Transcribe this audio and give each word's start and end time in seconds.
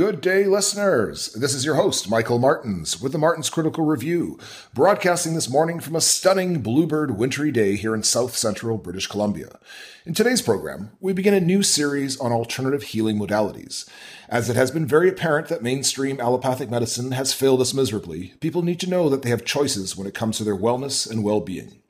Good 0.00 0.22
day, 0.22 0.46
listeners. 0.46 1.30
This 1.34 1.52
is 1.52 1.66
your 1.66 1.74
host, 1.74 2.08
Michael 2.08 2.38
Martinz, 2.38 3.02
with 3.02 3.12
the 3.12 3.18
Martinz 3.18 3.52
Critical 3.52 3.84
Review, 3.84 4.38
broadcasting 4.72 5.34
this 5.34 5.50
morning 5.50 5.78
from 5.78 5.94
a 5.94 6.00
stunning 6.00 6.62
bluebird 6.62 7.18
wintry 7.18 7.52
day 7.52 7.76
here 7.76 7.94
in 7.94 8.02
south 8.02 8.34
central 8.34 8.78
British 8.78 9.06
Columbia. 9.06 9.58
In 10.06 10.14
today's 10.14 10.40
program, 10.40 10.92
we 11.00 11.12
begin 11.12 11.34
a 11.34 11.40
new 11.40 11.62
series 11.62 12.18
on 12.18 12.32
alternative 12.32 12.82
healing 12.82 13.18
modalities. 13.18 13.86
As 14.30 14.48
it 14.48 14.56
has 14.56 14.70
been 14.70 14.86
very 14.86 15.10
apparent 15.10 15.48
that 15.48 15.62
mainstream 15.62 16.18
allopathic 16.18 16.70
medicine 16.70 17.12
has 17.12 17.34
failed 17.34 17.60
us 17.60 17.74
miserably, 17.74 18.32
people 18.40 18.62
need 18.62 18.80
to 18.80 18.88
know 18.88 19.10
that 19.10 19.20
they 19.20 19.28
have 19.28 19.44
choices 19.44 19.98
when 19.98 20.06
it 20.06 20.14
comes 20.14 20.38
to 20.38 20.44
their 20.44 20.56
wellness 20.56 21.10
and 21.10 21.22
well 21.22 21.40
being. 21.40 21.82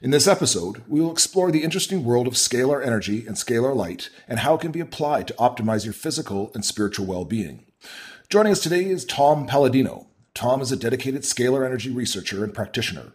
In 0.00 0.12
this 0.12 0.28
episode, 0.28 0.84
we 0.86 1.00
will 1.00 1.10
explore 1.10 1.50
the 1.50 1.64
interesting 1.64 2.04
world 2.04 2.28
of 2.28 2.34
scalar 2.34 2.86
energy 2.86 3.26
and 3.26 3.34
scalar 3.34 3.74
light 3.74 4.10
and 4.28 4.38
how 4.38 4.54
it 4.54 4.60
can 4.60 4.70
be 4.70 4.78
applied 4.78 5.26
to 5.26 5.34
optimize 5.34 5.84
your 5.84 5.92
physical 5.92 6.52
and 6.54 6.64
spiritual 6.64 7.04
well 7.04 7.24
being. 7.24 7.66
Joining 8.28 8.52
us 8.52 8.62
today 8.62 8.84
is 8.84 9.04
Tom 9.04 9.48
Paladino. 9.48 10.06
Tom 10.34 10.60
is 10.60 10.70
a 10.70 10.76
dedicated 10.76 11.22
scalar 11.22 11.66
energy 11.66 11.90
researcher 11.90 12.44
and 12.44 12.54
practitioner. 12.54 13.12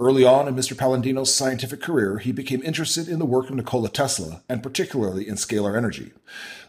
Early 0.00 0.24
on 0.24 0.46
in 0.46 0.54
Mr. 0.54 0.78
Paladino's 0.78 1.34
scientific 1.34 1.82
career, 1.82 2.18
he 2.18 2.30
became 2.30 2.62
interested 2.62 3.08
in 3.08 3.18
the 3.18 3.26
work 3.26 3.50
of 3.50 3.56
Nikola 3.56 3.88
Tesla, 3.88 4.42
and 4.48 4.62
particularly 4.62 5.26
in 5.26 5.34
scalar 5.34 5.76
energy. 5.76 6.12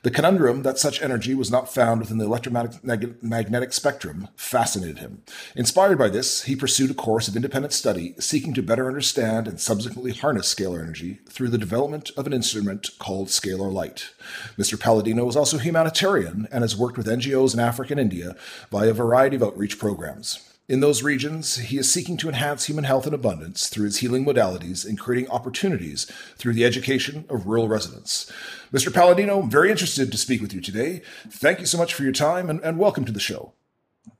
The 0.01 0.09
conundrum 0.09 0.63
that 0.63 0.79
such 0.79 0.99
energy 0.99 1.35
was 1.35 1.51
not 1.51 1.71
found 1.71 2.01
within 2.01 2.17
the 2.17 2.25
electromagnetic 2.25 3.73
spectrum 3.73 4.29
fascinated 4.35 4.97
him. 4.97 5.21
Inspired 5.55 5.99
by 5.99 6.09
this, 6.09 6.45
he 6.45 6.55
pursued 6.55 6.89
a 6.89 6.95
course 6.95 7.27
of 7.27 7.35
independent 7.35 7.71
study 7.71 8.15
seeking 8.17 8.55
to 8.55 8.63
better 8.63 8.87
understand 8.87 9.47
and 9.47 9.61
subsequently 9.61 10.11
harness 10.11 10.51
scalar 10.51 10.81
energy 10.81 11.19
through 11.29 11.49
the 11.49 11.59
development 11.59 12.09
of 12.17 12.25
an 12.25 12.33
instrument 12.33 12.89
called 12.97 13.27
scalar 13.27 13.71
light. 13.71 14.09
Mr. 14.57 14.79
Paladino 14.79 15.29
is 15.29 15.35
also 15.35 15.59
humanitarian 15.59 16.47
and 16.51 16.63
has 16.63 16.75
worked 16.75 16.97
with 16.97 17.05
NGOs 17.05 17.53
in 17.53 17.59
Africa 17.59 17.93
and 17.93 17.99
India 18.01 18.35
via 18.71 18.89
a 18.89 18.93
variety 18.93 19.35
of 19.35 19.43
outreach 19.43 19.77
programs. 19.77 20.48
In 20.69 20.81
those 20.81 21.01
regions, 21.01 21.55
he 21.55 21.79
is 21.79 21.91
seeking 21.91 22.15
to 22.17 22.27
enhance 22.27 22.65
human 22.65 22.83
health 22.83 23.07
and 23.07 23.15
abundance 23.15 23.69
through 23.69 23.85
his 23.85 23.97
healing 23.97 24.23
modalities 24.23 24.87
and 24.87 24.99
creating 24.99 25.27
opportunities 25.31 26.05
through 26.37 26.53
the 26.53 26.63
education 26.63 27.25
of 27.27 27.47
rural 27.47 27.67
residents. 27.67 28.31
Mr. 28.71 28.93
Paladino, 28.93 29.41
I'm 29.41 29.49
very 29.49 29.71
interested 29.71 30.11
to 30.11 30.17
speak 30.19 30.41
with 30.41 30.53
you 30.53 30.61
today. 30.61 31.01
Thank 31.27 31.59
you 31.59 31.65
so 31.65 31.79
much 31.79 31.95
for 31.95 32.03
your 32.03 32.11
time 32.11 32.51
and, 32.51 32.61
and 32.61 32.77
welcome 32.77 33.03
to 33.05 33.11
the 33.11 33.19
show. 33.19 33.53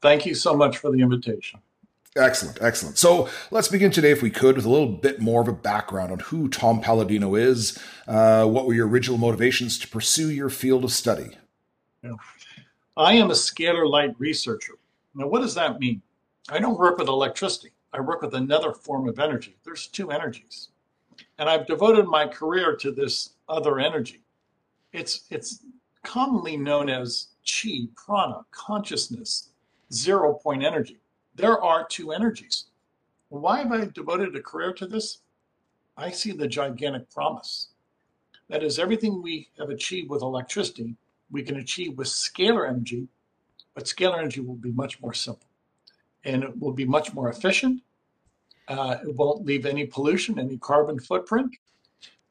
Thank 0.01 0.25
you 0.25 0.33
so 0.33 0.57
much 0.57 0.77
for 0.77 0.91
the 0.91 1.01
invitation. 1.01 1.59
Excellent, 2.15 2.57
excellent. 2.63 2.97
So 2.97 3.29
let's 3.51 3.67
begin 3.67 3.91
today, 3.91 4.09
if 4.09 4.23
we 4.23 4.31
could, 4.31 4.55
with 4.55 4.65
a 4.65 4.71
little 4.71 4.87
bit 4.87 5.21
more 5.21 5.43
of 5.43 5.47
a 5.47 5.53
background 5.53 6.11
on 6.11 6.17
who 6.17 6.49
Tom 6.49 6.81
Paladino 6.81 7.35
is. 7.35 7.77
Uh, 8.07 8.47
what 8.47 8.65
were 8.65 8.73
your 8.73 8.87
original 8.87 9.19
motivations 9.19 9.77
to 9.77 9.87
pursue 9.87 10.31
your 10.31 10.49
field 10.49 10.83
of 10.83 10.91
study? 10.91 11.37
Yeah. 12.03 12.15
I 12.97 13.13
am 13.13 13.29
a 13.29 13.35
scalar 13.35 13.87
light 13.87 14.15
researcher. 14.17 14.73
Now, 15.13 15.27
what 15.27 15.41
does 15.41 15.53
that 15.53 15.79
mean? 15.79 16.01
I 16.51 16.57
don't 16.57 16.79
work 16.79 16.97
with 16.97 17.07
electricity. 17.07 17.73
I 17.93 18.01
work 18.01 18.21
with 18.21 18.33
another 18.33 18.73
form 18.73 19.07
of 19.07 19.19
energy. 19.19 19.57
There's 19.63 19.87
two 19.87 20.11
energies. 20.11 20.69
And 21.37 21.47
I've 21.47 21.67
devoted 21.67 22.07
my 22.07 22.27
career 22.27 22.75
to 22.77 22.91
this 22.91 23.31
other 23.47 23.79
energy. 23.79 24.23
It's, 24.91 25.25
it's 25.29 25.63
commonly 26.03 26.57
known 26.57 26.89
as 26.89 27.27
chi, 27.45 27.87
prana, 27.95 28.45
consciousness, 28.51 29.49
zero 29.93 30.33
point 30.33 30.63
energy. 30.63 30.97
There 31.35 31.61
are 31.61 31.85
two 31.87 32.11
energies. 32.11 32.65
Why 33.29 33.59
have 33.59 33.71
I 33.71 33.85
devoted 33.85 34.35
a 34.35 34.41
career 34.41 34.73
to 34.73 34.87
this? 34.87 35.19
I 35.97 36.09
see 36.09 36.31
the 36.31 36.47
gigantic 36.47 37.11
promise. 37.11 37.67
That 38.49 38.63
is, 38.63 38.79
everything 38.79 39.21
we 39.21 39.49
have 39.59 39.69
achieved 39.69 40.09
with 40.09 40.23
electricity, 40.23 40.95
we 41.29 41.43
can 41.43 41.57
achieve 41.57 41.97
with 41.97 42.07
scalar 42.07 42.67
energy, 42.67 43.07
but 43.75 43.83
scalar 43.83 44.17
energy 44.17 44.39
will 44.39 44.55
be 44.55 44.71
much 44.71 44.99
more 45.01 45.13
simple 45.13 45.48
and 46.23 46.43
it 46.43 46.59
will 46.59 46.73
be 46.73 46.85
much 46.85 47.13
more 47.13 47.29
efficient. 47.29 47.81
Uh, 48.67 48.97
it 49.03 49.15
won't 49.15 49.45
leave 49.45 49.65
any 49.65 49.85
pollution, 49.85 50.37
any 50.39 50.57
carbon 50.57 50.99
footprint. 50.99 51.55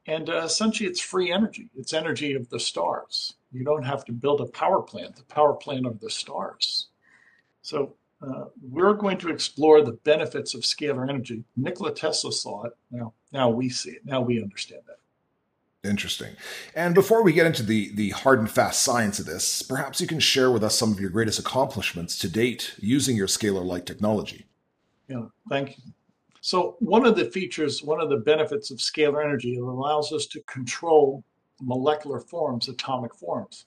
And 0.06 0.31
uh, 0.31 0.43
essentially, 0.44 0.88
it's 0.88 1.00
free 1.00 1.32
energy. 1.32 1.69
It's 1.76 1.93
energy 1.93 2.34
of 2.34 2.48
the 2.48 2.60
stars. 2.60 3.34
You 3.53 3.65
don't 3.65 3.82
have 3.82 4.04
to 4.06 4.12
build 4.12 4.41
a 4.41 4.47
power 4.47 4.81
plant, 4.81 5.16
the 5.16 5.25
power 5.25 5.54
plant 5.54 5.87
of 5.87 6.00
the 6.00 6.10
stars. 6.10 6.88
So, 7.62 7.94
uh, 8.21 8.47
we're 8.69 8.94
going 8.94 9.19
to 9.19 9.28
explore 9.28 9.82
the 9.82 9.93
benefits 9.93 10.54
of 10.54 10.62
scalar 10.62 11.09
energy. 11.09 11.44
Nikola 11.56 11.94
Tesla 11.94 12.32
saw 12.32 12.65
it. 12.65 12.72
Now, 12.91 13.12
now 13.32 13.48
we 13.48 13.69
see 13.69 13.91
it. 13.91 14.04
Now 14.04 14.21
we 14.21 14.43
understand 14.43 14.82
that. 14.87 14.98
Interesting. 15.84 16.34
And 16.75 16.93
before 16.93 17.22
we 17.22 17.33
get 17.33 17.47
into 17.47 17.62
the 17.62 17.94
the 17.94 18.11
hard 18.11 18.41
and 18.41 18.50
fast 18.50 18.83
science 18.83 19.21
of 19.21 19.27
this, 19.27 19.62
perhaps 19.62 20.00
you 20.00 20.09
can 20.09 20.19
share 20.19 20.50
with 20.50 20.65
us 20.65 20.77
some 20.77 20.91
of 20.91 20.99
your 20.99 21.11
greatest 21.11 21.39
accomplishments 21.39 22.19
to 22.19 22.28
date 22.28 22.75
using 22.78 23.16
your 23.16 23.28
scalar 23.28 23.65
light 23.65 23.87
technology. 23.87 24.47
Yeah, 25.09 25.27
thank 25.49 25.78
you. 25.78 25.84
So 26.41 26.77
one 26.81 27.06
of 27.06 27.15
the 27.16 27.27
features, 27.27 27.83
one 27.83 28.00
of 28.00 28.11
the 28.11 28.16
benefits 28.16 28.72
of 28.72 28.78
scalar 28.78 29.25
energy, 29.25 29.55
it 29.55 29.61
allows 29.61 30.12
us 30.12 30.27
to 30.27 30.41
control 30.43 31.22
molecular 31.61 32.21
forms, 32.21 32.69
atomic 32.69 33.15
forms. 33.15 33.66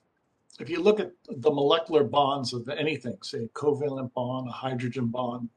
If 0.59 0.69
you 0.69 0.81
look 0.81 0.99
at 0.99 1.11
the 1.29 1.51
molecular 1.51 2.03
bonds 2.03 2.53
of 2.53 2.67
anything, 2.67 3.17
say 3.23 3.45
a 3.45 3.47
covalent 3.49 4.13
bond, 4.13 4.49
a 4.49 4.51
hydrogen 4.51 5.07
bond, 5.07 5.49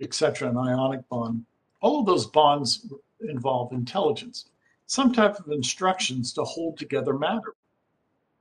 etc., 0.00 0.50
an 0.50 0.56
ionic 0.56 1.08
bond, 1.08 1.44
all 1.80 2.00
of 2.00 2.06
those 2.06 2.26
bonds 2.26 2.92
involve 3.20 3.72
intelligence 3.72 4.46
some 4.90 5.12
type 5.12 5.38
of 5.38 5.52
instructions 5.52 6.32
to 6.32 6.42
hold 6.42 6.76
together 6.76 7.16
matter. 7.16 7.54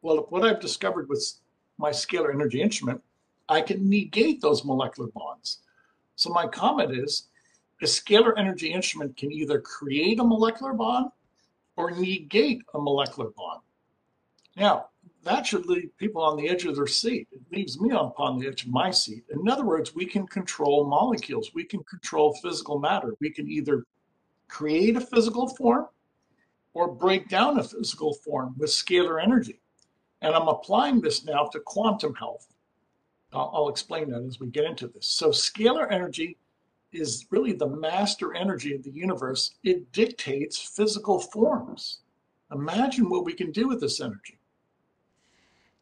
Well, 0.01 0.25
what 0.29 0.43
I've 0.43 0.59
discovered 0.59 1.07
with 1.07 1.23
my 1.77 1.91
scalar 1.91 2.33
energy 2.33 2.59
instrument, 2.59 3.03
I 3.47 3.61
can 3.61 3.87
negate 3.87 4.41
those 4.41 4.65
molecular 4.65 5.11
bonds. 5.13 5.59
So 6.15 6.31
my 6.31 6.47
comment 6.47 6.91
is, 6.91 7.27
a 7.83 7.85
scalar 7.85 8.33
energy 8.35 8.73
instrument 8.73 9.15
can 9.15 9.31
either 9.31 9.61
create 9.61 10.19
a 10.19 10.23
molecular 10.23 10.73
bond 10.73 11.11
or 11.75 11.91
negate 11.91 12.63
a 12.73 12.79
molecular 12.79 13.29
bond. 13.37 13.61
Now, 14.57 14.87
that 15.25 15.45
should 15.45 15.67
leave 15.67 15.95
people 15.99 16.23
on 16.23 16.35
the 16.35 16.49
edge 16.49 16.65
of 16.65 16.75
their 16.75 16.87
seat. 16.87 17.27
It 17.31 17.41
leaves 17.51 17.79
me 17.79 17.91
upon 17.91 18.39
the 18.39 18.47
edge 18.47 18.63
of 18.63 18.71
my 18.71 18.89
seat. 18.89 19.23
In 19.29 19.47
other 19.47 19.65
words, 19.65 19.93
we 19.93 20.07
can 20.07 20.25
control 20.25 20.87
molecules. 20.87 21.51
We 21.53 21.63
can 21.63 21.83
control 21.83 22.33
physical 22.41 22.79
matter. 22.79 23.13
We 23.19 23.29
can 23.29 23.47
either 23.47 23.85
create 24.47 24.95
a 24.95 25.01
physical 25.01 25.47
form 25.49 25.85
or 26.73 26.93
break 26.93 27.29
down 27.29 27.59
a 27.59 27.63
physical 27.63 28.13
form 28.13 28.55
with 28.57 28.69
scalar 28.69 29.21
energy. 29.21 29.59
And 30.21 30.35
I'm 30.35 30.47
applying 30.47 31.01
this 31.01 31.25
now 31.25 31.45
to 31.45 31.59
quantum 31.59 32.15
health. 32.15 32.47
I'll, 33.33 33.51
I'll, 33.53 33.69
explain 33.69 34.09
that 34.09 34.23
as 34.23 34.39
we 34.39 34.47
get 34.47 34.65
into 34.65 34.87
this. 34.87 35.07
So, 35.07 35.29
scalar 35.29 35.91
energy 35.91 36.37
is 36.91 37.27
really 37.29 37.53
the 37.53 37.67
master 37.67 38.35
energy 38.35 38.73
of 38.73 38.83
the 38.83 38.91
universe. 38.91 39.55
It 39.63 39.91
dictates 39.91 40.59
physical 40.59 41.19
forms. 41.19 41.99
Imagine 42.51 43.09
what 43.09 43.25
we 43.25 43.33
can 43.33 43.51
do 43.51 43.67
with 43.67 43.79
this 43.79 44.01
energy. 44.01 44.39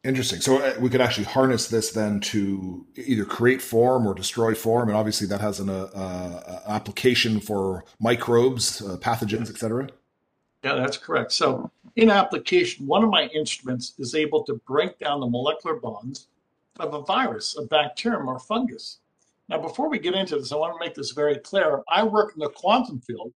Interesting. 0.04 0.40
So 0.40 0.58
uh, 0.62 0.76
we 0.80 0.90
could 0.90 1.02
actually 1.02 1.26
harness 1.26 1.68
this 1.68 1.92
then 1.92 2.20
to 2.22 2.86
either 2.96 3.26
create 3.26 3.62
form 3.62 4.08
or 4.08 4.14
destroy 4.14 4.54
form, 4.54 4.90
and 4.90 4.98
obviously 4.98 5.28
that 5.28 5.42
has 5.42 5.60
an 5.60 5.70
uh, 5.70 5.90
uh, 5.94 6.60
application 6.68 7.40
for 7.40 7.84
microbes, 8.00 8.82
uh, 8.82 8.98
pathogens, 8.98 9.50
etc. 9.50 9.90
Yeah, 10.68 10.76
that's 10.76 10.98
correct. 10.98 11.32
So 11.32 11.48
oh. 11.48 11.72
in 11.96 12.12
application, 12.12 12.88
one 12.88 13.02
of 13.02 13.10
my 13.10 13.28
instruments 13.28 13.94
is 14.00 14.16
able 14.16 14.44
to 14.44 14.56
break 14.68 15.00
down 15.00 15.22
the 15.22 15.28
molecular 15.28 15.78
bonds 15.78 16.28
of 16.78 16.94
a 16.94 17.02
virus, 17.04 17.56
a 17.58 17.62
bacterium, 17.62 18.28
or 18.28 18.38
fungus. 18.38 18.98
Now, 19.48 19.60
before 19.60 19.90
we 19.90 19.98
get 19.98 20.14
into 20.14 20.38
this, 20.38 20.52
I 20.52 20.58
want 20.58 20.74
to 20.74 20.86
make 20.86 20.94
this 20.94 21.12
very 21.12 21.38
clear. 21.38 21.84
I 21.88 22.04
work 22.04 22.34
in 22.34 22.42
the 22.42 22.50
quantum 22.50 23.00
field. 23.00 23.32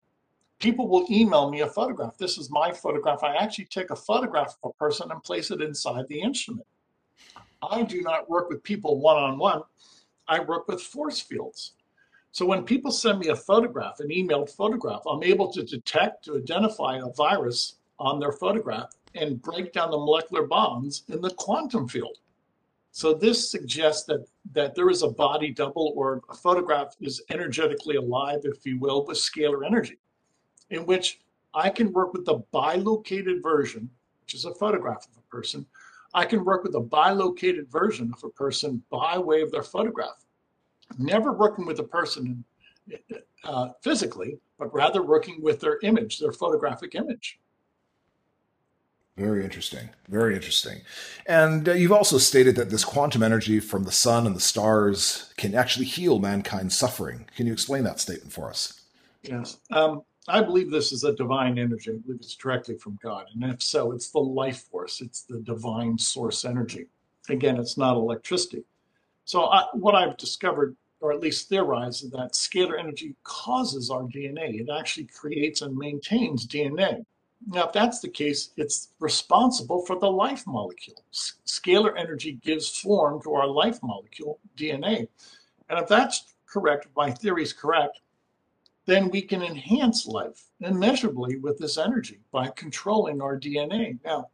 People 0.59 0.89
will 0.89 1.07
email 1.09 1.49
me 1.49 1.61
a 1.61 1.67
photograph. 1.67 2.17
This 2.17 2.37
is 2.37 2.51
my 2.51 2.73
photograph. 2.73 3.23
I 3.23 3.35
actually 3.35 3.66
take 3.66 3.91
a 3.91 3.95
photograph 3.95 4.57
of 4.61 4.72
a 4.72 4.73
person 4.73 5.09
and 5.09 5.23
place 5.23 5.51
it 5.51 5.61
inside 5.61 6.09
the 6.09 6.19
instrument. 6.19 6.67
I 7.63 7.84
do 7.84 8.01
not 8.01 8.29
work 8.29 8.49
with 8.49 8.61
people 8.61 8.99
one 8.99 9.16
on 9.16 9.37
one. 9.37 9.61
I 10.27 10.41
work 10.41 10.67
with 10.67 10.81
force 10.81 11.22
fields. 11.22 11.75
So 12.33 12.45
when 12.45 12.63
people 12.63 12.91
send 12.91 13.19
me 13.19 13.28
a 13.28 13.35
photograph, 13.35 13.99
an 13.99 14.07
emailed 14.07 14.49
photograph, 14.49 15.01
I'm 15.05 15.23
able 15.23 15.51
to 15.51 15.63
detect, 15.63 16.23
to 16.25 16.37
identify 16.37 16.97
a 16.97 17.11
virus 17.11 17.75
on 17.99 18.19
their 18.19 18.31
photograph 18.31 18.89
and 19.16 19.41
break 19.41 19.73
down 19.73 19.91
the 19.91 19.97
molecular 19.97 20.47
bonds 20.47 21.03
in 21.09 21.19
the 21.19 21.31
quantum 21.31 21.89
field. 21.89 22.17
So 22.93 23.13
this 23.13 23.51
suggests 23.51 24.05
that, 24.05 24.25
that 24.53 24.75
there 24.75 24.89
is 24.89 25.03
a 25.03 25.09
body 25.09 25.51
double 25.51 25.93
or 25.95 26.22
a 26.29 26.33
photograph 26.33 26.95
is 27.01 27.22
energetically 27.29 27.97
alive, 27.97 28.39
if 28.43 28.66
you 28.66 28.79
will, 28.79 29.05
with 29.05 29.17
scalar 29.17 29.66
energy, 29.66 29.97
in 30.69 30.85
which 30.85 31.19
I 31.53 31.69
can 31.69 31.91
work 31.91 32.13
with 32.13 32.25
the 32.25 32.43
bilocated 32.53 33.43
version, 33.43 33.89
which 34.22 34.35
is 34.35 34.45
a 34.45 34.55
photograph 34.55 35.05
of 35.05 35.17
a 35.17 35.35
person. 35.35 35.66
I 36.13 36.25
can 36.25 36.45
work 36.45 36.63
with 36.63 36.75
a 36.75 36.81
bilocated 36.81 37.69
version 37.69 38.11
of 38.13 38.23
a 38.23 38.29
person 38.29 38.84
by 38.89 39.17
way 39.17 39.41
of 39.41 39.51
their 39.51 39.63
photograph 39.63 40.23
never 40.99 41.34
working 41.34 41.66
with 41.66 41.79
a 41.79 41.84
person 41.84 42.43
uh, 43.43 43.70
physically, 43.82 44.38
but 44.58 44.73
rather 44.73 45.02
working 45.02 45.41
with 45.41 45.59
their 45.59 45.79
image, 45.84 46.20
their 46.20 46.32
photographic 46.32 46.96
image. 46.96 47.40
Very 49.17 49.43
interesting. 49.43 49.90
Very 50.08 50.35
interesting. 50.35 50.82
And 51.26 51.67
uh, 51.67 51.73
you've 51.73 51.91
also 51.91 52.17
stated 52.17 52.55
that 52.55 52.70
this 52.70 52.85
quantum 52.85 53.22
energy 53.22 53.59
from 53.59 53.84
the 53.84 53.91
sun 53.91 54.26
and 54.26 54.35
the 54.35 54.40
stars 54.40 55.34
can 55.38 55.53
actually 55.53 55.85
heal 55.85 56.17
mankind's 56.17 56.78
suffering. 56.78 57.28
Can 57.35 57.46
you 57.46 57.53
explain 57.53 57.84
that 57.84 57.99
statement 57.99 58.32
for 58.32 58.49
us? 58.49 58.82
Yes. 59.23 59.58
Um, 59.72 60.03
I 60.28 60.41
believe 60.41 60.72
this 60.72 60.91
is 60.91 61.03
a 61.03 61.14
divine 61.14 61.58
energy. 61.58 61.91
I 61.91 61.96
believe 61.96 62.22
it's 62.22 62.35
directly 62.35 62.78
from 62.78 62.97
God. 63.03 63.26
And 63.34 63.44
if 63.44 63.61
so, 63.61 63.91
it's 63.91 64.09
the 64.09 64.20
life 64.20 64.64
force, 64.72 65.02
it's 65.02 65.23
the 65.23 65.40
divine 65.40 65.97
source 65.97 66.46
energy. 66.46 66.87
Again, 67.29 67.58
it's 67.58 67.78
not 67.78 67.97
electricity. 67.97 68.64
So, 69.26 69.46
I, 69.46 69.66
what 69.73 69.94
I've 69.94 70.17
discovered, 70.17 70.76
or 71.01 71.11
at 71.11 71.19
least 71.19 71.49
theorized, 71.49 72.11
that 72.11 72.33
scalar 72.33 72.79
energy 72.79 73.15
causes 73.23 73.89
our 73.89 74.03
DNA. 74.03 74.61
It 74.61 74.69
actually 74.69 75.07
creates 75.07 75.61
and 75.61 75.75
maintains 75.75 76.47
DNA. 76.47 77.05
Now, 77.47 77.65
if 77.65 77.73
that's 77.73 77.99
the 77.99 78.07
case, 78.07 78.51
it's 78.55 78.89
responsible 78.99 79.83
for 79.85 79.97
the 79.97 80.09
life 80.09 80.45
molecule. 80.45 81.03
Scalar 81.11 81.97
energy 81.97 82.33
gives 82.33 82.77
form 82.77 83.21
to 83.23 83.33
our 83.33 83.47
life 83.47 83.81
molecule, 83.81 84.39
DNA. 84.55 85.07
And 85.69 85.79
if 85.79 85.87
that's 85.87 86.35
correct, 86.45 86.85
if 86.85 86.95
my 86.95 87.09
theory 87.09 87.41
is 87.41 87.51
correct, 87.51 87.99
then 88.85 89.09
we 89.09 89.21
can 89.23 89.41
enhance 89.41 90.05
life 90.05 90.49
immeasurably 90.59 91.37
with 91.37 91.57
this 91.57 91.77
energy 91.77 92.19
by 92.31 92.49
controlling 92.49 93.21
our 93.21 93.39
DNA. 93.39 93.97
Now, 94.05 94.29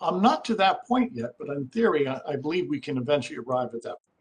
I'm 0.00 0.20
not 0.20 0.44
to 0.46 0.54
that 0.56 0.86
point 0.86 1.12
yet, 1.14 1.34
but 1.38 1.48
in 1.48 1.68
theory, 1.68 2.06
I, 2.06 2.20
I 2.28 2.36
believe 2.36 2.68
we 2.68 2.80
can 2.80 2.96
eventually 2.96 3.38
arrive 3.38 3.74
at 3.74 3.82
that 3.82 3.90
point. 3.90 4.11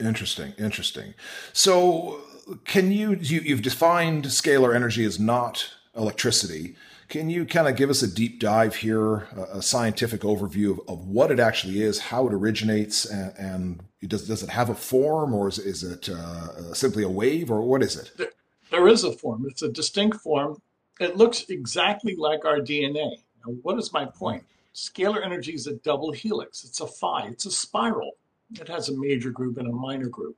Interesting, 0.00 0.54
interesting. 0.58 1.14
So, 1.52 2.20
can 2.64 2.90
you, 2.90 3.14
you 3.20 3.40
you've 3.40 3.62
defined 3.62 4.24
scalar 4.26 4.74
energy 4.74 5.04
as 5.04 5.20
not 5.20 5.70
electricity? 5.96 6.76
Can 7.08 7.30
you 7.30 7.44
kind 7.44 7.68
of 7.68 7.76
give 7.76 7.90
us 7.90 8.02
a 8.02 8.12
deep 8.12 8.40
dive 8.40 8.74
here, 8.76 9.28
a, 9.36 9.58
a 9.58 9.62
scientific 9.62 10.22
overview 10.22 10.72
of, 10.72 10.80
of, 10.88 11.06
what 11.06 11.30
it 11.30 11.38
actually 11.38 11.80
is, 11.80 12.00
how 12.00 12.26
it 12.26 12.34
originates, 12.34 13.04
and, 13.04 13.32
and 13.38 13.84
does, 14.08 14.26
does 14.26 14.42
it 14.42 14.50
have 14.50 14.68
a 14.68 14.74
form 14.74 15.32
or 15.32 15.48
is, 15.48 15.58
is 15.58 15.84
it 15.84 16.08
uh, 16.08 16.74
simply 16.74 17.04
a 17.04 17.08
wave 17.08 17.50
or 17.50 17.62
what 17.62 17.82
is 17.82 17.96
it? 17.96 18.10
There, 18.16 18.32
there 18.70 18.88
is 18.88 19.04
a 19.04 19.12
form. 19.12 19.46
It's 19.48 19.62
a 19.62 19.68
distinct 19.68 20.20
form. 20.22 20.60
It 20.98 21.16
looks 21.16 21.44
exactly 21.48 22.16
like 22.16 22.44
our 22.44 22.58
DNA. 22.58 23.16
Now, 23.46 23.52
what 23.62 23.78
is 23.78 23.92
my 23.92 24.06
point? 24.06 24.44
Scalar 24.74 25.24
energy 25.24 25.54
is 25.54 25.68
a 25.68 25.74
double 25.74 26.10
helix. 26.10 26.64
It's 26.64 26.80
a 26.80 26.86
phi. 26.86 27.28
It's 27.28 27.46
a 27.46 27.50
spiral. 27.50 28.12
It 28.52 28.68
has 28.68 28.88
a 28.88 28.96
major 28.96 29.30
group 29.30 29.58
and 29.58 29.68
a 29.68 29.72
minor 29.72 30.08
group. 30.08 30.36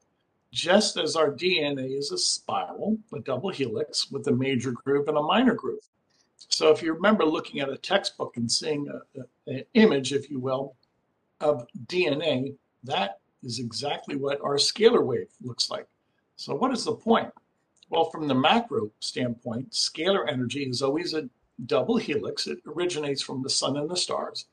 Just 0.52 0.96
as 0.96 1.16
our 1.16 1.30
DNA 1.30 1.98
is 1.98 2.12
a 2.12 2.18
spiral, 2.18 2.98
a 3.12 3.18
double 3.20 3.50
helix 3.50 4.10
with 4.10 4.26
a 4.28 4.32
major 4.32 4.72
group 4.72 5.08
and 5.08 5.18
a 5.18 5.22
minor 5.22 5.54
group. 5.54 5.80
So 6.48 6.70
if 6.70 6.82
you 6.82 6.92
remember 6.92 7.24
looking 7.24 7.60
at 7.60 7.68
a 7.68 7.76
textbook 7.76 8.36
and 8.36 8.50
seeing 8.50 8.88
an 9.46 9.64
image, 9.74 10.12
if 10.12 10.30
you 10.30 10.38
will, 10.38 10.76
of 11.40 11.66
DNA, 11.86 12.54
that 12.84 13.18
is 13.42 13.58
exactly 13.58 14.16
what 14.16 14.40
our 14.40 14.56
scalar 14.56 15.04
wave 15.04 15.28
looks 15.42 15.70
like. 15.70 15.86
So 16.36 16.54
what 16.54 16.72
is 16.72 16.84
the 16.84 16.94
point? 16.94 17.30
Well, 17.90 18.10
from 18.10 18.28
the 18.28 18.34
macro 18.34 18.90
standpoint, 19.00 19.70
scalar 19.72 20.30
energy 20.30 20.64
is 20.64 20.82
always 20.82 21.14
a 21.14 21.28
double 21.66 21.96
helix. 21.96 22.46
It 22.46 22.58
originates 22.66 23.22
from 23.22 23.42
the 23.42 23.50
sun 23.50 23.76
and 23.76 23.88
the 23.88 23.96
stars. 23.96 24.46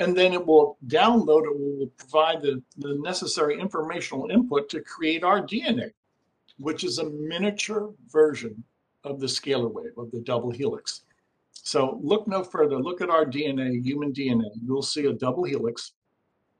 And 0.00 0.16
then 0.16 0.32
it 0.32 0.44
will 0.44 0.78
download, 0.86 1.44
it 1.44 1.58
will 1.58 1.86
provide 1.98 2.40
the, 2.42 2.62
the 2.78 2.94
necessary 3.00 3.60
informational 3.60 4.30
input 4.30 4.68
to 4.70 4.80
create 4.80 5.22
our 5.22 5.40
DNA, 5.42 5.90
which 6.58 6.84
is 6.84 6.98
a 6.98 7.10
miniature 7.10 7.92
version 8.08 8.64
of 9.04 9.20
the 9.20 9.26
scalar 9.26 9.70
wave, 9.70 9.92
of 9.98 10.10
the 10.10 10.20
double 10.20 10.50
helix. 10.50 11.02
So 11.52 12.00
look 12.02 12.26
no 12.26 12.42
further. 12.42 12.78
Look 12.78 13.02
at 13.02 13.10
our 13.10 13.26
DNA, 13.26 13.84
human 13.84 14.12
DNA. 14.12 14.50
You'll 14.64 14.82
see 14.82 15.04
a 15.06 15.12
double 15.12 15.44
helix 15.44 15.92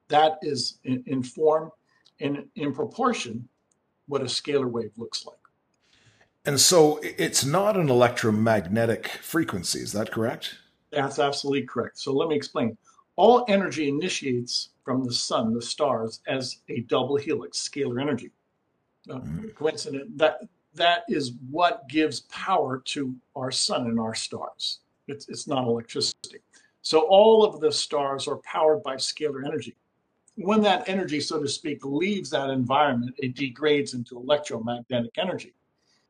that 0.09 0.39
is 0.43 0.79
in, 0.85 1.03
in 1.07 1.23
form 1.23 1.71
and 2.21 2.45
in 2.57 2.75
proportion 2.75 3.49
what 4.07 4.21
a 4.21 4.27
scalar 4.27 4.71
wave 4.71 4.91
looks 4.97 5.25
like. 5.25 5.37
And 6.45 6.61
so 6.61 7.01
it's 7.03 7.45
not 7.45 7.77
an 7.77 7.89
electromagnetic 7.89 9.09
frequency, 9.23 9.81
is 9.81 9.93
that 9.93 10.11
correct? 10.11 10.57
That's 10.91 11.19
absolutely 11.19 11.67
correct. 11.67 11.99
So 11.99 12.13
let 12.13 12.29
me 12.29 12.35
explain. 12.35 12.77
All 13.21 13.45
energy 13.49 13.87
initiates 13.87 14.71
from 14.83 15.05
the 15.05 15.13
sun, 15.13 15.53
the 15.53 15.61
stars, 15.61 16.23
as 16.27 16.61
a 16.71 16.81
double 16.95 17.19
helix, 17.19 17.69
scalar 17.69 18.01
energy. 18.01 18.31
Uh, 19.11 19.17
mm. 19.17 19.55
Coincident 19.55 20.17
that 20.17 20.39
that 20.73 21.03
is 21.07 21.33
what 21.51 21.87
gives 21.87 22.21
power 22.21 22.79
to 22.87 23.15
our 23.37 23.51
sun 23.51 23.89
and 23.89 24.01
our 24.01 24.15
stars. 24.15 24.79
It's, 25.07 25.29
it's 25.29 25.47
not 25.47 25.67
electricity. 25.67 26.39
So 26.81 27.01
all 27.11 27.45
of 27.45 27.61
the 27.61 27.71
stars 27.71 28.27
are 28.27 28.39
powered 28.39 28.83
by 28.83 28.97
scalar 28.97 29.45
energy. 29.45 29.77
When 30.37 30.63
that 30.63 30.89
energy, 30.89 31.21
so 31.21 31.43
to 31.43 31.49
speak, 31.49 31.85
leaves 31.85 32.31
that 32.31 32.49
environment, 32.49 33.17
it 33.19 33.35
degrades 33.35 33.93
into 33.93 34.17
electromagnetic 34.17 35.19
energy. 35.19 35.53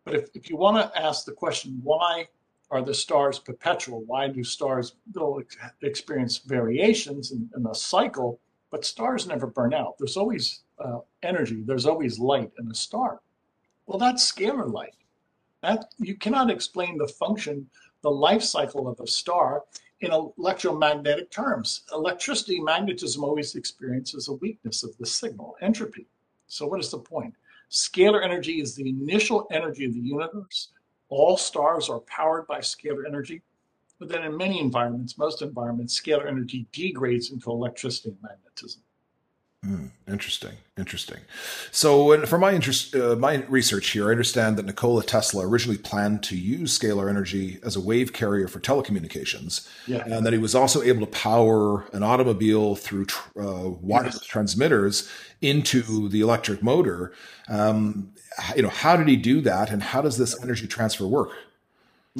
But 0.04 0.14
if, 0.14 0.28
if 0.34 0.48
you 0.48 0.56
want 0.56 0.76
to 0.76 0.96
ask 0.96 1.24
the 1.24 1.32
question, 1.32 1.80
why 1.82 2.28
are 2.70 2.82
the 2.82 2.94
stars 2.94 3.38
perpetual? 3.38 4.04
Why 4.06 4.28
do 4.28 4.44
stars 4.44 4.94
they'll 5.12 5.42
experience 5.82 6.38
variations 6.38 7.32
in, 7.32 7.50
in 7.56 7.66
a 7.66 7.74
cycle, 7.74 8.40
but 8.70 8.84
stars 8.84 9.26
never 9.26 9.46
burn 9.46 9.74
out? 9.74 9.96
There's 9.98 10.16
always 10.16 10.60
uh, 10.78 11.00
energy. 11.22 11.62
There's 11.64 11.86
always 11.86 12.18
light 12.18 12.52
in 12.58 12.70
a 12.70 12.74
star. 12.74 13.20
Well, 13.86 13.98
that's 13.98 14.30
scalar 14.30 14.70
light. 14.72 14.94
That 15.62 15.92
you 15.98 16.14
cannot 16.16 16.50
explain 16.50 16.96
the 16.96 17.08
function, 17.08 17.68
the 18.02 18.10
life 18.10 18.42
cycle 18.42 18.88
of 18.88 19.00
a 19.00 19.06
star 19.06 19.64
in 20.00 20.12
electromagnetic 20.12 21.30
terms. 21.30 21.82
Electricity, 21.92 22.60
magnetism 22.60 23.22
always 23.22 23.54
experiences 23.56 24.28
a 24.28 24.34
weakness 24.34 24.82
of 24.82 24.96
the 24.96 25.06
signal, 25.06 25.56
entropy. 25.60 26.06
So 26.46 26.66
what 26.66 26.80
is 26.80 26.90
the 26.90 26.98
point? 26.98 27.34
Scalar 27.70 28.24
energy 28.24 28.60
is 28.60 28.74
the 28.74 28.88
initial 28.88 29.46
energy 29.52 29.84
of 29.84 29.92
the 29.92 30.00
universe. 30.00 30.68
All 31.10 31.36
stars 31.36 31.88
are 31.88 32.00
powered 32.00 32.46
by 32.46 32.60
scalar 32.60 33.06
energy. 33.06 33.42
But 33.98 34.08
then 34.08 34.22
in 34.22 34.36
many 34.36 34.60
environments, 34.60 35.18
most 35.18 35.42
environments, 35.42 36.00
scalar 36.00 36.26
energy 36.26 36.66
degrades 36.72 37.30
into 37.30 37.50
electricity 37.50 38.10
and 38.10 38.22
magnetism. 38.22 38.82
Mm, 39.64 39.90
interesting, 40.08 40.54
interesting. 40.78 41.18
So, 41.70 42.24
for 42.24 42.38
my 42.38 42.54
interest, 42.54 42.96
uh, 42.96 43.14
my 43.16 43.44
research 43.44 43.90
here, 43.90 44.08
I 44.08 44.12
understand 44.12 44.56
that 44.56 44.64
Nikola 44.64 45.02
Tesla 45.02 45.46
originally 45.46 45.76
planned 45.76 46.22
to 46.24 46.36
use 46.36 46.78
scalar 46.78 47.10
energy 47.10 47.58
as 47.62 47.76
a 47.76 47.80
wave 47.80 48.14
carrier 48.14 48.48
for 48.48 48.58
telecommunications, 48.58 49.68
yeah. 49.86 50.02
and 50.06 50.24
that 50.24 50.32
he 50.32 50.38
was 50.38 50.54
also 50.54 50.80
able 50.80 51.00
to 51.00 51.12
power 51.12 51.84
an 51.92 52.02
automobile 52.02 52.74
through 52.74 53.04
uh, 53.38 53.68
wireless 53.82 54.14
yes. 54.14 54.24
transmitters 54.24 55.10
into 55.42 56.08
the 56.08 56.22
electric 56.22 56.62
motor. 56.62 57.12
Um, 57.48 58.14
you 58.56 58.62
know, 58.62 58.70
how 58.70 58.96
did 58.96 59.08
he 59.08 59.16
do 59.16 59.42
that, 59.42 59.70
and 59.70 59.82
how 59.82 60.00
does 60.00 60.16
this 60.16 60.42
energy 60.42 60.68
transfer 60.68 61.06
work? 61.06 61.32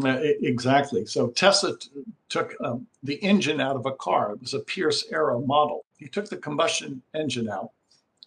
Uh, 0.05 0.19
exactly. 0.43 1.07
So 1.07 1.29
Tesla 1.29 1.79
t- 1.79 1.89
took 2.29 2.55
um, 2.63 2.87
the 3.03 3.15
engine 3.15 3.63
out 3.63 3.77
of 3.77 3.87
a 3.87 3.93
car. 3.93 4.33
It 4.33 4.43
was 4.43 4.53
a 4.53 4.61
Pierce 4.61 5.07
Arrow 5.11 5.41
model. 5.41 5.87
He 6.01 6.09
took 6.09 6.31
the 6.31 6.39
combustion 6.39 7.03
engine 7.15 7.49
out, 7.49 7.73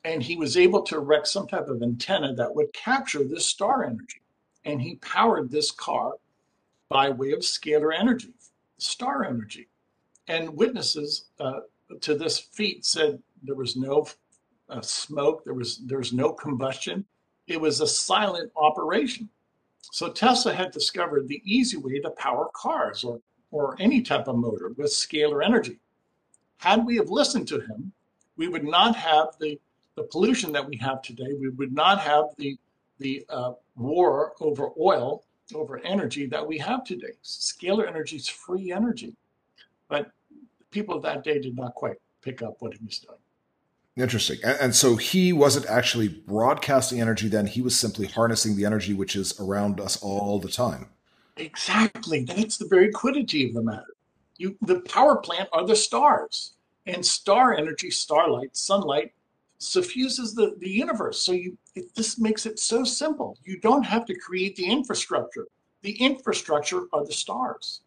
and 0.05 0.21
he 0.21 0.35
was 0.35 0.57
able 0.57 0.83
to 0.83 0.95
erect 0.95 1.27
some 1.27 1.47
type 1.47 1.67
of 1.67 1.81
antenna 1.81 2.35
that 2.35 2.53
would 2.53 2.71
capture 2.71 3.23
this 3.23 3.47
star 3.47 3.83
energy. 3.83 4.21
And 4.63 4.79
he 4.79 4.95
powered 4.97 5.49
this 5.49 5.71
car 5.71 6.13
by 6.87 7.09
way 7.09 7.31
of 7.31 7.39
scalar 7.39 7.91
energy, 7.97 8.33
star 8.77 9.25
energy. 9.25 9.67
And 10.27 10.55
witnesses 10.55 11.25
uh, 11.39 11.61
to 12.01 12.15
this 12.15 12.39
feat 12.39 12.85
said 12.85 13.21
there 13.41 13.55
was 13.55 13.75
no 13.75 14.07
uh, 14.69 14.81
smoke, 14.81 15.43
there 15.43 15.55
was 15.55 15.79
there 15.79 15.97
was 15.97 16.13
no 16.13 16.31
combustion. 16.31 17.05
It 17.47 17.59
was 17.59 17.81
a 17.81 17.87
silent 17.87 18.51
operation. 18.55 19.29
So 19.91 20.11
Tesla 20.11 20.53
had 20.53 20.71
discovered 20.71 21.27
the 21.27 21.41
easy 21.43 21.77
way 21.77 21.99
to 21.99 22.11
power 22.11 22.49
cars 22.53 23.03
or, 23.03 23.19
or 23.51 23.75
any 23.79 24.01
type 24.01 24.27
of 24.27 24.37
motor 24.37 24.69
with 24.77 24.91
scalar 24.91 25.43
energy. 25.43 25.79
Had 26.63 26.85
we 26.85 26.95
have 26.95 27.09
listened 27.09 27.45
to 27.49 27.59
him, 27.59 27.91
we 28.37 28.47
would 28.47 28.63
not 28.63 28.95
have 28.95 29.35
the, 29.37 29.59
the 29.97 30.03
pollution 30.03 30.53
that 30.53 30.65
we 30.65 30.77
have 30.77 31.01
today. 31.01 31.33
We 31.37 31.49
would 31.49 31.73
not 31.73 31.99
have 31.99 32.27
the, 32.37 32.57
the 32.99 33.25
uh, 33.27 33.51
war 33.75 34.31
over 34.39 34.69
oil, 34.79 35.25
over 35.53 35.79
energy 35.79 36.25
that 36.27 36.47
we 36.47 36.57
have 36.59 36.85
today. 36.85 37.15
Scalar 37.21 37.85
energy 37.85 38.15
is 38.15 38.29
free 38.29 38.71
energy. 38.71 39.13
But 39.89 40.11
people 40.71 40.95
of 40.95 41.03
that 41.03 41.25
day 41.25 41.37
did 41.41 41.57
not 41.57 41.75
quite 41.75 41.97
pick 42.21 42.41
up 42.41 42.55
what 42.59 42.73
he 42.73 42.85
was 42.85 42.99
doing. 42.99 43.17
Interesting. 43.97 44.37
And, 44.41 44.57
and, 44.61 44.75
so 44.75 44.95
he 44.95 45.33
wasn't 45.33 45.65
actually 45.65 46.07
broadcasting 46.07 47.01
energy 47.01 47.27
then, 47.27 47.47
he 47.47 47.61
was 47.61 47.77
simply 47.77 48.07
harnessing 48.07 48.55
the 48.55 48.63
energy 48.63 48.93
which 48.93 49.17
is 49.17 49.37
around 49.37 49.81
us 49.81 50.01
all 50.01 50.39
the 50.39 50.47
time. 50.47 50.87
Exactly. 51.35 52.23
That's 52.23 52.55
the 52.55 52.67
very 52.69 52.89
quiddity 52.89 53.49
of 53.49 53.53
the 53.53 53.63
matter. 53.63 53.92
You, 54.37 54.57
the 54.61 54.81
power 54.81 55.17
plant 55.17 55.49
are 55.53 55.65
the 55.65 55.75
stars, 55.75 56.53
and 56.85 57.05
star 57.05 57.55
energy, 57.55 57.91
starlight, 57.91 58.55
sunlight, 58.57 59.13
suffuses 59.57 60.33
the, 60.33 60.55
the 60.59 60.69
universe. 60.69 61.21
So 61.21 61.31
you 61.31 61.57
it, 61.75 61.95
this 61.95 62.19
makes 62.19 62.45
it 62.45 62.59
so 62.59 62.83
simple. 62.83 63.37
You 63.43 63.59
don't 63.59 63.83
have 63.83 64.05
to 64.05 64.15
create 64.15 64.55
the 64.55 64.65
infrastructure. 64.65 65.47
The 65.81 65.93
infrastructure 65.93 66.83
are 66.93 67.05
the 67.05 67.13
stars. 67.13 67.81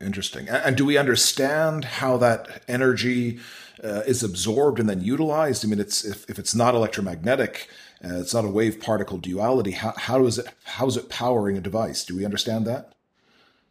Interesting. 0.00 0.48
And 0.48 0.76
do 0.76 0.84
we 0.84 0.96
understand 0.96 1.84
how 1.84 2.16
that 2.18 2.62
energy 2.68 3.38
uh, 3.84 4.02
is 4.06 4.22
absorbed 4.22 4.80
and 4.80 4.88
then 4.88 5.02
utilized? 5.02 5.64
I 5.64 5.68
mean, 5.68 5.78
it's 5.78 6.04
if, 6.04 6.28
if 6.28 6.38
it's 6.38 6.54
not 6.54 6.74
electromagnetic, 6.74 7.68
uh, 8.02 8.20
it's 8.20 8.32
not 8.32 8.46
a 8.46 8.48
wave 8.48 8.80
particle 8.80 9.18
duality. 9.18 9.72
How, 9.72 9.92
how 9.96 10.24
is 10.24 10.38
it 10.38 10.46
how 10.64 10.86
is 10.86 10.96
it 10.96 11.10
powering 11.10 11.58
a 11.58 11.60
device? 11.60 12.04
Do 12.04 12.16
we 12.16 12.24
understand 12.24 12.66
that? 12.66 12.94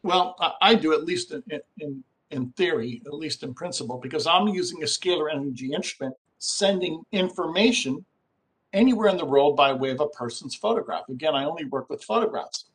Well, 0.04 0.36
I 0.62 0.76
do 0.76 0.94
at 0.94 1.04
least 1.04 1.32
in, 1.32 1.44
in 1.80 2.04
in 2.32 2.52
theory, 2.52 3.02
at 3.06 3.14
least 3.14 3.44
in 3.44 3.54
principle, 3.54 3.98
because 3.98 4.28
I'm 4.28 4.48
using 4.48 4.84
a 4.84 4.86
scalar 4.86 5.32
energy 5.32 5.74
instrument 5.74 6.16
sending 6.38 7.04
information 7.12 8.06
anywhere 8.74 9.10
in 9.10 9.18
the 9.18 9.26
world 9.26 9.56
by 9.56 9.74
way 9.74 9.90
of 9.92 10.00
a 10.00 10.08
person's 10.08 10.56
photograph. 10.56 11.10
Again, 11.10 11.36
I 11.36 11.46
only 11.46 11.66
work 11.66 11.90
with 11.90 12.04
photographs. 12.04 12.66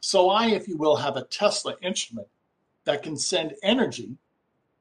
So 0.00 0.30
I, 0.30 0.48
if 0.48 0.68
you 0.68 0.76
will, 0.76 0.96
have 0.96 1.16
a 1.16 1.24
Tesla 1.24 1.76
instrument 1.82 2.28
that 2.84 3.02
can 3.02 3.16
send 3.16 3.54
energy, 3.62 4.10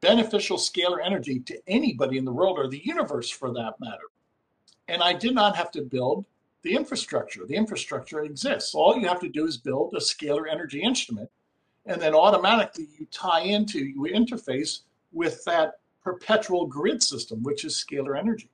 beneficial 0.01 0.57
scalar 0.57 0.97
energy 1.03 1.39
to 1.41 1.59
anybody 1.67 2.17
in 2.17 2.25
the 2.25 2.33
world 2.33 2.57
or 2.57 2.67
the 2.67 2.85
universe 2.85 3.29
for 3.29 3.53
that 3.53 3.79
matter. 3.79 4.09
And 4.87 5.01
I 5.01 5.13
did 5.13 5.33
not 5.33 5.55
have 5.55 5.71
to 5.71 5.81
build 5.81 6.25
the 6.61 6.75
infrastructure. 6.75 7.45
The 7.45 7.55
infrastructure 7.55 8.23
exists. 8.23 8.75
All 8.75 8.97
you 8.97 9.07
have 9.07 9.19
to 9.21 9.29
do 9.29 9.45
is 9.45 9.57
build 9.57 9.93
a 9.93 9.99
scalar 9.99 10.51
energy 10.51 10.81
instrument 10.81 11.29
and 11.85 12.01
then 12.01 12.13
automatically 12.13 12.87
you 12.97 13.05
tie 13.11 13.41
into, 13.41 13.79
you 13.79 14.07
interface 14.13 14.81
with 15.11 15.43
that 15.45 15.79
perpetual 16.03 16.65
grid 16.65 17.01
system, 17.01 17.43
which 17.43 17.65
is 17.65 17.73
scalar 17.73 18.17
energy. 18.17 18.49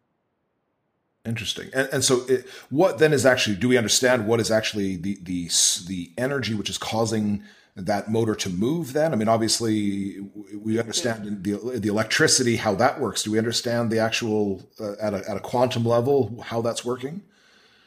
Interesting. 1.26 1.70
And, 1.74 1.88
and 1.92 2.04
so, 2.04 2.26
it, 2.28 2.48
what 2.70 2.98
then 2.98 3.14
is 3.14 3.26
actually? 3.26 3.56
Do 3.58 3.70
we 3.70 3.78
understand 3.78 4.26
what 4.26 4.40
is 4.40 4.50
actually 4.50 4.96
the 4.96 5.20
the 5.22 5.52
the 5.88 6.12
energy 6.18 6.56
which 6.56 6.70
is 6.70 6.80
causing 6.80 7.44
that 7.76 8.10
motor 8.10 8.34
to 8.34 8.50
move? 8.50 8.94
Then, 8.94 9.14
I 9.14 9.16
mean, 9.16 9.28
obviously, 9.28 10.20
we 10.56 10.80
understand 10.80 11.44
the 11.44 11.78
the 11.80 11.90
electricity 11.90 12.56
how 12.56 12.74
that 12.76 13.00
works. 13.00 13.22
Do 13.22 13.32
we 13.32 13.38
understand 13.38 13.92
the 13.92 14.00
actual 14.00 14.68
uh, 14.80 14.94
at 15.00 15.14
a 15.14 15.30
at 15.30 15.38
a 15.38 15.40
quantum 15.40 15.86
level 15.86 16.42
how 16.44 16.62
that's 16.62 16.84
working? 16.84 17.22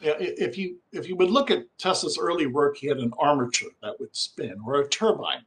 If 0.01 0.57
you 0.57 0.77
if 0.91 1.07
you 1.07 1.15
would 1.15 1.31
look 1.31 1.51
at 1.51 1.65
Tesla's 1.77 2.17
early 2.17 2.47
work, 2.47 2.77
he 2.77 2.87
had 2.87 2.97
an 2.97 3.13
armature 3.17 3.71
that 3.81 3.99
would 3.99 4.15
spin 4.15 4.57
or 4.65 4.81
a 4.81 4.87
turbine. 4.89 5.45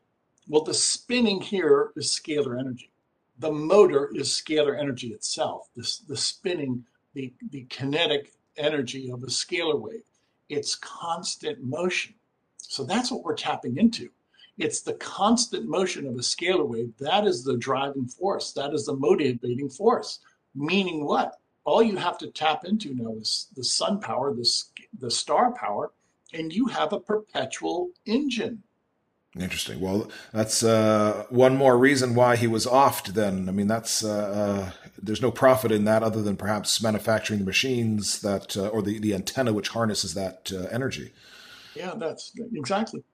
Well, 0.49 0.65
the 0.65 0.75
spinning 0.75 1.41
here 1.41 1.93
is 1.97 2.07
scalar 2.07 2.59
energy. 2.59 2.91
The 3.39 3.53
motor 3.53 4.11
is 4.15 4.29
scalar 4.29 4.79
energy 4.79 5.09
itself. 5.09 5.69
This 5.77 5.99
the 5.99 6.17
spinning, 6.17 6.85
the 7.15 7.33
the 7.51 7.67
kinetic 7.69 8.33
energy 8.57 9.11
of 9.11 9.23
a 9.23 9.27
scalar 9.27 9.79
wave. 9.79 10.03
It's 10.49 10.75
constant 10.77 11.63
motion. 11.63 12.15
So 12.57 12.85
that's 12.85 13.11
what 13.11 13.23
we're 13.23 13.37
tapping 13.37 13.77
into. 13.77 14.11
It's 14.57 14.81
the 14.81 14.95
constant 14.95 15.69
motion 15.69 16.07
of 16.07 16.15
a 16.15 16.23
scalar 16.23 16.67
wave. 16.67 16.93
That 16.99 17.27
is 17.27 17.45
the 17.45 17.57
driving 17.57 18.07
force. 18.07 18.53
That 18.53 18.75
is 18.75 18.87
the 18.87 18.97
motivating 18.97 19.69
force. 19.71 20.19
Meaning 20.55 21.05
what? 21.05 21.39
All 21.69 21.83
you 21.83 21.97
have 21.97 22.19
to 22.19 22.29
tap 22.29 22.65
into 22.65 22.95
now 22.95 23.15
is 23.21 23.49
the 23.55 23.63
sun 23.63 24.01
power, 24.01 24.35
the, 24.35 24.49
the 24.99 25.11
star 25.11 25.53
power, 25.53 25.93
and 26.33 26.53
you 26.53 26.67
have 26.67 26.93
a 26.93 27.01
perpetual 27.01 27.91
engine. 28.07 28.63
Interesting. 29.39 29.79
Well, 29.79 30.11
that's 30.33 30.65
uh, 30.65 31.27
one 31.29 31.57
more 31.57 31.77
reason 31.77 32.15
why 32.15 32.37
he 32.37 32.47
was 32.47 32.67
offed. 32.67 33.09
Then, 33.09 33.49
I 33.49 33.53
mean, 33.53 33.67
that's 33.67 34.03
uh, 34.03 34.09
uh, 34.11 34.89
there's 35.01 35.21
no 35.21 35.31
profit 35.31 35.71
in 35.71 35.85
that 35.85 36.03
other 36.03 36.23
than 36.23 36.37
perhaps 36.37 36.83
manufacturing 36.83 37.39
the 37.39 37.45
machines 37.45 38.23
that 38.23 38.57
uh, 38.57 38.69
or 38.69 38.81
the 38.81 38.99
the 38.99 39.15
antenna 39.15 39.53
which 39.53 39.69
harnesses 39.69 40.15
that 40.15 40.51
uh, 40.53 40.67
energy. 40.71 41.13
Yeah, 41.75 41.93
that's 41.97 42.33
exactly. 42.55 43.05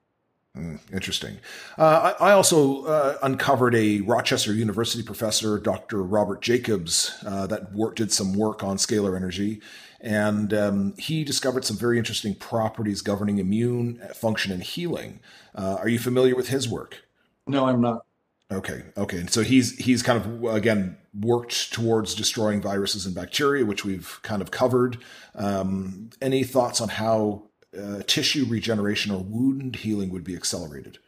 Mm, 0.56 0.78
interesting. 0.92 1.38
Uh, 1.76 2.14
I, 2.20 2.30
I, 2.30 2.32
also 2.32 2.84
uh, 2.84 3.18
uncovered 3.24 3.74
a 3.74 4.02
Rochester 4.02 4.54
University 4.54 5.02
professor, 5.02 5.58
Dr. 5.58 6.00
Robert 6.00 6.42
Jacobs, 6.42 7.12
uh, 7.26 7.48
that 7.48 7.72
worked, 7.72 7.98
did 7.98 8.12
some 8.12 8.34
work 8.34 8.62
on 8.62 8.76
scalar 8.76 9.16
energy. 9.16 9.60
And 10.00 10.54
um, 10.54 10.94
he 10.96 11.24
discovered 11.24 11.64
some 11.64 11.76
very 11.76 11.98
interesting 11.98 12.36
properties 12.36 13.02
governing 13.02 13.38
immune 13.38 14.00
function 14.14 14.52
and 14.52 14.62
healing. 14.62 15.18
Uh, 15.56 15.78
are 15.80 15.88
you 15.88 15.98
familiar 15.98 16.36
with 16.36 16.50
his 16.50 16.68
work? 16.68 17.02
No, 17.48 17.66
I'm 17.66 17.80
not. 17.80 18.04
Okay, 18.52 18.82
okay. 18.96 19.18
And 19.18 19.30
so 19.30 19.42
he's 19.42 19.76
he's 19.78 20.02
kind 20.02 20.22
of 20.22 20.54
again 20.54 20.98
worked 21.18 21.72
towards 21.72 22.14
destroying 22.14 22.60
viruses 22.60 23.06
and 23.06 23.14
bacteria, 23.14 23.64
which 23.64 23.84
we've 23.84 24.20
kind 24.22 24.42
of 24.42 24.50
covered. 24.50 24.98
Um, 25.34 26.10
any 26.20 26.44
thoughts 26.44 26.80
on 26.80 26.90
how 26.90 27.44
uh, 27.76 28.02
tissue 28.06 28.46
regeneration 28.48 29.12
or 29.12 29.22
wound 29.22 29.76
healing 29.76 30.10
would 30.10 30.24
be 30.24 30.36
accelerated? 30.36 30.98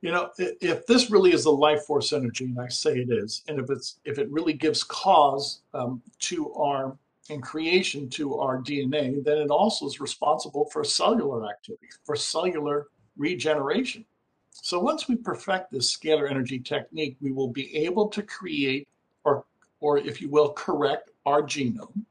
You 0.00 0.12
know, 0.12 0.30
if 0.38 0.86
this 0.86 1.10
really 1.10 1.32
is 1.32 1.46
a 1.46 1.50
life 1.50 1.84
force 1.84 2.12
energy, 2.12 2.44
and 2.44 2.60
I 2.60 2.68
say 2.68 2.98
it 2.98 3.10
is, 3.10 3.42
and 3.48 3.58
if 3.58 3.70
it's 3.70 3.98
if 4.04 4.18
it 4.18 4.30
really 4.30 4.52
gives 4.52 4.84
cause 4.84 5.60
um, 5.72 6.02
to 6.20 6.52
our 6.54 6.96
and 7.30 7.42
creation 7.42 8.08
to 8.08 8.38
our 8.38 8.58
DNA, 8.58 9.22
then 9.22 9.38
it 9.38 9.50
also 9.50 9.86
is 9.86 10.00
responsible 10.00 10.64
for 10.66 10.82
cellular 10.82 11.48
activity, 11.48 11.88
for 12.04 12.16
cellular 12.16 12.86
regeneration. 13.16 14.04
So 14.50 14.80
once 14.80 15.08
we 15.08 15.16
perfect 15.16 15.70
this 15.70 15.94
scalar 15.94 16.30
energy 16.30 16.58
technique, 16.58 17.16
we 17.20 17.32
will 17.32 17.48
be 17.48 17.74
able 17.76 18.08
to 18.08 18.22
create, 18.22 18.88
or 19.24 19.44
or 19.80 19.98
if 19.98 20.20
you 20.20 20.28
will, 20.28 20.52
correct 20.52 21.10
our 21.26 21.42
genome, 21.42 22.04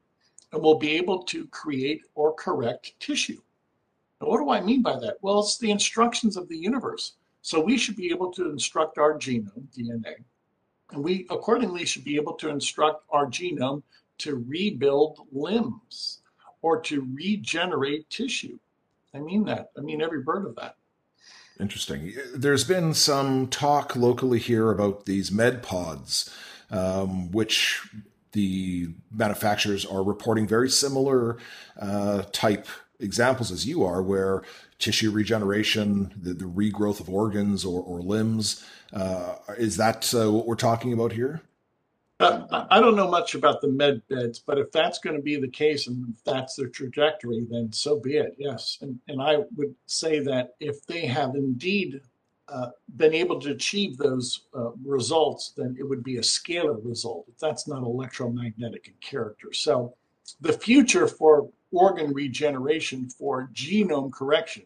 and 0.52 0.62
we'll 0.62 0.80
be 0.80 0.92
able 0.92 1.24
to 1.24 1.46
create 1.48 2.04
or 2.16 2.34
correct 2.34 2.94
tissue. 3.00 3.42
Now, 4.22 4.28
what 4.28 4.40
do 4.40 4.50
I 4.50 4.62
mean 4.62 4.82
by 4.82 4.98
that? 5.00 5.18
Well, 5.22 5.40
it's 5.40 5.58
the 5.58 5.72
instructions 5.72 6.38
of 6.38 6.48
the 6.50 6.58
universe. 6.58 7.14
So 7.42 7.62
we 7.62 7.78
should 7.78 7.96
be 7.96 8.10
able 8.10 8.32
to 8.34 8.50
instruct 8.50 8.98
our 8.98 9.18
genome, 9.18 9.68
DNA, 9.78 10.16
and 10.92 11.04
we 11.04 11.26
accordingly 11.30 11.86
should 11.86 12.04
be 12.04 12.16
able 12.16 12.34
to 12.34 12.50
instruct 12.50 13.04
our 13.10 13.28
genome 13.28 13.84
to 14.20 14.44
rebuild 14.48 15.20
limbs 15.32 16.20
or 16.62 16.80
to 16.82 17.08
regenerate 17.14 18.10
tissue. 18.10 18.58
I 19.14 19.20
mean 19.20 19.46
that. 19.46 19.72
I 19.78 19.82
mean 19.82 20.02
every 20.02 20.24
word 20.24 20.46
of 20.46 20.56
that. 20.56 20.76
Interesting. 21.60 22.14
There's 22.36 22.64
been 22.64 22.94
some 22.94 23.48
talk 23.48 23.96
locally 23.96 24.40
here 24.40 24.72
about 24.72 25.06
these 25.06 25.32
med 25.32 25.64
pods, 25.64 26.34
um, 26.70 27.32
which 27.32 27.82
the 28.34 28.90
manufacturers 29.12 29.86
are 29.86 30.04
reporting 30.04 30.48
very 30.48 30.70
similar 30.70 31.38
uh, 31.80 32.24
type 32.32 32.68
examples 33.00 33.52
as 33.52 33.66
you 33.66 33.84
are, 33.84 34.02
where 34.02 34.44
tissue 34.80 35.12
regeneration, 35.12 36.14
the, 36.22 36.34
the 36.34 36.46
regrowth 36.46 37.00
of 37.00 37.10
organs 37.10 37.66
or, 37.66 37.82
or 37.82 38.02
limbs, 38.02 38.66
uh, 38.94 39.36
is 39.58 39.78
that 39.78 40.14
uh, 40.14 40.32
what 40.32 40.48
we're 40.48 40.56
talking 40.56 40.94
about 40.94 41.12
here? 41.12 41.42
Uh, 42.20 42.66
I 42.72 42.80
don't 42.80 42.96
know 42.96 43.10
much 43.10 43.36
about 43.36 43.62
the 43.62 43.68
med 43.68 44.02
beds, 44.08 44.40
but 44.40 44.58
if 44.58 44.72
that's 44.72 44.98
going 44.98 45.16
to 45.16 45.22
be 45.22 45.40
the 45.40 45.48
case 45.48 45.86
and 45.88 46.04
if 46.10 46.24
that's 46.24 46.56
their 46.56 46.68
trajectory, 46.68 47.46
then 47.50 47.72
so 47.72 48.00
be 48.00 48.18
it. 48.18 48.36
Yes, 48.40 48.80
and 48.82 49.00
and 49.08 49.22
I 49.22 49.38
would 49.56 49.76
say 49.86 50.20
that 50.22 50.56
if 50.60 50.84
they 50.88 51.06
have 51.06 51.36
indeed 51.36 52.02
uh, 52.50 52.70
been 52.96 53.14
able 53.14 53.40
to 53.42 53.52
achieve 53.52 53.98
those 53.98 54.46
uh, 54.56 54.72
results, 54.84 55.54
then 55.56 55.76
it 55.80 55.84
would 55.84 56.04
be 56.04 56.18
a 56.18 56.22
scalar 56.22 56.80
result. 56.84 57.28
That's 57.40 57.68
not 57.68 57.84
electromagnetic 57.84 58.88
in 58.88 58.94
character. 59.00 59.54
So 59.54 59.94
the 60.42 60.54
future 60.54 61.08
for 61.08 61.50
organ 61.72 62.14
regeneration 62.14 63.10
for 63.10 63.50
genome 63.54 64.12
correction 64.12 64.66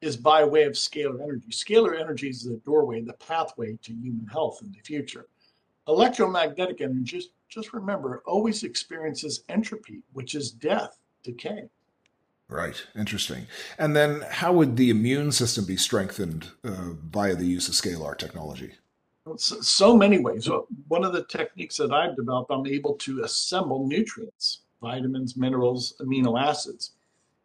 is 0.00 0.16
by 0.16 0.44
way 0.44 0.64
of 0.64 0.72
scalar 0.72 1.22
energy. 1.22 1.48
Scalar 1.50 1.98
energy 1.98 2.28
is 2.28 2.42
the 2.42 2.60
doorway, 2.64 3.00
the 3.00 3.12
pathway 3.14 3.78
to 3.82 3.92
human 3.92 4.26
health 4.26 4.60
in 4.62 4.72
the 4.72 4.80
future. 4.80 5.26
Electromagnetic 5.88 6.80
energy, 6.80 7.02
just, 7.02 7.30
just 7.48 7.72
remember, 7.72 8.22
always 8.26 8.64
experiences 8.64 9.44
entropy, 9.48 10.02
which 10.12 10.34
is 10.34 10.50
death, 10.50 10.98
decay. 11.22 11.68
Right. 12.48 12.84
Interesting. 12.96 13.46
And 13.78 13.96
then 13.96 14.24
how 14.28 14.52
would 14.52 14.76
the 14.76 14.90
immune 14.90 15.32
system 15.32 15.64
be 15.64 15.76
strengthened 15.76 16.50
uh, 16.64 16.90
via 17.10 17.34
the 17.34 17.46
use 17.46 17.68
of 17.68 17.74
scalar 17.74 18.18
technology? 18.18 18.72
So, 19.38 19.60
so 19.60 19.96
many 19.96 20.18
ways. 20.18 20.48
One 20.88 21.04
of 21.04 21.12
the 21.12 21.24
techniques 21.24 21.76
that 21.76 21.92
I've 21.92 22.16
developed, 22.16 22.50
I'm 22.50 22.66
able 22.66 22.94
to 22.94 23.22
assemble 23.22 23.86
nutrients 23.86 24.61
vitamins, 24.82 25.36
minerals, 25.36 25.94
amino 26.00 26.38
acids. 26.38 26.92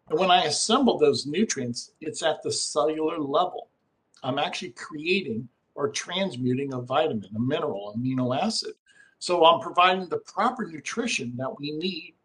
And 0.09 0.19
when 0.19 0.31
I 0.31 0.43
assemble 0.43 0.97
those 0.97 1.25
nutrients, 1.25 1.91
it's 2.01 2.23
at 2.23 2.41
the 2.41 2.51
cellular 2.51 3.19
level. 3.19 3.69
I'm 4.23 4.39
actually 4.39 4.71
creating 4.71 5.47
or 5.75 5.89
transmuting 5.89 6.73
a 6.73 6.81
vitamin, 6.81 7.29
a 7.35 7.39
mineral, 7.39 7.93
amino 7.95 8.35
acid. 8.37 8.73
So 9.19 9.45
I'm 9.45 9.61
providing 9.61 10.09
the 10.09 10.17
proper 10.17 10.65
nutrition 10.65 11.35
that 11.37 11.59
we 11.59 11.71
need 11.71 12.15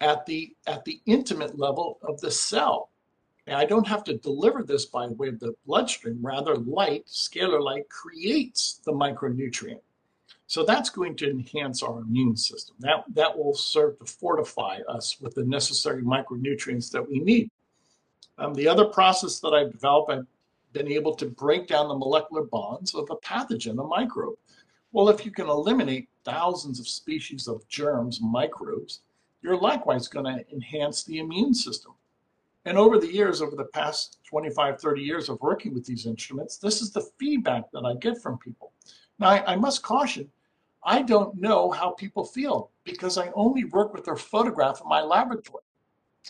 at 0.00 0.26
the 0.26 0.54
at 0.66 0.84
the 0.84 1.00
intimate 1.06 1.58
level 1.58 1.98
of 2.02 2.20
the 2.20 2.30
cell. 2.30 2.90
And 3.46 3.56
I 3.56 3.64
don't 3.64 3.86
have 3.86 4.04
to 4.04 4.18
deliver 4.18 4.62
this 4.62 4.86
by 4.86 5.08
way 5.08 5.28
of 5.28 5.40
the 5.40 5.54
bloodstream. 5.66 6.18
Rather, 6.22 6.56
light, 6.56 7.06
scalar 7.06 7.60
light, 7.60 7.88
creates 7.88 8.80
the 8.84 8.92
micronutrient. 8.92 9.80
So 10.50 10.64
that's 10.64 10.90
going 10.90 11.14
to 11.18 11.30
enhance 11.30 11.80
our 11.80 12.00
immune 12.00 12.36
system. 12.36 12.74
That, 12.80 13.04
that 13.14 13.38
will 13.38 13.54
serve 13.54 14.00
to 14.00 14.04
fortify 14.04 14.80
us 14.88 15.16
with 15.20 15.36
the 15.36 15.44
necessary 15.44 16.02
micronutrients 16.02 16.90
that 16.90 17.08
we 17.08 17.20
need. 17.20 17.52
Um, 18.36 18.54
the 18.54 18.66
other 18.66 18.86
process 18.86 19.38
that 19.38 19.50
I've 19.50 19.70
developed, 19.70 20.10
I've 20.10 20.26
been 20.72 20.90
able 20.90 21.14
to 21.14 21.26
break 21.26 21.68
down 21.68 21.86
the 21.86 21.94
molecular 21.94 22.42
bonds 22.42 22.96
of 22.96 23.08
a 23.10 23.16
pathogen, 23.24 23.80
a 23.80 23.86
microbe. 23.86 24.34
Well, 24.90 25.08
if 25.08 25.24
you 25.24 25.30
can 25.30 25.46
eliminate 25.46 26.08
thousands 26.24 26.80
of 26.80 26.88
species 26.88 27.46
of 27.46 27.68
germs, 27.68 28.20
microbes, 28.20 29.02
you're 29.42 29.56
likewise 29.56 30.08
going 30.08 30.24
to 30.24 30.44
enhance 30.52 31.04
the 31.04 31.20
immune 31.20 31.54
system. 31.54 31.92
And 32.64 32.76
over 32.76 32.98
the 32.98 33.14
years, 33.14 33.40
over 33.40 33.54
the 33.54 33.66
past 33.66 34.18
25, 34.24 34.80
30 34.80 35.00
years 35.00 35.28
of 35.28 35.40
working 35.40 35.72
with 35.72 35.86
these 35.86 36.06
instruments, 36.06 36.56
this 36.56 36.82
is 36.82 36.90
the 36.90 37.08
feedback 37.20 37.70
that 37.70 37.84
I 37.84 37.94
get 38.00 38.20
from 38.20 38.36
people. 38.38 38.72
Now, 39.20 39.28
I, 39.28 39.52
I 39.52 39.56
must 39.56 39.82
caution, 39.82 40.28
I 40.82 41.02
don't 41.02 41.38
know 41.40 41.70
how 41.70 41.90
people 41.90 42.24
feel 42.24 42.70
because 42.84 43.18
I 43.18 43.30
only 43.34 43.64
work 43.64 43.92
with 43.92 44.04
their 44.04 44.16
photograph 44.16 44.80
in 44.80 44.88
my 44.88 45.02
laboratory. 45.02 45.64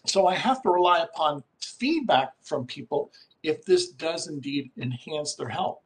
So 0.07 0.27
I 0.27 0.35
have 0.35 0.63
to 0.63 0.71
rely 0.71 1.01
upon 1.01 1.45
feedback 1.59 2.33
from 2.43 2.67
people 2.67 3.13
if 3.43 3.65
this 3.65 3.91
does 3.91 4.29
indeed 4.29 4.71
enhance 4.77 5.35
their 5.35 5.49
health. 5.49 5.81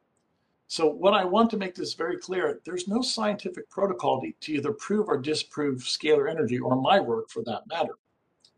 So 0.66 0.88
what 0.88 1.14
I 1.14 1.24
want 1.24 1.50
to 1.50 1.56
make 1.56 1.74
this 1.74 1.94
very 1.94 2.16
clear, 2.16 2.60
there's 2.64 2.88
no 2.88 3.02
scientific 3.02 3.68
protocol 3.70 4.20
to, 4.22 4.52
either 4.52 4.72
prove 4.72 5.08
or 5.08 5.18
disprove 5.18 5.80
scalar 5.80 6.30
energy 6.30 6.58
or 6.58 6.74
my 6.74 6.98
work 7.00 7.30
for 7.30 7.42
that 7.44 7.66
matter. 7.68 7.94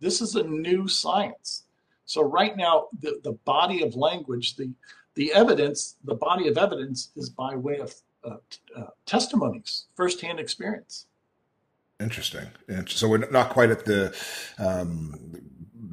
This 0.01 0.21
is 0.21 0.35
a 0.35 0.43
new 0.43 0.89
science. 0.89 1.65
So 2.05 2.23
right 2.23 2.57
now, 2.57 2.87
the, 3.01 3.21
the 3.25 3.33
body 3.33 3.83
of 3.83 3.97
language, 3.97 4.57
the, 4.57 4.71
the 5.15 5.33
evidence, 5.33 5.97
the 6.05 6.15
body 6.15 6.49
of 6.49 6.57
evidence 6.57 7.11
is 7.17 7.29
by 7.29 7.57
way 7.57 7.79
of 7.79 7.93
testimonies, 9.05 9.87
firsthand 9.95 10.41
experience. 10.41 11.07
Interesting. 12.01 12.47
And 12.69 12.89
so 12.89 13.09
we're 13.09 13.29
not 13.31 13.51
quite 13.51 13.71
at 13.71 13.85
the 13.85 14.15
um, 14.59 15.41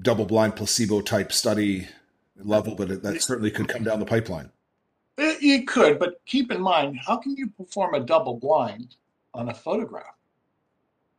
double-blind 0.01 0.55
placebo 0.55 1.01
type 1.01 1.31
study 1.31 1.87
level, 2.37 2.75
but 2.75 3.01
that 3.03 3.21
certainly 3.21 3.51
could 3.51 3.67
come 3.69 3.83
down 3.83 3.99
the 3.99 4.05
pipeline. 4.05 4.49
It, 5.17 5.43
it 5.43 5.67
could, 5.67 5.99
but 5.99 6.19
keep 6.25 6.51
in 6.51 6.61
mind, 6.61 6.99
how 7.05 7.17
can 7.17 7.35
you 7.37 7.47
perform 7.47 7.93
a 7.93 7.99
double 7.99 8.35
blind 8.35 8.95
on 9.33 9.49
a 9.49 9.53
photograph? 9.53 10.15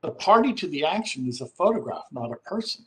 The 0.03 0.11
party 0.11 0.53
to 0.53 0.67
the 0.67 0.85
action 0.85 1.27
is 1.27 1.41
a 1.41 1.47
photograph, 1.47 2.05
not 2.13 2.31
a 2.33 2.37
person. 2.37 2.85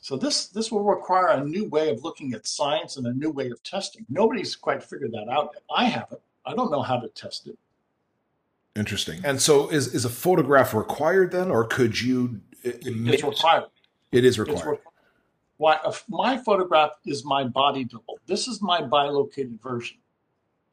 So 0.00 0.16
this 0.16 0.46
this 0.46 0.72
will 0.72 0.84
require 0.84 1.28
a 1.28 1.44
new 1.44 1.68
way 1.68 1.90
of 1.90 2.02
looking 2.02 2.32
at 2.32 2.46
science 2.46 2.96
and 2.96 3.06
a 3.06 3.12
new 3.12 3.30
way 3.30 3.50
of 3.50 3.62
testing. 3.62 4.06
Nobody's 4.08 4.56
quite 4.56 4.82
figured 4.82 5.12
that 5.12 5.28
out 5.28 5.50
yet. 5.52 5.62
I 5.74 5.84
haven't. 5.84 6.20
I 6.44 6.54
don't 6.54 6.70
know 6.70 6.82
how 6.82 6.98
to 6.98 7.08
test 7.08 7.48
it. 7.48 7.58
Interesting. 8.76 9.20
And 9.24 9.40
so, 9.40 9.68
is 9.68 9.94
is 9.94 10.04
a 10.04 10.10
photograph 10.10 10.74
required 10.74 11.32
then, 11.32 11.50
or 11.50 11.64
could 11.64 12.00
you? 12.00 12.40
Uh, 12.64 12.70
Emit? 12.84 13.14
It's 13.14 13.24
required. 13.24 13.64
It 14.12 14.24
is 14.24 14.38
required. 14.38 14.78
Why? 15.56 15.78
My 16.08 16.36
photograph 16.36 16.90
is 17.06 17.24
my 17.24 17.44
body 17.44 17.84
double. 17.84 18.18
This 18.26 18.46
is 18.46 18.60
my 18.60 18.82
bilocated 18.82 19.58
version. 19.62 19.96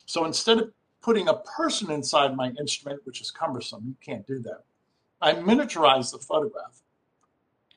So 0.06 0.26
instead 0.26 0.58
of 0.58 0.72
putting 1.02 1.30
a 1.30 1.36
person 1.36 1.92
inside 1.92 2.36
my 2.36 2.50
instrument, 2.60 3.00
which 3.06 3.22
is 3.22 3.32
cumbersome, 3.32 3.84
you 3.86 3.96
can't 4.04 4.28
do 4.28 4.40
that. 4.40 4.64
I 5.22 5.34
miniaturize 5.34 6.12
the 6.12 6.18
photograph. 6.18 6.82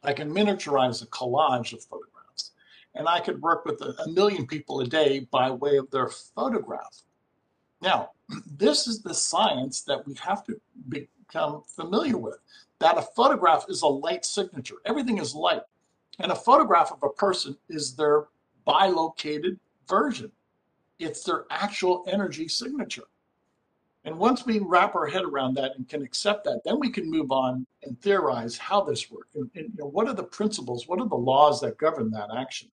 I 0.03 0.13
can 0.13 0.33
miniaturize 0.33 1.03
a 1.03 1.07
collage 1.07 1.73
of 1.73 1.83
photographs. 1.85 2.53
And 2.95 3.09
I 3.09 3.21
could 3.21 3.41
work 3.43 3.65
with 3.65 3.81
a, 3.83 3.95
a 4.03 4.09
million 4.09 4.47
people 4.47 4.81
a 4.81 4.87
day 4.87 5.21
by 5.31 5.51
way 5.51 5.77
of 5.77 5.91
their 5.91 6.09
photograph. 6.09 7.03
Now, 7.81 8.11
this 8.57 8.87
is 8.87 9.03
the 9.03 9.15
science 9.15 9.83
that 9.83 10.07
we 10.07 10.15
have 10.15 10.45
to 10.45 10.61
become 10.89 11.63
familiar 11.67 12.17
with 12.17 12.39
that 12.79 12.99
a 12.99 13.03
photograph 13.03 13.65
is 13.69 13.83
a 13.83 13.87
light 13.87 14.25
signature. 14.25 14.77
Everything 14.85 15.19
is 15.19 15.35
light. 15.35 15.63
And 16.19 16.33
a 16.33 16.37
photograph 16.37 16.93
of 16.93 17.03
a 17.03 17.11
person 17.11 17.57
is 17.69 17.95
their 17.95 18.27
bilocated 18.65 19.59
version 19.89 20.31
it's 20.99 21.23
their 21.23 21.45
actual 21.51 22.05
energy 22.09 22.49
signature. 22.49 23.05
And 24.05 24.19
once 24.19 24.47
we 24.47 24.61
wrap 24.61 24.95
our 24.95 25.07
head 25.07 25.25
around 25.25 25.55
that 25.55 25.73
and 25.77 25.89
can 25.89 26.03
accept 26.03 26.45
that, 26.45 26.63
then 26.65 26.79
we 26.79 26.91
can 26.91 27.11
move 27.11 27.33
on 27.33 27.67
and 27.83 28.01
theorize 28.01 28.57
how 28.57 28.83
this 28.83 29.11
works. 29.11 29.35
And, 29.35 29.51
and 29.57 29.65
you 29.65 29.81
know, 29.81 29.89
what 29.89 30.07
are 30.07 30.15
the 30.15 30.23
principles? 30.23 30.87
What 30.87 31.01
are 31.01 31.09
the 31.09 31.17
laws 31.17 31.61
that 31.61 31.77
govern 31.77 32.11
that 32.13 32.31
action? 32.37 32.69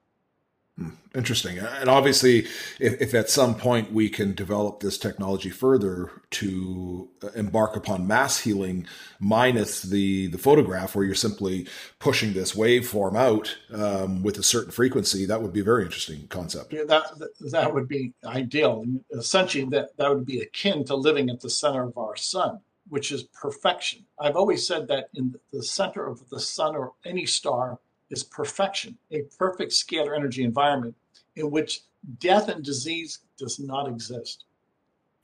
Interesting. 1.14 1.60
And 1.60 1.88
obviously, 1.88 2.48
if, 2.80 3.00
if, 3.00 3.14
at 3.14 3.30
some 3.30 3.54
point 3.54 3.94
we 3.94 4.10
can 4.10 4.34
develop 4.34 4.80
this 4.80 4.98
technology 4.98 5.52
further 5.52 6.10
to 6.32 7.10
uh, 7.22 7.28
embark 7.36 7.76
upon 7.76 8.08
mass 8.08 8.40
healing 8.40 8.88
minus 9.20 9.84
the, 9.84 10.28
the 10.28 10.40
photograph, 10.40 10.96
where 10.96 11.06
you're 11.06 11.14
simply 11.14 11.68
pushing 12.00 12.34
this 12.34 12.54
waveform 12.54 13.16
out 13.16 13.56
um, 13.72 14.24
with 14.24 14.40
a 14.40 14.44
certain 14.44 14.72
frequency, 14.72 15.28
that 15.28 15.44
would 15.44 15.54
be 15.54 15.60
a 15.60 15.64
very 15.64 15.84
interesting 15.84 16.26
concept. 16.30 16.74
Yeah, 16.74 16.86
that, 16.88 17.04
that 17.52 17.72
would 17.72 17.88
be 17.88 18.14
ideal. 18.26 18.84
Essentially, 19.12 19.66
that, 19.66 19.96
that 19.98 20.10
would 20.10 20.26
be 20.26 20.40
akin 20.40 20.84
to 20.86 20.96
living 20.96 21.30
at 21.30 21.40
the 21.40 21.52
center 21.52 21.84
of 21.84 21.96
our 22.00 22.16
sun, 22.16 22.60
which 22.90 23.12
is 23.12 23.22
perfection. 23.22 24.04
I've 24.20 24.36
always 24.36 24.66
said 24.66 24.88
that 24.88 25.10
in 25.14 25.36
the 25.52 25.62
center 25.62 26.08
of 26.08 26.28
the 26.30 26.40
sun 26.40 26.76
or 26.76 26.94
any 27.06 27.28
star 27.28 27.78
is 28.14 28.24
perfection, 28.24 28.98
a 29.12 29.24
perfect 29.38 29.72
scalar 29.72 30.16
energy 30.16 30.44
environment 30.44 30.96
in 31.36 31.52
which 31.52 31.82
death 32.20 32.48
and 32.48 32.64
disease 32.64 33.20
does 33.38 33.60
not 33.60 33.88
exist. 33.88 34.46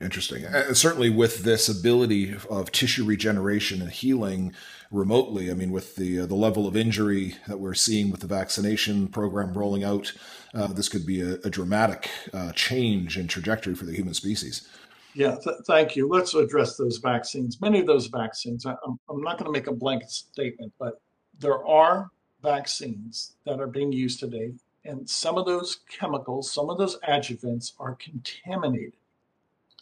Interesting. 0.00 0.44
And 0.44 0.74
certainly 0.74 1.10
with 1.10 1.44
this 1.44 1.68
ability 1.68 2.34
of 2.48 2.72
tissue 2.72 3.04
regeneration 3.04 3.82
and 3.82 3.90
healing 3.90 4.54
remotely, 4.90 5.50
I 5.50 5.54
mean, 5.54 5.72
with 5.72 5.96
the 5.96 6.20
uh, 6.20 6.26
the 6.26 6.34
level 6.34 6.66
of 6.66 6.74
injury 6.74 7.36
that 7.46 7.60
we're 7.60 7.74
seeing 7.74 8.10
with 8.10 8.20
the 8.20 8.26
vaccination 8.26 9.08
program 9.08 9.52
rolling 9.52 9.84
out, 9.84 10.10
uh, 10.54 10.68
this 10.68 10.88
could 10.88 11.04
be 11.04 11.20
a, 11.20 11.34
a 11.44 11.50
dramatic 11.50 12.08
uh, 12.32 12.52
change 12.52 13.18
in 13.18 13.28
trajectory 13.28 13.74
for 13.74 13.84
the 13.84 13.94
human 13.94 14.14
species. 14.14 14.66
Yeah, 15.12 15.36
th- 15.44 15.56
thank 15.66 15.96
you. 15.96 16.08
Let's 16.08 16.32
address 16.34 16.78
those 16.78 16.96
vaccines. 16.96 17.60
Many 17.60 17.80
of 17.80 17.86
those 17.86 18.06
vaccines, 18.06 18.64
I, 18.64 18.74
I'm, 18.86 18.98
I'm 19.10 19.20
not 19.20 19.36
going 19.36 19.52
to 19.52 19.58
make 19.58 19.66
a 19.66 19.72
blanket 19.72 20.10
statement, 20.10 20.72
but 20.78 21.02
there 21.40 21.62
are 21.66 22.10
vaccines 22.42 23.32
that 23.44 23.60
are 23.60 23.66
being 23.66 23.92
used 23.92 24.20
today, 24.20 24.52
and 24.84 25.08
some 25.08 25.36
of 25.36 25.46
those 25.46 25.80
chemicals, 25.88 26.52
some 26.52 26.70
of 26.70 26.78
those 26.78 26.98
adjuvants 27.00 27.72
are 27.78 27.94
contaminated. 27.96 28.94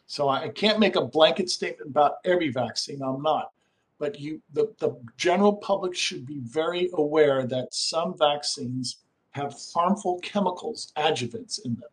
So 0.07 0.29
I 0.29 0.49
can't 0.49 0.81
make 0.81 0.97
a 0.97 1.05
blanket 1.05 1.51
statement 1.51 1.91
about 1.91 2.17
every 2.25 2.49
vaccine. 2.49 3.03
I'm 3.03 3.23
not. 3.23 3.53
But 3.99 4.19
you, 4.19 4.41
the, 4.53 4.73
the 4.79 4.97
general 5.17 5.57
public 5.57 5.95
should 5.95 6.25
be 6.25 6.39
very 6.39 6.89
aware 6.95 7.47
that 7.47 7.75
some 7.75 8.17
vaccines 8.17 8.99
have 9.33 9.55
harmful 9.75 10.19
chemicals, 10.21 10.93
adjuvants 10.97 11.65
in 11.65 11.75
them. 11.75 11.91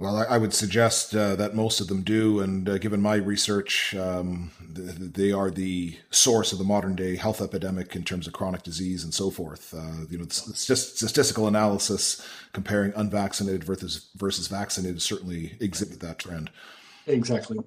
Well, 0.00 0.26
I, 0.30 0.38
would 0.38 0.54
suggest 0.54 1.14
uh, 1.14 1.36
that 1.36 1.54
most 1.54 1.78
of 1.78 1.88
them 1.88 2.00
do, 2.00 2.40
and 2.40 2.66
uh, 2.66 2.78
given 2.78 3.02
my 3.02 3.16
research, 3.16 3.94
um, 3.94 4.50
they 4.66 5.30
are 5.30 5.50
the 5.50 5.94
source 6.10 6.52
of 6.52 6.58
the 6.58 6.64
modern 6.64 6.96
day 6.96 7.16
health 7.16 7.42
epidemic 7.42 7.94
in 7.94 8.02
terms 8.02 8.26
of 8.26 8.32
chronic 8.32 8.62
disease 8.62 9.04
and 9.04 9.12
so 9.12 9.28
forth. 9.28 9.74
Uh, 9.74 10.06
you 10.08 10.16
know, 10.16 10.24
statistical 10.26 11.46
analysis 11.46 12.26
comparing 12.54 12.94
unvaccinated 12.96 13.62
versus 13.62 14.08
versus 14.16 14.48
vaccinated 14.48 15.02
certainly 15.02 15.58
exhibit 15.60 16.00
that 16.00 16.18
trend. 16.18 16.48
Exactly. 17.06 17.58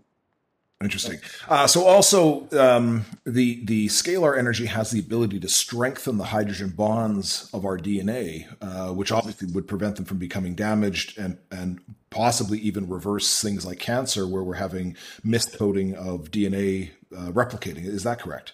Interesting. 0.82 1.20
Uh, 1.48 1.66
so 1.66 1.86
also 1.86 2.50
um, 2.60 3.06
the 3.26 3.64
the 3.66 3.88
scalar 3.88 4.38
energy 4.38 4.66
has 4.66 4.92
the 4.92 5.00
ability 5.00 5.40
to 5.40 5.48
strengthen 5.48 6.18
the 6.18 6.26
hydrogen 6.26 6.70
bonds 6.70 7.50
of 7.54 7.66
our 7.66 7.78
DNA, 7.78 8.48
uh, 8.62 8.94
which 8.94 9.12
obviously 9.12 9.50
would 9.54 9.68
prevent 9.68 9.96
them 9.96 10.04
from 10.04 10.18
becoming 10.18 10.56
damaged 10.56 11.18
and 11.18 11.38
and 11.52 11.80
possibly 12.10 12.60
even 12.60 12.90
reverse 12.90 13.42
things 13.42 13.66
like 13.66 13.80
cancer, 13.80 14.28
where 14.28 14.44
we're 14.44 14.56
having 14.56 14.98
miscoding 15.26 15.94
of 15.96 16.32
DNA 16.32 16.92
uh, 17.16 17.32
replicating. 17.32 17.86
Is 17.86 18.04
that 18.04 18.20
correct? 18.20 18.54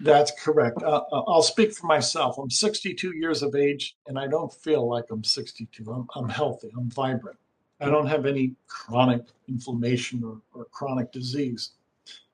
That's 0.00 0.32
correct. 0.42 0.82
Uh, 0.82 1.02
uh, 1.12 1.22
I'll 1.28 1.42
speak 1.42 1.74
for 1.74 1.86
myself. 1.86 2.38
I'm 2.38 2.50
62 2.50 3.14
years 3.16 3.42
of 3.42 3.54
age, 3.54 3.96
and 4.06 4.18
I 4.18 4.26
don't 4.26 4.52
feel 4.52 4.88
like 4.88 5.04
I'm 5.10 5.22
62. 5.22 5.92
I'm, 5.92 6.08
I'm 6.14 6.28
healthy. 6.28 6.70
I'm 6.76 6.90
vibrant. 6.90 7.38
I 7.80 7.86
don't 7.86 8.06
have 8.06 8.26
any 8.26 8.54
chronic 8.66 9.22
inflammation 9.48 10.22
or, 10.22 10.40
or 10.54 10.66
chronic 10.66 11.12
disease. 11.12 11.72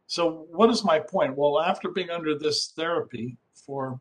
So, 0.08 0.46
what 0.50 0.70
is 0.70 0.84
my 0.84 0.98
point? 0.98 1.36
Well, 1.36 1.60
after 1.60 1.90
being 1.90 2.10
under 2.10 2.36
this 2.36 2.68
therapy 2.68 3.36
for 3.54 4.00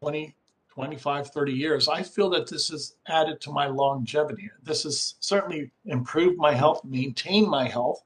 20, 0.00 0.34
25, 0.68 1.28
30 1.28 1.52
years, 1.52 1.88
I 1.88 2.02
feel 2.02 2.30
that 2.30 2.48
this 2.48 2.68
has 2.68 2.96
added 3.06 3.40
to 3.42 3.52
my 3.52 3.66
longevity. 3.66 4.50
This 4.62 4.84
has 4.84 5.14
certainly 5.20 5.70
improved 5.84 6.38
my 6.38 6.54
health, 6.54 6.82
maintained 6.84 7.48
my 7.48 7.68
health, 7.68 8.02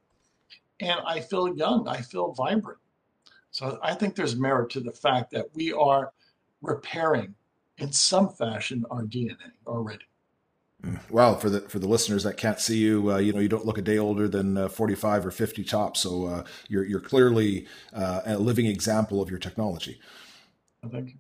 and 0.81 0.99
I 1.07 1.21
feel 1.21 1.57
young. 1.57 1.87
I 1.87 2.01
feel 2.01 2.33
vibrant. 2.33 2.81
So, 3.51 3.79
I 3.83 3.95
think 3.95 4.15
there's 4.15 4.37
merit 4.37 4.71
to 4.71 4.81
the 4.81 4.93
fact 4.93 5.31
that 5.33 5.47
we 5.55 5.73
are 5.73 6.13
repairing 6.63 7.35
in 7.79 7.93
some 7.93 8.29
fashion 8.29 8.85
our 8.91 9.03
DNA 9.03 9.53
already. 9.67 10.07
Well, 11.11 11.39
for 11.39 11.51
the 11.51 11.61
for 11.63 11.79
the 11.79 11.89
listeners 11.89 12.23
that 12.25 12.37
can't 12.37 12.61
see 12.61 12.79
you, 12.79 13.11
uh, 13.11 13.17
you 13.17 13.33
know 13.33 13.41
you 13.41 13.49
don't 13.49 13.65
look 13.65 13.79
a 13.79 13.83
day 13.83 13.99
older 13.99 14.29
than 14.29 14.57
uh, 14.57 14.69
forty 14.69 14.95
five 14.95 15.27
or 15.27 15.31
fifty 15.31 15.65
tops. 15.65 16.01
So 16.01 16.27
uh, 16.27 16.45
you're 16.69 16.85
you're 16.85 17.01
clearly 17.01 17.67
uh, 17.93 18.21
a 18.27 18.39
living 18.39 18.67
example 18.67 19.21
of 19.21 19.31
your 19.31 19.39
technology. 19.39 19.99
Thank 20.89 21.09
you. 21.09 21.15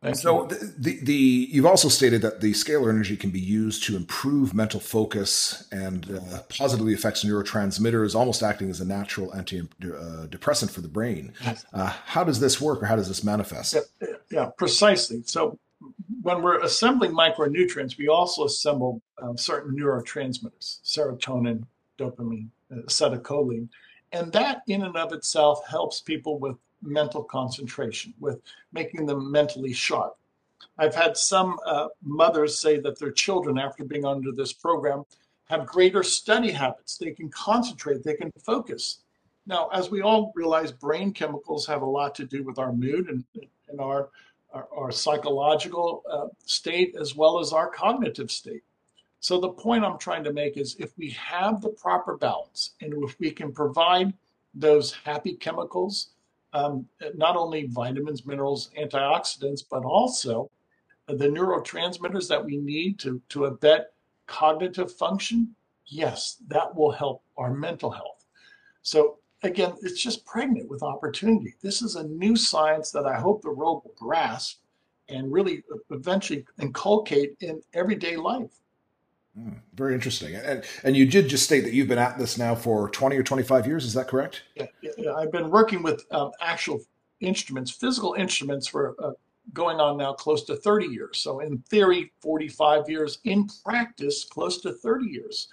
Thank 0.00 0.14
so 0.16 0.42
you. 0.42 0.48
The, 0.48 0.74
the, 0.78 1.00
the 1.02 1.48
you've 1.50 1.66
also 1.66 1.88
stated 1.88 2.22
that 2.22 2.40
the 2.40 2.52
scalar 2.52 2.88
energy 2.88 3.16
can 3.16 3.30
be 3.30 3.40
used 3.40 3.82
to 3.84 3.96
improve 3.96 4.54
mental 4.54 4.78
focus 4.78 5.66
and 5.72 6.08
uh, 6.16 6.42
positively 6.48 6.94
affects 6.94 7.24
neurotransmitters, 7.24 8.14
almost 8.14 8.44
acting 8.44 8.70
as 8.70 8.80
a 8.80 8.84
natural 8.84 9.32
antidepressant 9.32 10.68
uh, 10.68 10.72
for 10.72 10.80
the 10.80 10.88
brain. 10.88 11.32
Yes. 11.44 11.66
Uh, 11.72 11.92
how 12.06 12.22
does 12.22 12.38
this 12.38 12.60
work, 12.60 12.80
or 12.80 12.86
how 12.86 12.94
does 12.94 13.08
this 13.08 13.24
manifest? 13.24 13.74
Yeah, 13.74 14.06
yeah, 14.30 14.50
precisely. 14.56 15.22
So 15.26 15.58
when 16.22 16.42
we're 16.42 16.60
assembling 16.60 17.12
micronutrients, 17.12 17.98
we 17.98 18.08
also 18.08 18.44
assemble 18.44 19.02
um, 19.20 19.36
certain 19.36 19.76
neurotransmitters: 19.76 20.80
serotonin, 20.82 21.64
dopamine, 21.98 22.48
uh, 22.72 22.76
acetylcholine, 22.86 23.68
and 24.12 24.32
that 24.32 24.62
in 24.68 24.82
and 24.82 24.96
of 24.96 25.12
itself 25.12 25.66
helps 25.66 26.00
people 26.00 26.38
with 26.38 26.56
mental 26.82 27.22
concentration, 27.22 28.14
with 28.20 28.40
making 28.72 29.06
them 29.06 29.30
mentally 29.30 29.72
sharp. 29.72 30.16
I've 30.78 30.94
had 30.94 31.16
some 31.16 31.58
uh, 31.66 31.88
mothers 32.02 32.58
say 32.58 32.78
that 32.80 32.98
their 32.98 33.10
children, 33.10 33.58
after 33.58 33.84
being 33.84 34.04
under 34.04 34.32
this 34.32 34.52
program, 34.52 35.04
have 35.46 35.66
greater 35.66 36.02
study 36.02 36.50
habits. 36.50 36.96
They 36.96 37.10
can 37.10 37.28
concentrate, 37.30 38.02
they 38.04 38.14
can 38.14 38.30
focus. 38.44 39.00
Now, 39.46 39.68
as 39.68 39.90
we 39.90 40.02
all 40.02 40.32
realize, 40.34 40.72
brain 40.72 41.12
chemicals 41.12 41.66
have 41.66 41.82
a 41.82 41.86
lot 41.86 42.14
to 42.16 42.26
do 42.26 42.44
with 42.44 42.58
our 42.58 42.72
mood 42.72 43.08
and, 43.08 43.24
and 43.68 43.80
our, 43.80 44.10
our, 44.52 44.68
our 44.76 44.90
psychological 44.90 46.02
uh, 46.10 46.26
state 46.44 46.94
as 47.00 47.14
well 47.14 47.38
as 47.38 47.52
our 47.52 47.68
cognitive 47.68 48.30
state. 48.30 48.62
So, 49.20 49.40
the 49.40 49.48
point 49.48 49.84
I'm 49.84 49.98
trying 49.98 50.24
to 50.24 50.32
make 50.32 50.56
is 50.56 50.76
if 50.78 50.96
we 50.96 51.10
have 51.10 51.60
the 51.60 51.70
proper 51.70 52.16
balance 52.16 52.74
and 52.80 52.94
if 53.02 53.18
we 53.18 53.30
can 53.30 53.52
provide 53.52 54.12
those 54.54 54.92
happy 55.04 55.34
chemicals 55.34 56.10
um, 56.52 56.86
not 57.14 57.36
only 57.36 57.66
vitamins, 57.66 58.24
minerals, 58.26 58.70
antioxidants, 58.78 59.62
but 59.68 59.84
also 59.84 60.50
the 61.06 61.26
neurotransmitters 61.26 62.28
that 62.28 62.44
we 62.44 62.56
need 62.56 62.98
to, 63.00 63.20
to 63.30 63.46
abet 63.46 63.92
cognitive 64.26 64.92
function, 64.92 65.54
yes, 65.86 66.38
that 66.48 66.74
will 66.74 66.90
help 66.90 67.22
our 67.36 67.52
mental 67.52 67.90
health. 67.90 68.24
So, 68.82 69.18
again, 69.42 69.74
it's 69.82 70.02
just 70.02 70.24
pregnant 70.24 70.68
with 70.68 70.82
opportunity. 70.82 71.54
This 71.62 71.82
is 71.82 71.96
a 71.96 72.04
new 72.04 72.36
science 72.36 72.90
that 72.92 73.06
I 73.06 73.18
hope 73.18 73.42
the 73.42 73.52
world 73.52 73.82
will 73.84 73.94
grasp 73.96 74.60
and 75.08 75.32
really 75.32 75.62
eventually 75.90 76.44
inculcate 76.60 77.36
in 77.40 77.62
everyday 77.74 78.16
life. 78.16 78.50
Hmm, 79.34 79.54
very 79.74 79.94
interesting. 79.94 80.34
And 80.34 80.64
and 80.82 80.96
you 80.96 81.06
did 81.06 81.28
just 81.28 81.44
state 81.44 81.60
that 81.60 81.72
you've 81.72 81.88
been 81.88 81.98
at 81.98 82.18
this 82.18 82.38
now 82.38 82.54
for 82.54 82.90
20 82.90 83.16
or 83.16 83.22
25 83.22 83.66
years. 83.66 83.84
Is 83.84 83.94
that 83.94 84.08
correct? 84.08 84.42
Yeah, 84.56 84.66
yeah 84.96 85.14
I've 85.14 85.32
been 85.32 85.50
working 85.50 85.82
with 85.82 86.04
um, 86.10 86.32
actual 86.40 86.80
instruments, 87.20 87.70
physical 87.70 88.14
instruments 88.14 88.66
for 88.66 88.96
uh, 89.02 89.12
going 89.54 89.80
on 89.80 89.96
now 89.96 90.12
close 90.12 90.44
to 90.44 90.56
30 90.56 90.86
years. 90.86 91.18
So 91.18 91.40
in 91.40 91.58
theory, 91.58 92.12
45 92.20 92.88
years. 92.88 93.18
In 93.24 93.48
practice, 93.64 94.24
close 94.24 94.60
to 94.62 94.72
30 94.72 95.06
years. 95.06 95.48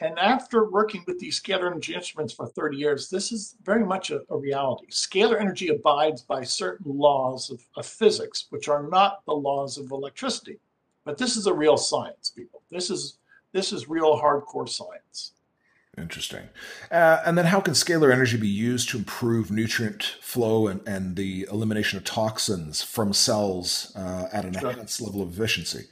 And 0.00 0.18
after 0.18 0.70
working 0.70 1.02
with 1.06 1.18
these 1.18 1.40
scalar 1.40 1.66
energy 1.66 1.94
instruments 1.94 2.32
for 2.32 2.46
30 2.46 2.76
years, 2.76 3.10
this 3.10 3.32
is 3.32 3.56
very 3.64 3.84
much 3.84 4.10
a, 4.10 4.22
a 4.30 4.36
reality. 4.36 4.86
Scalar 4.90 5.40
energy 5.40 5.68
abides 5.68 6.22
by 6.22 6.44
certain 6.44 6.96
laws 6.96 7.50
of, 7.50 7.60
of 7.76 7.84
physics, 7.84 8.46
which 8.50 8.68
are 8.68 8.84
not 8.84 9.24
the 9.26 9.32
laws 9.32 9.76
of 9.76 9.90
electricity. 9.90 10.58
But 11.04 11.18
this 11.18 11.36
is 11.36 11.46
a 11.46 11.52
real 11.54 11.76
science, 11.76 12.30
people. 12.30 12.62
This 12.70 12.90
is 12.90 13.18
this 13.52 13.72
is 13.72 13.88
real 13.88 14.20
hardcore 14.20 14.68
science. 14.68 15.32
Interesting. 15.96 16.48
Uh, 16.90 17.22
and 17.24 17.36
then 17.36 17.46
how 17.46 17.60
can 17.60 17.74
scalar 17.74 18.12
energy 18.12 18.36
be 18.36 18.46
used 18.46 18.90
to 18.90 18.98
improve 18.98 19.50
nutrient 19.50 20.02
flow 20.20 20.68
and, 20.68 20.86
and 20.86 21.16
the 21.16 21.48
elimination 21.50 21.96
of 21.96 22.04
toxins 22.04 22.82
from 22.82 23.12
cells 23.12 23.92
uh, 23.96 24.28
at 24.32 24.44
an 24.44 24.52
sure. 24.52 24.70
enhanced 24.70 25.00
level 25.00 25.22
of 25.22 25.32
efficiency? 25.32 25.86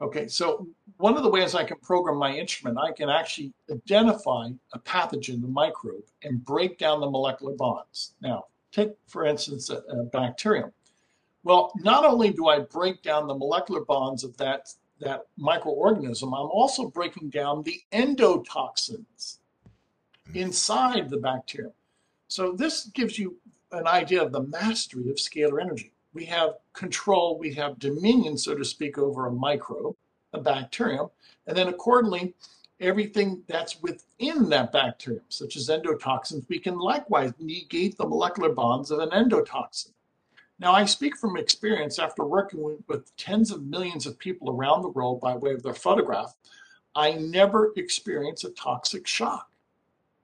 Okay, 0.00 0.28
so 0.28 0.68
one 0.98 1.16
of 1.16 1.22
the 1.22 1.30
ways 1.30 1.54
I 1.54 1.64
can 1.64 1.78
program 1.78 2.16
my 2.16 2.34
instrument, 2.34 2.78
I 2.78 2.92
can 2.92 3.08
actually 3.08 3.52
identify 3.70 4.48
a 4.72 4.78
pathogen, 4.78 5.40
the 5.40 5.48
microbe, 5.48 6.04
and 6.22 6.44
break 6.44 6.78
down 6.78 7.00
the 7.00 7.10
molecular 7.10 7.52
bonds. 7.52 8.14
Now, 8.20 8.46
take, 8.72 8.92
for 9.06 9.24
instance, 9.24 9.70
a, 9.70 9.78
a 9.78 10.04
bacterium. 10.04 10.72
Well, 11.44 11.72
not 11.76 12.04
only 12.04 12.30
do 12.30 12.48
I 12.48 12.60
break 12.60 13.02
down 13.02 13.26
the 13.26 13.34
molecular 13.34 13.84
bonds 13.84 14.24
of 14.24 14.36
that 14.38 14.68
that 14.98 15.26
microorganism, 15.38 16.28
I'm 16.28 16.50
also 16.50 16.88
breaking 16.88 17.28
down 17.28 17.62
the 17.62 17.82
endotoxins 17.92 19.38
hmm. 20.30 20.36
inside 20.36 21.10
the 21.10 21.18
bacterium. 21.18 21.74
So 22.28 22.52
this 22.52 22.86
gives 22.86 23.18
you 23.18 23.36
an 23.72 23.86
idea 23.86 24.22
of 24.22 24.32
the 24.32 24.42
mastery 24.42 25.10
of 25.10 25.16
scalar 25.16 25.60
energy. 25.60 25.92
We 26.14 26.24
have 26.26 26.54
control, 26.72 27.38
we 27.38 27.52
have 27.54 27.78
dominion, 27.78 28.38
so 28.38 28.54
to 28.54 28.64
speak, 28.64 28.96
over 28.96 29.26
a 29.26 29.32
microbe, 29.32 29.96
a 30.36 30.40
bacterium, 30.40 31.08
and 31.46 31.56
then 31.56 31.68
accordingly, 31.68 32.34
everything 32.80 33.42
that's 33.48 33.80
within 33.82 34.48
that 34.50 34.72
bacterium, 34.72 35.24
such 35.28 35.56
as 35.56 35.68
endotoxins, 35.68 36.48
we 36.48 36.58
can 36.58 36.78
likewise 36.78 37.32
negate 37.38 37.96
the 37.96 38.06
molecular 38.06 38.52
bonds 38.52 38.90
of 38.90 38.98
an 38.98 39.10
endotoxin. 39.10 39.90
Now, 40.58 40.72
I 40.72 40.84
speak 40.86 41.16
from 41.16 41.36
experience 41.36 41.98
after 41.98 42.24
working 42.24 42.62
with, 42.62 43.16
tens 43.16 43.50
of 43.50 43.64
millions 43.64 44.06
of 44.06 44.18
people 44.18 44.50
around 44.50 44.82
the 44.82 44.88
world 44.88 45.20
by 45.20 45.36
way 45.36 45.52
of 45.52 45.62
their 45.62 45.74
photograph. 45.74 46.34
I 46.94 47.12
never 47.12 47.72
experience 47.76 48.44
a 48.44 48.50
toxic 48.50 49.06
shock. 49.06 49.50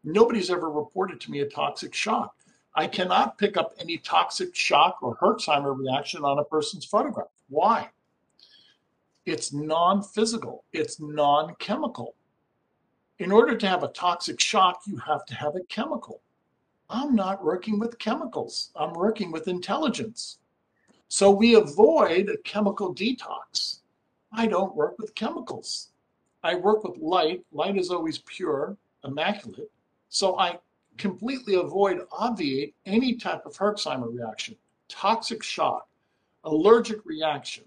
Nobody's 0.05 0.51
ever 0.51 0.71
reported 0.71 1.21
to 1.21 1.31
me 1.31 1.41
a 1.41 1.49
toxic 1.49 1.95
shock. 1.95 2.35
I 2.75 2.87
cannot 2.87 3.37
pick 3.37 3.59
up 3.59 3.75
any 3.79 3.99
toxic 3.99 4.55
shock 4.55 4.99
or 5.03 5.17
Herxheimer 5.17 5.79
reaction 5.79 6.25
on 6.25 6.39
a 6.39 6.45
person's 6.45 6.87
photograph. 6.87 7.29
Why? 7.51 7.91
It's 9.25 9.53
non 9.53 10.03
physical, 10.03 10.65
it's 10.73 11.01
non 11.01 11.55
chemical. 11.57 12.15
In 13.19 13.31
order 13.31 13.57
to 13.57 13.69
have 13.69 13.85
a 13.85 13.89
toxic 13.89 14.41
shock, 14.41 14.83
you 14.87 14.97
have 14.97 15.25
to 15.27 15.35
have 15.35 15.55
a 15.55 15.65
chemical. 15.69 16.21
I'm 16.91 17.15
not 17.15 17.45
working 17.45 17.79
with 17.79 17.99
chemicals, 17.99 18.71
I'm 18.75 18.93
working 18.93 19.31
with 19.31 19.49
intelligence. 19.49 20.39
So 21.09 21.31
we 21.31 21.55
avoid 21.55 22.31
a 22.31 22.39
chemical 22.39 22.95
detox. 22.95 23.81
I 24.33 24.47
don't 24.47 24.75
work 24.75 24.99
with 24.99 25.15
chemicals. 25.15 25.91
I 26.43 26.55
work 26.55 26.85
with 26.85 26.97
light. 26.97 27.45
Light 27.53 27.77
is 27.77 27.91
always 27.91 28.19
pure, 28.19 28.77
immaculate. 29.05 29.71
So 30.09 30.39
I 30.39 30.59
completely 30.97 31.55
avoid, 31.57 32.01
obviate 32.11 32.75
any 32.87 33.15
type 33.15 33.47
of 33.47 33.57
Herxheimer 33.57 34.13
reaction, 34.13 34.57
toxic 34.89 35.43
shock, 35.43 35.87
allergic 36.45 37.05
reaction. 37.05 37.65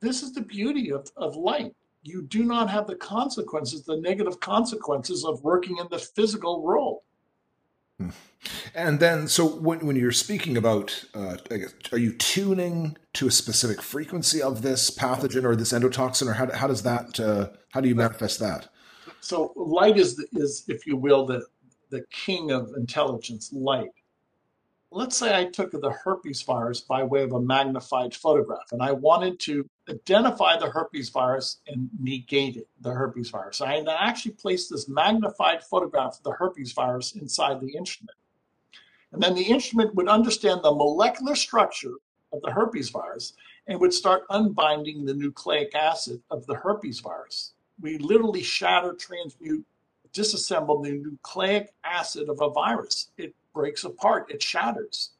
This 0.00 0.22
is 0.22 0.32
the 0.32 0.42
beauty 0.42 0.92
of, 0.92 1.10
of 1.16 1.36
light. 1.36 1.74
You 2.02 2.22
do 2.22 2.44
not 2.44 2.70
have 2.70 2.86
the 2.86 2.94
consequences, 2.96 3.84
the 3.84 3.96
negative 3.96 4.40
consequences 4.40 5.24
of 5.24 5.42
working 5.42 5.78
in 5.78 5.88
the 5.90 5.98
physical 5.98 6.62
world. 6.62 7.00
And 8.74 9.00
then, 9.00 9.26
so 9.26 9.44
when, 9.44 9.84
when 9.84 9.96
you're 9.96 10.12
speaking 10.12 10.56
about, 10.56 11.04
uh, 11.14 11.36
guess, 11.48 11.74
are 11.90 11.98
you 11.98 12.12
tuning 12.12 12.96
to 13.14 13.26
a 13.26 13.30
specific 13.30 13.82
frequency 13.82 14.40
of 14.40 14.62
this 14.62 14.90
pathogen 14.90 15.44
or 15.44 15.56
this 15.56 15.72
endotoxin, 15.72 16.28
or 16.28 16.34
how, 16.34 16.48
how 16.52 16.68
does 16.68 16.84
that, 16.84 17.18
uh, 17.18 17.48
how 17.72 17.80
do 17.80 17.88
you 17.88 17.96
manifest 17.96 18.38
that? 18.38 18.68
So 19.20 19.52
light 19.56 19.98
is, 19.98 20.24
is 20.32 20.64
if 20.68 20.86
you 20.86 20.96
will, 20.96 21.26
the, 21.26 21.44
the 21.90 22.04
king 22.12 22.52
of 22.52 22.70
intelligence, 22.76 23.52
light 23.52 23.90
let's 24.90 25.16
say 25.16 25.36
I 25.36 25.44
took 25.44 25.72
the 25.72 25.90
herpes 25.90 26.42
virus 26.42 26.80
by 26.80 27.02
way 27.02 27.22
of 27.22 27.32
a 27.32 27.40
magnified 27.40 28.14
photograph 28.14 28.72
and 28.72 28.82
I 28.82 28.92
wanted 28.92 29.38
to 29.40 29.68
identify 29.88 30.58
the 30.58 30.70
herpes 30.70 31.10
virus 31.10 31.58
and 31.66 31.90
negate 31.98 32.56
it, 32.56 32.68
the 32.80 32.92
herpes 32.92 33.30
virus. 33.30 33.60
I 33.60 33.84
actually 33.88 34.32
placed 34.32 34.70
this 34.70 34.88
magnified 34.88 35.62
photograph 35.62 36.16
of 36.18 36.22
the 36.22 36.32
herpes 36.32 36.72
virus 36.72 37.12
inside 37.12 37.60
the 37.60 37.76
instrument. 37.76 38.16
And 39.12 39.22
then 39.22 39.34
the 39.34 39.44
instrument 39.44 39.94
would 39.94 40.08
understand 40.08 40.60
the 40.62 40.74
molecular 40.74 41.34
structure 41.34 41.94
of 42.32 42.40
the 42.42 42.50
herpes 42.50 42.90
virus 42.90 43.34
and 43.66 43.80
would 43.80 43.94
start 43.94 44.24
unbinding 44.30 45.04
the 45.04 45.14
nucleic 45.14 45.74
acid 45.74 46.22
of 46.30 46.46
the 46.46 46.54
herpes 46.54 47.00
virus. 47.00 47.52
We 47.80 47.98
literally 47.98 48.42
shatter, 48.42 48.94
transmute, 48.94 49.64
disassemble 50.12 50.82
the 50.82 50.92
nucleic 50.92 51.72
acid 51.84 52.28
of 52.28 52.40
a 52.40 52.50
virus. 52.50 53.10
It 53.16 53.34
breaks 53.52 53.84
apart, 53.84 54.30
it 54.30 54.42
shatters. 54.42 55.10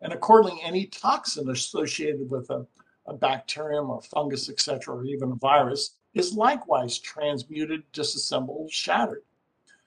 And 0.00 0.12
accordingly, 0.12 0.60
any 0.62 0.86
toxin 0.86 1.50
associated 1.50 2.30
with 2.30 2.50
a, 2.50 2.66
a 3.06 3.14
bacterium 3.14 3.90
or 3.90 4.02
fungus, 4.02 4.48
etc., 4.48 4.94
or 4.94 5.04
even 5.04 5.32
a 5.32 5.36
virus 5.36 5.96
is 6.14 6.34
likewise 6.34 6.98
transmuted, 6.98 7.82
disassembled, 7.92 8.70
shattered. 8.70 9.22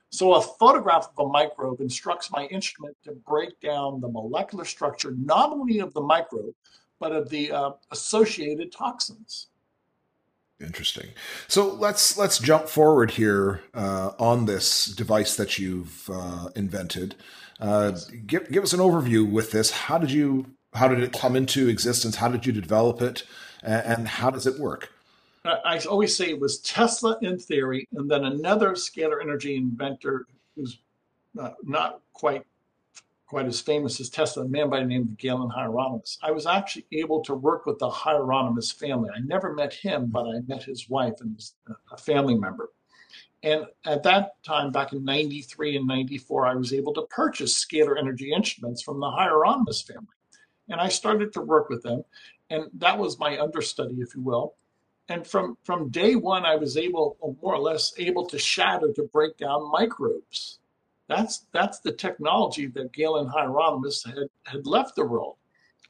So 0.09 0.33
a 0.33 0.41
photograph 0.41 1.07
of 1.17 1.25
a 1.25 1.29
microbe 1.29 1.79
instructs 1.79 2.31
my 2.31 2.45
instrument 2.47 2.97
to 3.05 3.13
break 3.13 3.59
down 3.61 4.01
the 4.01 4.09
molecular 4.09 4.65
structure, 4.65 5.15
not 5.17 5.51
only 5.51 5.79
of 5.79 5.93
the 5.93 6.01
microbe, 6.01 6.53
but 6.99 7.13
of 7.13 7.29
the 7.29 7.51
uh, 7.51 7.71
associated 7.91 8.71
toxins. 8.71 9.47
Interesting. 10.59 11.09
So 11.47 11.73
let's 11.73 12.17
let's 12.17 12.37
jump 12.37 12.67
forward 12.67 13.11
here 13.11 13.63
uh, 13.73 14.11
on 14.19 14.45
this 14.45 14.85
device 14.85 15.35
that 15.37 15.57
you've 15.57 16.07
uh, 16.13 16.49
invented. 16.55 17.15
Uh, 17.61 17.91
give 18.25 18.51
give 18.51 18.63
us 18.63 18.73
an 18.73 18.79
overview 18.79 19.29
with 19.29 19.51
this. 19.51 19.69
How 19.71 19.97
did 19.97 20.11
you 20.11 20.47
how 20.73 20.87
did 20.87 20.99
it 20.99 21.13
come 21.13 21.35
into 21.35 21.69
existence? 21.69 22.15
How 22.15 22.27
did 22.27 22.45
you 22.45 22.51
develop 22.51 23.01
it? 23.01 23.23
And 23.63 24.07
how 24.07 24.31
does 24.31 24.47
it 24.47 24.59
work? 24.59 24.91
I 25.45 25.79
always 25.89 26.15
say 26.15 26.29
it 26.29 26.39
was 26.39 26.59
Tesla 26.59 27.17
in 27.21 27.37
theory, 27.37 27.87
and 27.93 28.09
then 28.09 28.25
another 28.25 28.71
scalar 28.71 29.21
energy 29.21 29.55
inventor 29.55 30.25
who's 30.55 30.79
uh, 31.39 31.51
not 31.63 32.01
quite 32.13 32.45
quite 33.25 33.45
as 33.45 33.61
famous 33.61 33.99
as 34.01 34.09
Tesla, 34.09 34.43
a 34.43 34.47
man 34.47 34.69
by 34.69 34.81
the 34.81 34.85
name 34.85 35.03
of 35.03 35.17
Galen 35.17 35.49
Hieronymus. 35.49 36.17
I 36.21 36.31
was 36.31 36.45
actually 36.45 36.85
able 36.91 37.23
to 37.23 37.33
work 37.33 37.65
with 37.65 37.79
the 37.79 37.89
Hieronymus 37.89 38.71
family. 38.73 39.09
I 39.15 39.19
never 39.21 39.53
met 39.53 39.73
him, 39.73 40.07
but 40.07 40.25
I 40.25 40.41
met 40.47 40.63
his 40.63 40.89
wife 40.89 41.21
and 41.21 41.41
uh, 41.69 41.75
a 41.93 41.97
family 41.97 42.35
member. 42.35 42.69
And 43.43 43.65
at 43.85 44.03
that 44.03 44.43
time, 44.43 44.71
back 44.71 44.93
in 44.93 45.03
93 45.03 45.77
and 45.77 45.87
94, 45.87 46.45
I 46.45 46.55
was 46.55 46.73
able 46.73 46.93
to 46.93 47.07
purchase 47.09 47.65
scalar 47.65 47.97
energy 47.97 48.31
instruments 48.33 48.83
from 48.83 48.99
the 48.99 49.09
Hieronymus 49.09 49.81
family. 49.81 50.07
And 50.69 50.79
I 50.79 50.89
started 50.89 51.33
to 51.33 51.41
work 51.41 51.69
with 51.69 51.81
them. 51.81 52.03
And 52.49 52.65
that 52.75 52.97
was 52.97 53.17
my 53.17 53.39
understudy, 53.39 53.95
if 53.95 54.15
you 54.15 54.21
will. 54.21 54.55
And 55.09 55.25
from, 55.25 55.57
from 55.63 55.89
day 55.89 56.15
one, 56.15 56.45
I 56.45 56.55
was 56.55 56.77
able, 56.77 57.17
more 57.41 57.55
or 57.55 57.59
less, 57.59 57.93
able 57.97 58.25
to 58.27 58.37
shatter, 58.37 58.93
to 58.93 59.09
break 59.11 59.37
down 59.37 59.71
microbes. 59.71 60.59
That's, 61.07 61.47
that's 61.51 61.79
the 61.79 61.91
technology 61.91 62.67
that 62.67 62.93
Galen 62.93 63.27
Hieronymus 63.27 64.03
had, 64.05 64.29
had 64.45 64.65
left 64.65 64.95
the 64.95 65.05
world. 65.05 65.35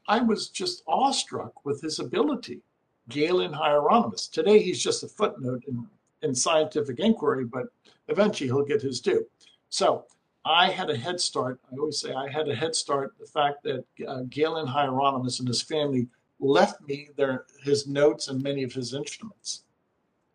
I 0.08 0.20
was 0.20 0.48
just 0.48 0.82
awestruck 0.88 1.64
with 1.64 1.80
his 1.82 1.98
ability. 2.00 2.62
Galen 3.08 3.52
Hieronymus. 3.52 4.26
Today, 4.28 4.60
he's 4.60 4.82
just 4.82 5.04
a 5.04 5.08
footnote 5.08 5.64
in 5.68 5.86
in 6.22 6.34
scientific 6.34 6.98
inquiry, 6.98 7.44
but 7.44 7.66
eventually 8.08 8.48
he'll 8.48 8.64
get 8.64 8.82
his 8.82 9.00
due. 9.00 9.26
So 9.68 10.04
I 10.44 10.70
had 10.70 10.90
a 10.90 10.96
head 10.96 11.20
start. 11.20 11.60
I 11.72 11.76
always 11.76 12.00
say 12.00 12.12
I 12.12 12.30
had 12.30 12.48
a 12.48 12.54
head 12.54 12.74
start. 12.74 13.14
The 13.18 13.26
fact 13.26 13.62
that 13.64 13.84
uh, 14.06 14.22
Galen 14.28 14.66
Hieronymus 14.66 15.38
and 15.38 15.48
his 15.48 15.62
family 15.62 16.08
left 16.40 16.80
me 16.86 17.08
their 17.16 17.44
his 17.62 17.86
notes 17.86 18.28
and 18.28 18.42
many 18.42 18.62
of 18.64 18.72
his 18.72 18.92
instruments. 18.92 19.62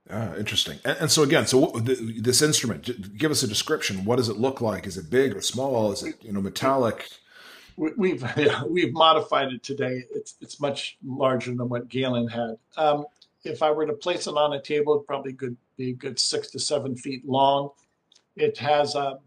Ah, 0.10 0.36
interesting. 0.36 0.80
And, 0.86 0.98
and 1.02 1.12
so 1.12 1.24
again, 1.24 1.48
so 1.48 1.58
what, 1.58 1.86
the, 1.86 2.22
this 2.22 2.42
instrument, 2.42 3.18
give 3.18 3.32
us 3.32 3.44
a 3.44 3.48
description. 3.48 4.06
What 4.06 4.16
does 4.16 4.30
it 4.30 4.38
look 4.38 4.62
like? 4.62 4.88
Is 4.88 4.98
it 4.98 5.10
big 5.10 5.36
or 5.36 5.42
small? 5.42 5.92
Is 5.92 6.04
it 6.04 6.16
you 6.22 6.32
know 6.32 6.42
metallic? 6.42 7.10
We, 7.76 8.18
have 8.18 8.34
yeah, 8.38 8.64
we've 8.64 8.94
modified 8.94 9.52
it 9.52 9.64
today. 9.64 10.06
It's 10.12 10.36
it's 10.42 10.60
much 10.60 10.98
larger 11.06 11.54
than 11.54 11.68
what 11.68 11.90
Galen 11.90 12.30
had. 12.30 12.58
Um, 12.78 13.06
if 13.48 13.64
I 13.64 13.72
were 13.72 13.86
to 13.86 13.94
place 13.94 14.28
it 14.28 14.36
on 14.38 14.54
a 14.54 14.62
table, 14.62 14.96
it'd 14.96 15.08
probably 15.08 15.32
good, 15.32 15.58
be 15.78 15.92
a 15.92 15.94
good 15.94 16.20
six 16.20 16.50
to 16.52 16.60
seven 16.60 16.96
feet 16.96 17.28
long. 17.28 17.70
It 18.36 18.58
has 18.58 18.96
a, 18.96 19.00
um, 19.00 19.18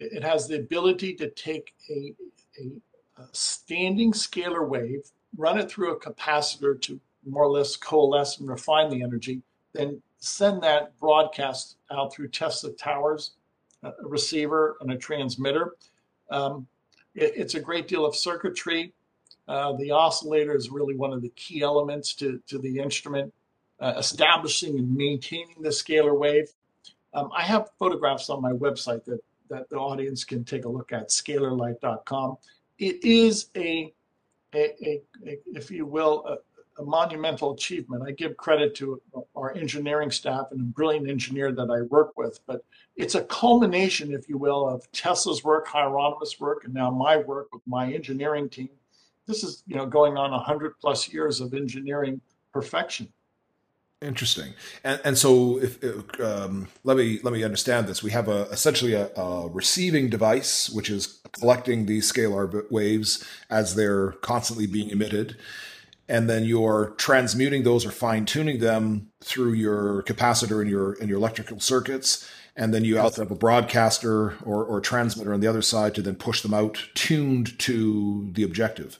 it 0.00 0.22
has 0.22 0.46
the 0.46 0.56
ability 0.56 1.14
to 1.14 1.28
take 1.30 1.74
a, 1.90 2.14
a, 2.60 3.22
a 3.22 3.26
standing 3.32 4.12
scalar 4.12 4.68
wave, 4.68 5.10
run 5.36 5.58
it 5.58 5.68
through 5.68 5.92
a 5.92 6.00
capacitor 6.00 6.80
to 6.82 7.00
more 7.26 7.44
or 7.44 7.50
less 7.50 7.76
coalesce 7.76 8.38
and 8.38 8.48
refine 8.48 8.90
the 8.90 9.02
energy, 9.02 9.42
then 9.72 10.00
send 10.18 10.62
that 10.62 10.96
broadcast 10.98 11.76
out 11.90 12.12
through 12.12 12.28
Tesla 12.28 12.70
towers, 12.72 13.32
a 13.82 13.92
receiver, 14.02 14.76
and 14.80 14.92
a 14.92 14.96
transmitter. 14.96 15.74
Um, 16.30 16.66
it, 17.14 17.32
it's 17.36 17.54
a 17.54 17.60
great 17.60 17.88
deal 17.88 18.06
of 18.06 18.14
circuitry. 18.14 18.92
Uh, 19.48 19.72
the 19.72 19.90
oscillator 19.90 20.54
is 20.54 20.70
really 20.70 20.94
one 20.94 21.12
of 21.12 21.22
the 21.22 21.30
key 21.30 21.62
elements 21.62 22.14
to, 22.14 22.40
to 22.46 22.58
the 22.58 22.78
instrument, 22.78 23.32
uh, 23.80 23.94
establishing 23.96 24.78
and 24.78 24.94
maintaining 24.94 25.62
the 25.62 25.68
scalar 25.68 26.16
wave. 26.16 26.48
Um, 27.14 27.30
I 27.34 27.42
have 27.42 27.70
photographs 27.78 28.28
on 28.30 28.42
my 28.42 28.52
website 28.52 29.04
that, 29.04 29.20
that 29.50 29.68
the 29.70 29.76
audience 29.76 30.24
can 30.24 30.44
take 30.44 30.64
a 30.64 30.68
look 30.68 30.92
at, 30.92 31.08
scalarlight.com. 31.08 32.36
It 32.78 33.04
is 33.04 33.46
a, 33.56 33.92
a, 34.54 34.86
a, 34.86 35.02
a 35.26 35.38
if 35.54 35.70
you 35.70 35.86
will, 35.86 36.24
a, 36.26 36.82
a, 36.82 36.84
monumental 36.84 37.54
achievement. 37.54 38.04
I 38.06 38.12
give 38.12 38.36
credit 38.36 38.74
to 38.76 39.00
our 39.34 39.56
engineering 39.56 40.10
staff 40.10 40.48
and 40.52 40.60
a 40.60 40.64
brilliant 40.64 41.08
engineer 41.08 41.50
that 41.52 41.70
I 41.70 41.82
work 41.82 42.16
with, 42.16 42.40
but 42.46 42.64
it's 42.96 43.16
a 43.16 43.24
culmination, 43.24 44.12
if 44.12 44.28
you 44.28 44.38
will, 44.38 44.68
of 44.68 44.90
Tesla's 44.92 45.42
work, 45.42 45.66
Hieronymus' 45.66 46.38
work, 46.38 46.64
and 46.64 46.74
now 46.74 46.90
my 46.90 47.16
work 47.16 47.52
with 47.52 47.62
my 47.66 47.92
engineering 47.92 48.48
team 48.48 48.68
this 49.28 49.44
is 49.44 49.62
you 49.66 49.76
know 49.76 49.86
going 49.86 50.16
on 50.16 50.32
100 50.32 50.80
plus 50.80 51.12
years 51.12 51.40
of 51.40 51.54
engineering 51.54 52.20
perfection 52.52 53.06
interesting. 54.00 54.54
And, 54.84 55.00
and 55.04 55.18
so 55.18 55.58
if 55.58 55.82
um, 56.20 56.68
let 56.84 56.96
me 56.96 57.20
let 57.22 57.32
me 57.32 57.42
understand 57.44 57.86
this. 57.86 58.02
We 58.02 58.10
have 58.12 58.28
a 58.28 58.42
essentially 58.50 58.94
a, 58.94 59.08
a, 59.14 59.48
receiving 59.48 60.08
device 60.08 60.70
which 60.70 60.90
is 60.90 61.20
collecting 61.32 61.86
these 61.86 62.10
scalar 62.10 62.70
waves 62.70 63.24
as 63.50 63.74
they're 63.74 64.12
constantly 64.12 64.66
being 64.66 64.90
emitted. 64.90 65.36
And 66.10 66.28
then 66.28 66.44
you're 66.44 66.94
transmuting 66.96 67.64
those 67.64 67.84
or 67.84 67.90
fine 67.90 68.24
tuning 68.24 68.60
them 68.60 69.10
through 69.20 69.52
your 69.52 70.02
capacitor 70.04 70.60
and 70.60 70.70
your 70.70 70.92
and 70.94 71.08
your 71.08 71.18
electrical 71.18 71.60
circuits. 71.60 72.28
And 72.56 72.74
then 72.74 72.84
you 72.84 72.96
yes. 72.96 73.16
have 73.16 73.30
a 73.30 73.36
broadcaster 73.36 74.34
or, 74.44 74.64
or 74.64 74.80
transmitter 74.80 75.32
on 75.32 75.38
the 75.38 75.46
other 75.46 75.62
side 75.62 75.94
to 75.94 76.02
then 76.02 76.16
push 76.16 76.40
them 76.42 76.52
out 76.52 76.88
tuned 76.94 77.56
to 77.60 78.30
the 78.32 78.42
objective 78.42 78.98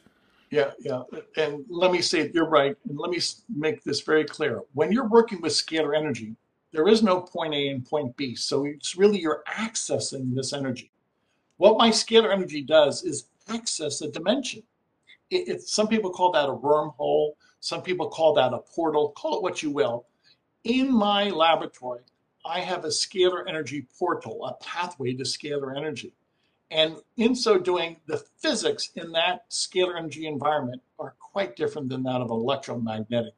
yeah, 0.51 0.71
yeah. 0.81 1.03
And 1.37 1.65
let 1.69 1.93
me 1.93 2.01
say, 2.01 2.31
you're 2.33 2.49
right. 2.49 2.77
And 2.89 2.99
let 2.99 3.11
me 3.11 3.21
make 3.55 3.83
this 3.85 4.01
very 4.01 4.25
clear. 4.25 4.63
When 4.75 4.93
you're 4.93 5.09
working 5.09 5.41
with 5.41 5.53
scalar 5.53 5.97
energy, 5.97 6.37
there 6.73 6.89
is 6.89 7.03
no 7.03 7.21
point 7.21 7.55
A 7.55 7.69
and 7.69 7.85
point 7.85 8.17
B. 8.17 8.35
So 8.35 8.65
it's 8.65 8.97
really 8.97 9.21
you're 9.21 9.43
accessing 9.49 10.35
this 10.35 10.53
energy. 10.53 10.91
What 11.57 11.79
my 11.79 11.91
scalar 11.91 12.33
energy 12.33 12.63
does 12.63 13.03
is 13.05 13.29
access 13.49 14.01
a 14.01 14.11
dimension. 14.11 14.63
It, 15.31 15.49
it, 15.49 15.63
some 15.63 15.89
people 15.89 16.11
call 16.11 16.33
that 16.33 16.49
a 16.49 16.53
wormhole. 16.53 17.33
Some 17.61 17.83
people 17.83 18.09
call 18.09 18.35
that 18.35 18.53
a 18.53 18.59
portal. 18.59 19.11
Call 19.17 19.37
it 19.37 19.43
what 19.43 19.63
you 19.63 19.71
will. 19.71 20.07
In 20.65 20.93
my 20.93 21.31
laboratory, 21.31 22.01
I 22.45 22.61
have 22.61 22.85
a 22.85 22.89
scalar 22.89 23.49
energy 23.49 23.87
portal, 23.99 24.45
a 24.47 24.55
pathway 24.63 25.15
to 25.15 25.25
scalar 25.25 25.77
energy. 25.77 26.13
And 26.71 26.97
in 27.17 27.35
so 27.35 27.59
doing, 27.59 27.97
the 28.07 28.19
physics 28.39 28.91
in 28.95 29.13
that 29.13 29.51
scalar 29.51 29.97
energy 29.97 30.27
environment 30.27 30.83
are 30.99 31.15
quite 31.19 31.57
different 31.57 31.89
than 31.89 32.03
that 32.03 32.21
of 32.21 32.31
electromagnetic 32.31 33.35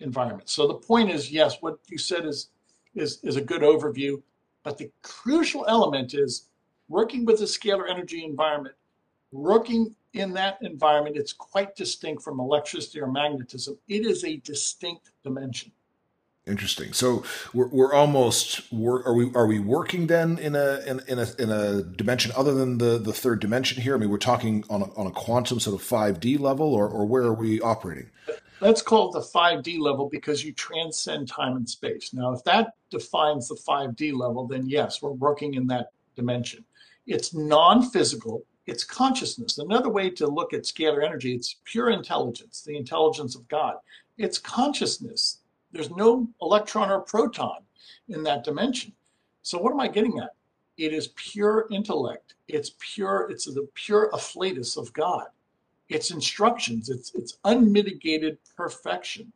environment. 0.00 0.48
So 0.48 0.66
the 0.66 0.74
point 0.74 1.10
is, 1.10 1.30
yes, 1.30 1.60
what 1.60 1.78
you 1.88 1.98
said 1.98 2.24
is, 2.24 2.50
is, 2.94 3.18
is 3.22 3.36
a 3.36 3.40
good 3.40 3.62
overview, 3.62 4.22
but 4.62 4.78
the 4.78 4.90
crucial 5.02 5.64
element 5.66 6.14
is 6.14 6.48
working 6.88 7.24
with 7.24 7.40
a 7.40 7.44
scalar 7.44 7.90
energy 7.90 8.24
environment, 8.24 8.76
working 9.32 9.94
in 10.14 10.32
that 10.34 10.58
environment, 10.60 11.16
it's 11.16 11.32
quite 11.32 11.74
distinct 11.74 12.22
from 12.22 12.38
electricity 12.38 13.00
or 13.00 13.10
magnetism. 13.10 13.78
It 13.88 14.04
is 14.04 14.24
a 14.24 14.36
distinct 14.38 15.10
dimension. 15.24 15.72
Interesting. 16.44 16.92
So 16.92 17.22
we're, 17.54 17.68
we're 17.68 17.94
almost 17.94 18.62
are 18.72 19.14
we 19.14 19.32
are 19.32 19.46
we 19.46 19.60
working 19.60 20.08
then 20.08 20.38
in 20.38 20.56
a 20.56 20.80
in, 20.84 21.00
in 21.06 21.20
a 21.20 21.28
in 21.38 21.50
a 21.50 21.82
dimension 21.82 22.32
other 22.36 22.52
than 22.52 22.78
the 22.78 22.98
the 22.98 23.12
third 23.12 23.38
dimension 23.40 23.80
here? 23.80 23.94
I 23.94 23.98
mean, 23.98 24.10
we're 24.10 24.18
talking 24.18 24.64
on 24.68 24.82
a, 24.82 24.92
on 24.96 25.06
a 25.06 25.12
quantum 25.12 25.60
sort 25.60 25.80
of 25.80 25.86
five 25.86 26.18
D 26.18 26.36
level, 26.38 26.74
or 26.74 26.88
or 26.88 27.06
where 27.06 27.22
are 27.22 27.34
we 27.34 27.60
operating? 27.60 28.10
Let's 28.60 28.82
call 28.82 29.10
it 29.10 29.12
the 29.12 29.22
five 29.22 29.62
D 29.62 29.78
level 29.78 30.08
because 30.08 30.44
you 30.44 30.52
transcend 30.52 31.28
time 31.28 31.54
and 31.54 31.68
space. 31.68 32.12
Now, 32.12 32.32
if 32.32 32.42
that 32.42 32.74
defines 32.90 33.46
the 33.46 33.56
five 33.56 33.94
D 33.94 34.10
level, 34.10 34.48
then 34.48 34.66
yes, 34.66 35.00
we're 35.00 35.10
working 35.10 35.54
in 35.54 35.68
that 35.68 35.92
dimension. 36.16 36.64
It's 37.06 37.34
non-physical. 37.34 38.44
It's 38.66 38.84
consciousness. 38.84 39.58
Another 39.58 39.88
way 39.88 40.10
to 40.10 40.26
look 40.26 40.52
at 40.54 40.62
scalar 40.62 41.04
energy, 41.04 41.34
it's 41.34 41.56
pure 41.64 41.90
intelligence, 41.90 42.62
the 42.64 42.76
intelligence 42.76 43.34
of 43.34 43.46
God. 43.48 43.74
It's 44.18 44.38
consciousness 44.38 45.38
there's 45.72 45.90
no 45.90 46.28
electron 46.40 46.90
or 46.90 47.00
proton 47.00 47.62
in 48.08 48.22
that 48.24 48.44
dimension. 48.44 48.92
So 49.42 49.58
what 49.58 49.72
am 49.72 49.80
I 49.80 49.88
getting 49.88 50.18
at? 50.18 50.34
It 50.76 50.92
is 50.92 51.08
pure 51.16 51.66
intellect. 51.70 52.34
It's 52.48 52.72
pure, 52.78 53.28
it's 53.30 53.44
the 53.44 53.68
pure 53.74 54.10
afflatus 54.12 54.76
of 54.76 54.92
God. 54.92 55.26
It's 55.88 56.10
instructions. 56.10 56.88
It's 56.88 57.12
it's 57.14 57.36
unmitigated 57.44 58.38
perfection. 58.56 59.32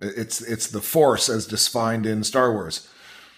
It's 0.00 0.42
it's 0.42 0.66
the 0.66 0.82
force 0.82 1.28
as 1.28 1.46
defined 1.46 2.04
in 2.04 2.24
Star 2.24 2.52
Wars. 2.52 2.88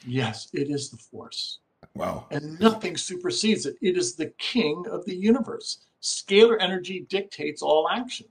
Yes, 0.06 0.48
it 0.52 0.68
is 0.68 0.90
the 0.90 0.96
force. 0.96 1.60
Wow. 1.94 2.26
And 2.30 2.58
nothing 2.58 2.96
supersedes 2.96 3.66
it. 3.66 3.76
It 3.80 3.96
is 3.96 4.16
the 4.16 4.32
king 4.38 4.84
of 4.90 5.04
the 5.04 5.14
universe. 5.14 5.84
Scalar 6.02 6.56
energy 6.60 7.06
dictates 7.08 7.62
all 7.62 7.88
action. 7.88 8.26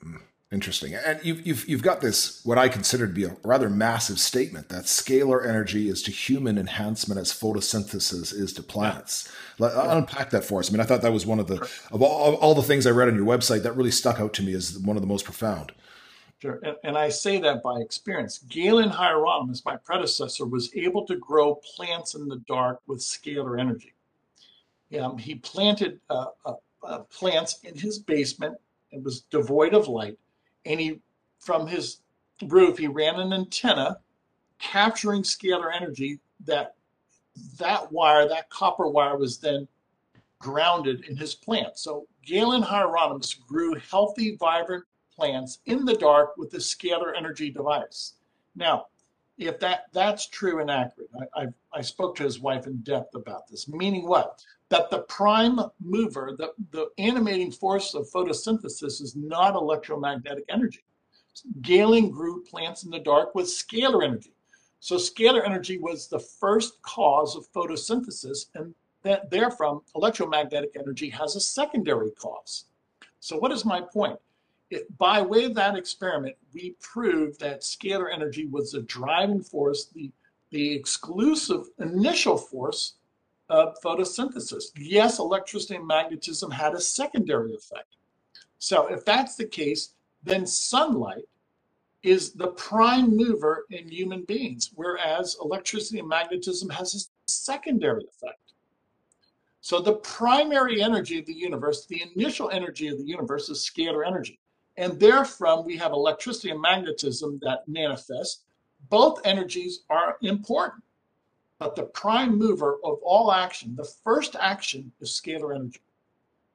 Hmm. 0.00 0.16
Interesting. 0.54 0.94
And 0.94 1.18
you've, 1.24 1.44
you've, 1.44 1.68
you've 1.68 1.82
got 1.82 2.00
this, 2.00 2.40
what 2.44 2.58
I 2.58 2.68
consider 2.68 3.08
to 3.08 3.12
be 3.12 3.24
a 3.24 3.36
rather 3.42 3.68
massive 3.68 4.20
statement 4.20 4.68
that 4.68 4.84
scalar 4.84 5.44
energy 5.44 5.88
is 5.88 6.00
to 6.04 6.12
human 6.12 6.58
enhancement 6.58 7.20
as 7.20 7.32
photosynthesis 7.32 8.32
is 8.32 8.52
to 8.52 8.62
plants. 8.62 9.28
Yeah. 9.58 9.96
Unpack 9.96 10.30
that 10.30 10.44
for 10.44 10.60
us. 10.60 10.70
I 10.70 10.72
mean, 10.72 10.80
I 10.80 10.84
thought 10.84 11.02
that 11.02 11.12
was 11.12 11.26
one 11.26 11.40
of 11.40 11.48
the, 11.48 11.68
of 11.90 12.02
all, 12.02 12.36
all 12.36 12.54
the 12.54 12.62
things 12.62 12.86
I 12.86 12.90
read 12.90 13.08
on 13.08 13.16
your 13.16 13.26
website 13.26 13.64
that 13.64 13.76
really 13.76 13.90
stuck 13.90 14.20
out 14.20 14.32
to 14.34 14.44
me 14.44 14.54
as 14.54 14.78
one 14.78 14.96
of 14.96 15.02
the 15.02 15.08
most 15.08 15.24
profound. 15.24 15.72
Sure. 16.40 16.60
And, 16.62 16.76
and 16.84 16.96
I 16.96 17.08
say 17.08 17.40
that 17.40 17.60
by 17.60 17.80
experience. 17.80 18.38
Galen 18.38 18.90
Hieronymus, 18.90 19.64
my 19.64 19.74
predecessor, 19.76 20.46
was 20.46 20.70
able 20.76 21.04
to 21.06 21.16
grow 21.16 21.56
plants 21.74 22.14
in 22.14 22.28
the 22.28 22.38
dark 22.46 22.80
with 22.86 23.00
scalar 23.00 23.58
energy. 23.58 23.92
Um, 25.00 25.18
he 25.18 25.34
planted 25.34 25.98
uh, 26.08 26.26
uh, 26.46 26.52
uh, 26.84 26.98
plants 27.10 27.58
in 27.64 27.76
his 27.76 27.98
basement 27.98 28.56
It 28.92 29.02
was 29.02 29.22
devoid 29.22 29.74
of 29.74 29.88
light. 29.88 30.16
And 30.64 30.80
he, 30.80 31.00
from 31.38 31.66
his 31.66 32.00
roof, 32.46 32.78
he 32.78 32.86
ran 32.86 33.20
an 33.20 33.32
antenna 33.32 33.98
capturing 34.58 35.22
scalar 35.22 35.74
energy 35.74 36.20
that 36.44 36.74
that 37.58 37.90
wire, 37.90 38.28
that 38.28 38.48
copper 38.50 38.88
wire 38.88 39.16
was 39.16 39.38
then 39.38 39.66
grounded 40.38 41.04
in 41.06 41.16
his 41.16 41.34
plant. 41.34 41.78
So 41.78 42.06
Galen 42.24 42.62
Hieronymus 42.62 43.34
grew 43.34 43.74
healthy, 43.90 44.36
vibrant 44.36 44.84
plants 45.14 45.58
in 45.66 45.84
the 45.84 45.96
dark 45.96 46.36
with 46.36 46.50
this 46.50 46.72
scalar 46.72 47.12
energy 47.16 47.50
device. 47.50 48.14
Now, 48.54 48.86
if 49.38 49.58
that 49.60 49.84
that's 49.92 50.28
true 50.28 50.60
and 50.60 50.70
accurate, 50.70 51.10
I, 51.36 51.42
I, 51.42 51.46
I 51.72 51.80
spoke 51.82 52.16
to 52.16 52.22
his 52.22 52.40
wife 52.40 52.66
in 52.66 52.78
depth 52.78 53.14
about 53.14 53.48
this. 53.48 53.68
Meaning 53.68 54.06
what? 54.06 54.44
That 54.68 54.90
the 54.90 55.00
prime 55.00 55.60
mover, 55.80 56.34
the, 56.38 56.52
the 56.70 56.88
animating 56.98 57.52
force 57.52 57.94
of 57.94 58.08
photosynthesis 58.10 59.02
is 59.02 59.14
not 59.16 59.54
electromagnetic 59.54 60.44
energy. 60.48 60.84
Galen 61.62 62.10
grew 62.10 62.44
plants 62.44 62.84
in 62.84 62.90
the 62.90 63.00
dark 63.00 63.34
with 63.34 63.46
scalar 63.46 64.04
energy. 64.04 64.32
So 64.80 64.96
scalar 64.96 65.44
energy 65.44 65.78
was 65.78 66.08
the 66.08 66.20
first 66.20 66.80
cause 66.82 67.36
of 67.36 67.50
photosynthesis, 67.52 68.46
and 68.54 68.74
that 69.02 69.30
therefrom 69.30 69.82
electromagnetic 69.94 70.76
energy 70.78 71.08
has 71.10 71.36
a 71.36 71.40
secondary 71.40 72.10
cause. 72.12 72.66
So 73.20 73.36
what 73.36 73.52
is 73.52 73.64
my 73.64 73.80
point? 73.80 74.18
It, 74.74 74.98
by 74.98 75.22
way 75.22 75.44
of 75.44 75.54
that 75.54 75.76
experiment, 75.76 76.34
we 76.52 76.74
proved 76.80 77.38
that 77.38 77.60
scalar 77.60 78.12
energy 78.12 78.46
was 78.46 78.72
the 78.72 78.82
driving 78.82 79.40
force, 79.40 79.86
the, 79.86 80.10
the 80.50 80.72
exclusive 80.72 81.66
initial 81.78 82.36
force 82.36 82.94
of 83.48 83.76
photosynthesis. 83.84 84.64
Yes, 84.76 85.20
electricity 85.20 85.76
and 85.76 85.86
magnetism 85.86 86.50
had 86.50 86.74
a 86.74 86.80
secondary 86.80 87.54
effect. 87.54 87.98
So 88.58 88.88
if 88.88 89.04
that's 89.04 89.36
the 89.36 89.46
case, 89.46 89.94
then 90.24 90.44
sunlight 90.44 91.28
is 92.02 92.32
the 92.32 92.48
prime 92.48 93.16
mover 93.16 93.66
in 93.70 93.88
human 93.88 94.24
beings, 94.24 94.72
whereas 94.74 95.36
electricity 95.40 96.00
and 96.00 96.08
magnetism 96.08 96.68
has 96.70 96.94
a 96.96 97.30
secondary 97.30 98.06
effect. 98.06 98.40
So 99.60 99.80
the 99.80 99.94
primary 99.98 100.82
energy 100.82 101.20
of 101.20 101.26
the 101.26 101.32
universe, 101.32 101.86
the 101.86 102.02
initial 102.16 102.50
energy 102.50 102.88
of 102.88 102.98
the 102.98 103.04
universe 103.04 103.48
is 103.48 103.70
scalar 103.70 104.04
energy. 104.04 104.40
And 104.76 104.98
therefrom, 104.98 105.64
we 105.64 105.76
have 105.76 105.92
electricity 105.92 106.50
and 106.50 106.60
magnetism 106.60 107.38
that 107.42 107.66
manifest. 107.68 108.42
Both 108.90 109.20
energies 109.24 109.80
are 109.88 110.16
important. 110.22 110.82
But 111.58 111.76
the 111.76 111.84
prime 111.84 112.36
mover 112.36 112.78
of 112.84 112.98
all 113.02 113.32
action, 113.32 113.76
the 113.76 113.88
first 114.04 114.34
action, 114.38 114.90
is 115.00 115.10
scalar 115.10 115.54
energy. 115.54 115.80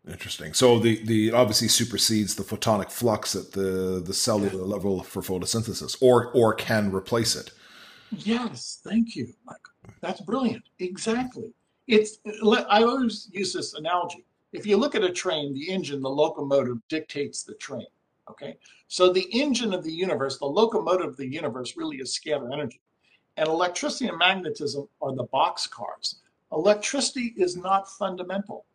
Interesting. 0.08 0.54
So 0.54 0.80
the, 0.80 1.04
the 1.06 1.32
obviously 1.32 1.68
supersedes 1.68 2.36
the 2.36 2.44
photonic 2.44 2.92
flux 2.92 3.36
at 3.36 3.52
the, 3.52 4.02
the 4.06 4.14
cellular 4.14 4.64
level 4.64 5.04
for 5.04 5.22
photosynthesis, 5.22 5.98
or 6.02 6.32
or 6.34 6.54
can 6.54 6.92
replace 6.92 7.36
it. 7.36 7.52
Yes, 8.12 8.82
thank 8.84 9.16
you, 9.16 9.34
Michael. 9.46 9.74
That's 10.02 10.22
brilliant. 10.22 10.64
Exactly. 10.80 11.54
It's 11.88 12.20
I 12.70 12.84
always 12.84 13.30
use 13.32 13.54
this 13.54 13.74
analogy. 13.74 14.26
If 14.52 14.66
you 14.66 14.78
look 14.78 14.96
at 14.96 15.04
a 15.04 15.12
train, 15.12 15.54
the 15.54 15.70
engine, 15.70 16.02
the 16.02 16.10
locomotive 16.10 16.78
dictates 16.88 17.44
the 17.44 17.56
train. 17.56 17.86
Okay, 18.30 18.58
so 18.88 19.12
the 19.12 19.28
engine 19.32 19.74
of 19.74 19.84
the 19.84 19.92
universe, 19.92 20.38
the 20.38 20.46
locomotive 20.46 21.08
of 21.10 21.18
the 21.18 21.28
universe, 21.28 21.76
really 21.76 21.98
is 21.98 22.18
scalar 22.18 22.54
energy, 22.54 22.80
and 23.38 23.48
electricity 23.48 24.08
and 24.08 24.18
magnetism 24.18 24.88
are 25.02 25.16
the 25.16 25.24
box 25.24 25.66
cars. 25.66 26.18
Electricity 26.52 27.34
is 27.38 27.56
not 27.56 27.90
fundamental. 27.90 28.66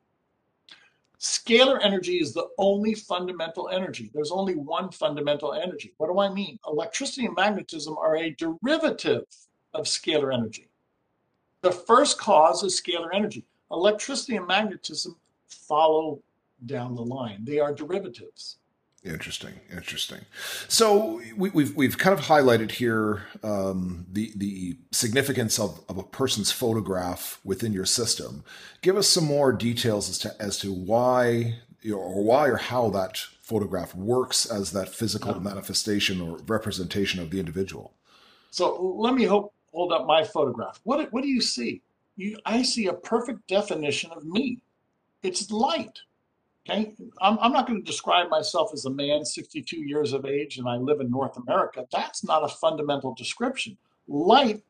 Scalar 1.18 1.78
energy 1.82 2.16
is 2.16 2.34
the 2.34 2.48
only 2.58 2.94
fundamental 2.94 3.68
energy. 3.70 4.10
There's 4.12 4.32
only 4.32 4.56
one 4.56 4.90
fundamental 4.90 5.54
energy. 5.54 5.94
What 5.96 6.08
do 6.12 6.18
I 6.18 6.28
mean? 6.28 6.58
Electricity 6.66 7.26
and 7.26 7.34
magnetism 7.34 7.96
are 7.96 8.16
a 8.16 8.30
derivative 8.34 9.24
of 9.72 9.86
scalar 9.86 10.34
energy. 10.34 10.68
The 11.62 11.72
first 11.72 12.18
cause 12.18 12.62
is 12.62 12.80
scalar 12.80 13.08
energy. 13.14 13.46
Electricity 13.70 14.36
and 14.36 14.46
magnetism 14.46 15.16
follow 15.48 16.20
down 16.66 16.94
the 16.94 17.02
line. 17.02 17.44
They 17.44 17.58
are 17.58 17.72
derivatives. 17.72 18.58
Interesting, 19.04 19.60
interesting. 19.70 20.20
So 20.66 21.20
we, 21.36 21.48
have 21.48 21.54
we've, 21.54 21.76
we've 21.76 21.98
kind 21.98 22.18
of 22.18 22.24
highlighted 22.24 22.70
here 22.70 23.24
um, 23.42 24.06
the 24.10 24.32
the 24.34 24.78
significance 24.92 25.58
of, 25.58 25.82
of 25.90 25.98
a 25.98 26.02
person's 26.02 26.50
photograph 26.50 27.38
within 27.44 27.74
your 27.74 27.84
system. 27.84 28.44
Give 28.80 28.96
us 28.96 29.06
some 29.06 29.26
more 29.26 29.52
details 29.52 30.08
as 30.08 30.18
to 30.20 30.34
as 30.40 30.58
to 30.60 30.72
why 30.72 31.58
or 31.92 32.24
why 32.24 32.48
or 32.48 32.56
how 32.56 32.88
that 32.90 33.18
photograph 33.42 33.94
works 33.94 34.46
as 34.46 34.72
that 34.72 34.88
physical 34.88 35.38
manifestation 35.38 36.22
or 36.22 36.38
representation 36.46 37.20
of 37.20 37.30
the 37.30 37.38
individual. 37.38 37.92
So 38.50 38.96
let 38.96 39.12
me 39.12 39.24
hope 39.24 39.52
hold 39.74 39.92
up 39.92 40.06
my 40.06 40.24
photograph. 40.24 40.80
What, 40.84 41.12
what 41.12 41.22
do 41.22 41.28
you 41.28 41.42
see? 41.42 41.82
You, 42.16 42.38
I 42.46 42.62
see 42.62 42.86
a 42.86 42.92
perfect 42.92 43.46
definition 43.48 44.12
of 44.12 44.24
me. 44.24 44.60
It's 45.22 45.50
light. 45.50 45.98
Okay, 46.68 46.94
I'm, 47.20 47.38
I'm 47.40 47.52
not 47.52 47.66
going 47.66 47.78
to 47.78 47.84
describe 47.84 48.30
myself 48.30 48.70
as 48.72 48.86
a 48.86 48.90
man 48.90 49.24
62 49.24 49.76
years 49.76 50.14
of 50.14 50.24
age 50.24 50.56
and 50.56 50.66
I 50.66 50.76
live 50.76 51.00
in 51.00 51.10
North 51.10 51.36
America. 51.36 51.86
That's 51.92 52.24
not 52.24 52.42
a 52.42 52.48
fundamental 52.48 53.14
description. 53.14 53.76
Light 54.08 54.62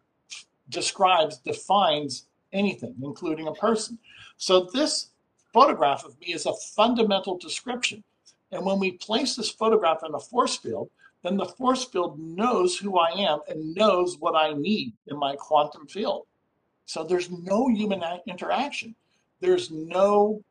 describes, 0.70 1.38
defines 1.38 2.26
anything, 2.52 2.96
including 3.02 3.46
a 3.46 3.54
person. 3.54 3.98
So 4.38 4.68
this 4.72 5.10
photograph 5.52 6.04
of 6.04 6.18
me 6.20 6.32
is 6.32 6.46
a 6.46 6.54
fundamental 6.74 7.38
description. 7.38 8.02
And 8.50 8.66
when 8.66 8.80
we 8.80 8.92
place 8.92 9.36
this 9.36 9.50
photograph 9.50 10.02
in 10.06 10.14
a 10.14 10.20
force 10.20 10.56
field, 10.56 10.90
then 11.22 11.36
the 11.36 11.46
force 11.46 11.84
field 11.84 12.18
knows 12.18 12.76
who 12.76 12.98
I 12.98 13.10
am 13.10 13.40
and 13.48 13.74
knows 13.74 14.18
what 14.18 14.34
I 14.34 14.52
need 14.52 14.92
in 15.06 15.18
my 15.18 15.36
quantum 15.36 15.86
field. 15.86 16.26
So 16.86 17.02
there's 17.02 17.30
no 17.30 17.68
human 17.68 18.02
interaction. 18.26 18.94
There's 19.40 19.70
no, 19.70 20.42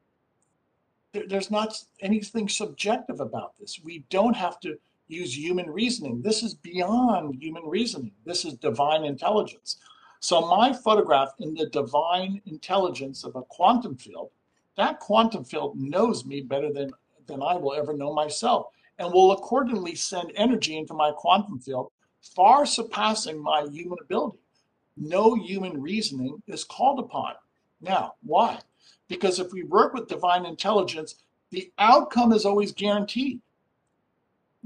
there's 1.14 1.52
not 1.52 1.78
anything 2.02 2.50
subjective 2.50 3.20
about 3.20 3.54
this. 3.60 3.80
We 3.84 4.06
don't 4.10 4.36
have 4.36 4.60
to 4.62 4.78
use 5.08 5.38
human 5.38 5.70
reasoning. 5.70 6.22
This 6.22 6.44
is 6.44 6.56
beyond 6.56 7.36
human 7.36 7.64
reasoning. 7.66 8.12
This 8.26 8.46
is 8.46 8.54
divine 8.56 9.04
intelligence. 9.06 9.78
So 10.20 10.42
my 10.42 10.74
photograph 10.74 11.30
in 11.40 11.54
the 11.54 11.68
divine 11.68 12.42
intelligence 12.46 13.24
of 13.24 13.36
a 13.36 13.44
quantum 13.44 13.98
field, 13.98 14.32
that 14.78 15.00
quantum 15.00 15.44
field 15.44 15.78
knows 15.78 16.26
me 16.26 16.42
better 16.42 16.72
than, 16.72 16.92
than 17.28 17.44
I 17.44 17.56
will 17.56 17.74
ever 17.74 17.94
know 17.94 18.14
myself 18.14 18.68
and 18.98 19.12
will 19.12 19.32
accordingly 19.32 19.96
send 19.96 20.32
energy 20.36 20.78
into 20.78 20.94
my 20.94 21.12
quantum 21.12 21.60
field, 21.60 21.92
far 22.22 22.66
surpassing 22.66 23.42
my 23.42 23.68
human 23.70 23.98
ability. 24.02 24.38
No 24.96 25.36
human 25.36 25.82
reasoning 25.82 26.42
is 26.48 26.64
called 26.64 27.00
upon. 27.00 27.34
Now, 27.82 28.14
why? 28.24 28.60
Because 29.08 29.40
if 29.40 29.52
we 29.52 29.64
work 29.64 29.94
with 29.94 30.08
divine 30.08 30.46
intelligence, 30.46 31.16
the 31.52 31.72
outcome 31.78 32.32
is 32.34 32.46
always 32.46 32.72
guaranteed. 32.72 33.42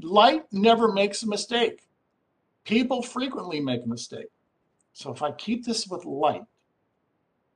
Light 0.02 0.46
never 0.52 0.92
makes 0.92 1.24
a 1.24 1.28
mistake. 1.28 1.82
People 2.64 3.02
frequently 3.02 3.60
make 3.60 3.84
a 3.84 3.90
mistake. 3.90 4.28
So 4.94 5.12
if 5.12 5.22
I 5.22 5.32
keep 5.32 5.66
this 5.66 5.88
with 5.88 6.06
light, 6.06 6.44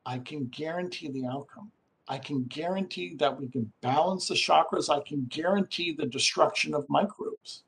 I 0.06 0.20
can 0.20 0.46
guarantee 0.48 1.10
the 1.10 1.28
outcome. 1.28 1.72
I 2.08 2.18
can 2.18 2.44
guarantee 2.44 3.16
that 3.16 3.40
we 3.40 3.48
can 3.48 3.72
balance 3.82 4.28
the 4.28 4.34
chakras. 4.34 4.90
I 4.90 5.02
can 5.08 5.28
guarantee 5.30 5.94
the 5.94 6.06
destruction 6.06 6.74
of 6.74 6.86
microbes. 6.90 7.64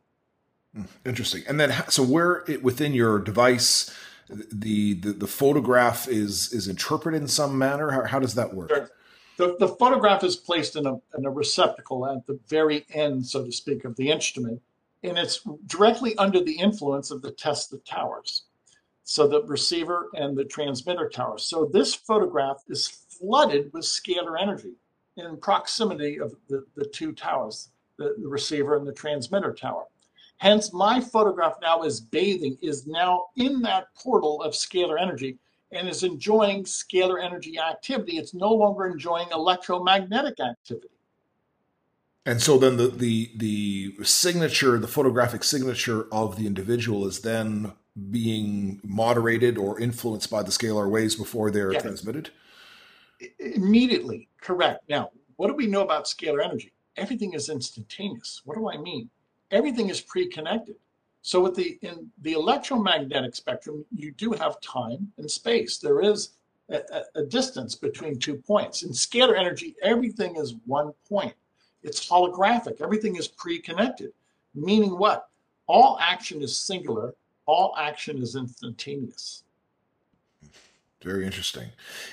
Hmm, 0.76 0.84
interesting. 1.06 1.44
And 1.48 1.60
then, 1.60 1.72
so 1.90 2.04
where 2.04 2.44
it, 2.48 2.64
within 2.64 2.94
your 2.94 3.20
device, 3.20 3.94
the, 4.30 4.94
the, 4.94 5.14
the 5.14 5.28
photograph 5.28 6.08
is 6.08 6.54
is 6.54 6.68
interpreted 6.68 7.22
in 7.22 7.28
some 7.28 7.58
manner. 7.58 7.92
How, 7.92 8.06
how 8.06 8.20
does 8.20 8.36
that 8.36 8.54
work? 8.54 8.70
Sure. 8.70 8.90
The, 9.38 9.56
the 9.60 9.68
photograph 9.68 10.24
is 10.24 10.36
placed 10.36 10.76
in 10.76 10.86
a, 10.86 10.94
in 11.18 11.26
a 11.26 11.32
receptacle 11.32 12.06
at 12.06 12.26
the 12.28 12.40
very 12.48 12.86
end, 12.94 13.26
so 13.26 13.44
to 13.44 13.52
speak, 13.52 13.84
of 13.84 13.96
the 13.96 14.12
instrument, 14.12 14.62
and 15.02 15.18
it's 15.18 15.42
directly 15.66 16.16
under 16.18 16.40
the 16.40 16.54
influence 16.54 17.10
of 17.10 17.24
the 17.24 17.32
Tesla 17.32 17.80
towers. 17.80 18.44
So 19.04 19.28
the 19.28 19.44
receiver 19.44 20.10
and 20.14 20.38
the 20.38 20.46
transmitter 20.46 21.10
tower. 21.10 21.38
So 21.38 21.66
this 21.66 21.94
photograph 21.94 22.64
is 22.70 22.88
flooded 22.88 23.74
with 23.74 23.84
scalar 23.84 24.40
energy 24.40 24.74
in 25.18 25.38
proximity 25.38 26.20
of 26.20 26.36
the, 26.48 26.66
the 26.76 26.86
two 26.86 27.12
towers, 27.12 27.70
the, 27.98 28.16
the 28.22 28.28
receiver 28.28 28.78
and 28.78 28.88
the 28.88 28.94
transmitter 28.94 29.54
tower. 29.54 29.86
Hence, 30.38 30.74
my 30.74 31.00
photograph 31.00 31.56
now 31.62 31.84
is 31.84 32.02
bathing, 32.02 32.58
is 32.62 32.86
now 32.86 33.28
in 33.38 33.62
that 33.62 33.88
portal 33.96 34.42
of 34.42 34.54
scalar 34.54 35.00
energy 35.00 35.38
and 35.72 35.88
is 35.88 36.04
enjoying 36.04 36.64
scalar 36.64 37.24
energy 37.24 37.58
activity. 37.58 38.18
It's 38.18 38.34
no 38.34 38.52
longer 38.52 38.86
enjoying 38.86 39.28
electromagnetic 39.32 40.40
activity. 40.40 40.90
And 42.26 42.42
so 42.42 42.58
then 42.58 42.78
the, 42.78 42.88
the 42.88 43.32
the 43.36 43.96
signature, 44.04 44.78
the 44.78 44.88
photographic 44.88 45.44
signature 45.44 46.08
of 46.12 46.38
the 46.38 46.48
individual 46.48 47.06
is 47.06 47.20
then 47.20 47.74
being 48.12 48.80
moderated 48.84 49.58
or 49.58 49.80
influenced 49.80 50.30
by 50.30 50.42
the 50.42 50.52
scalar 50.52 50.90
waves 50.90 51.16
before 51.16 51.52
they're 51.52 51.74
yes. 51.74 51.82
transmitted? 51.82 52.30
Immediately, 53.40 54.30
correct. 54.42 54.88
Now, 54.90 55.12
what 55.36 55.48
do 55.48 55.54
we 55.54 55.68
know 55.68 55.82
about 55.82 56.06
scalar 56.06 56.44
energy? 56.44 56.72
everything 56.98 57.34
is 57.34 57.50
instantaneous. 57.50 58.42
What 58.46 58.58
do 58.58 58.70
I 58.70 58.78
mean? 58.78 59.10
Everything 59.54 59.90
is 59.90 60.02
pre-connected. 60.02 60.76
So 61.22 61.40
with 61.40 61.56
the 61.56 61.78
in 61.82 62.12
the 62.22 62.34
electromagnetic 62.34 63.36
spectrum, 63.36 63.86
you 63.96 64.12
do 64.12 64.32
have 64.34 64.60
time 64.60 65.12
and 65.18 65.32
space. 65.32 65.78
There 65.78 66.02
is 66.02 66.32
a, 66.70 66.82
a, 67.16 67.24
distance 67.24 67.76
between 67.76 68.20
two 68.20 68.36
points. 68.36 68.84
In 68.84 68.90
scalar 68.90 69.38
energy, 69.38 69.76
everything 69.82 70.36
is 70.36 70.56
one 70.66 70.92
point. 71.08 71.34
It's 71.82 72.10
holographic. 72.10 72.82
Everything 72.82 73.16
is 73.16 73.28
pre-connected. 73.28 74.12
Meaning 74.56 74.98
what? 74.98 75.30
All 75.68 75.98
action 76.02 76.42
is 76.42 76.58
singular. 76.58 77.14
All 77.46 77.74
action 77.78 78.18
is 78.18 78.36
instantaneous. 78.36 79.44
Very 81.02 81.26
interesting. 81.26 81.70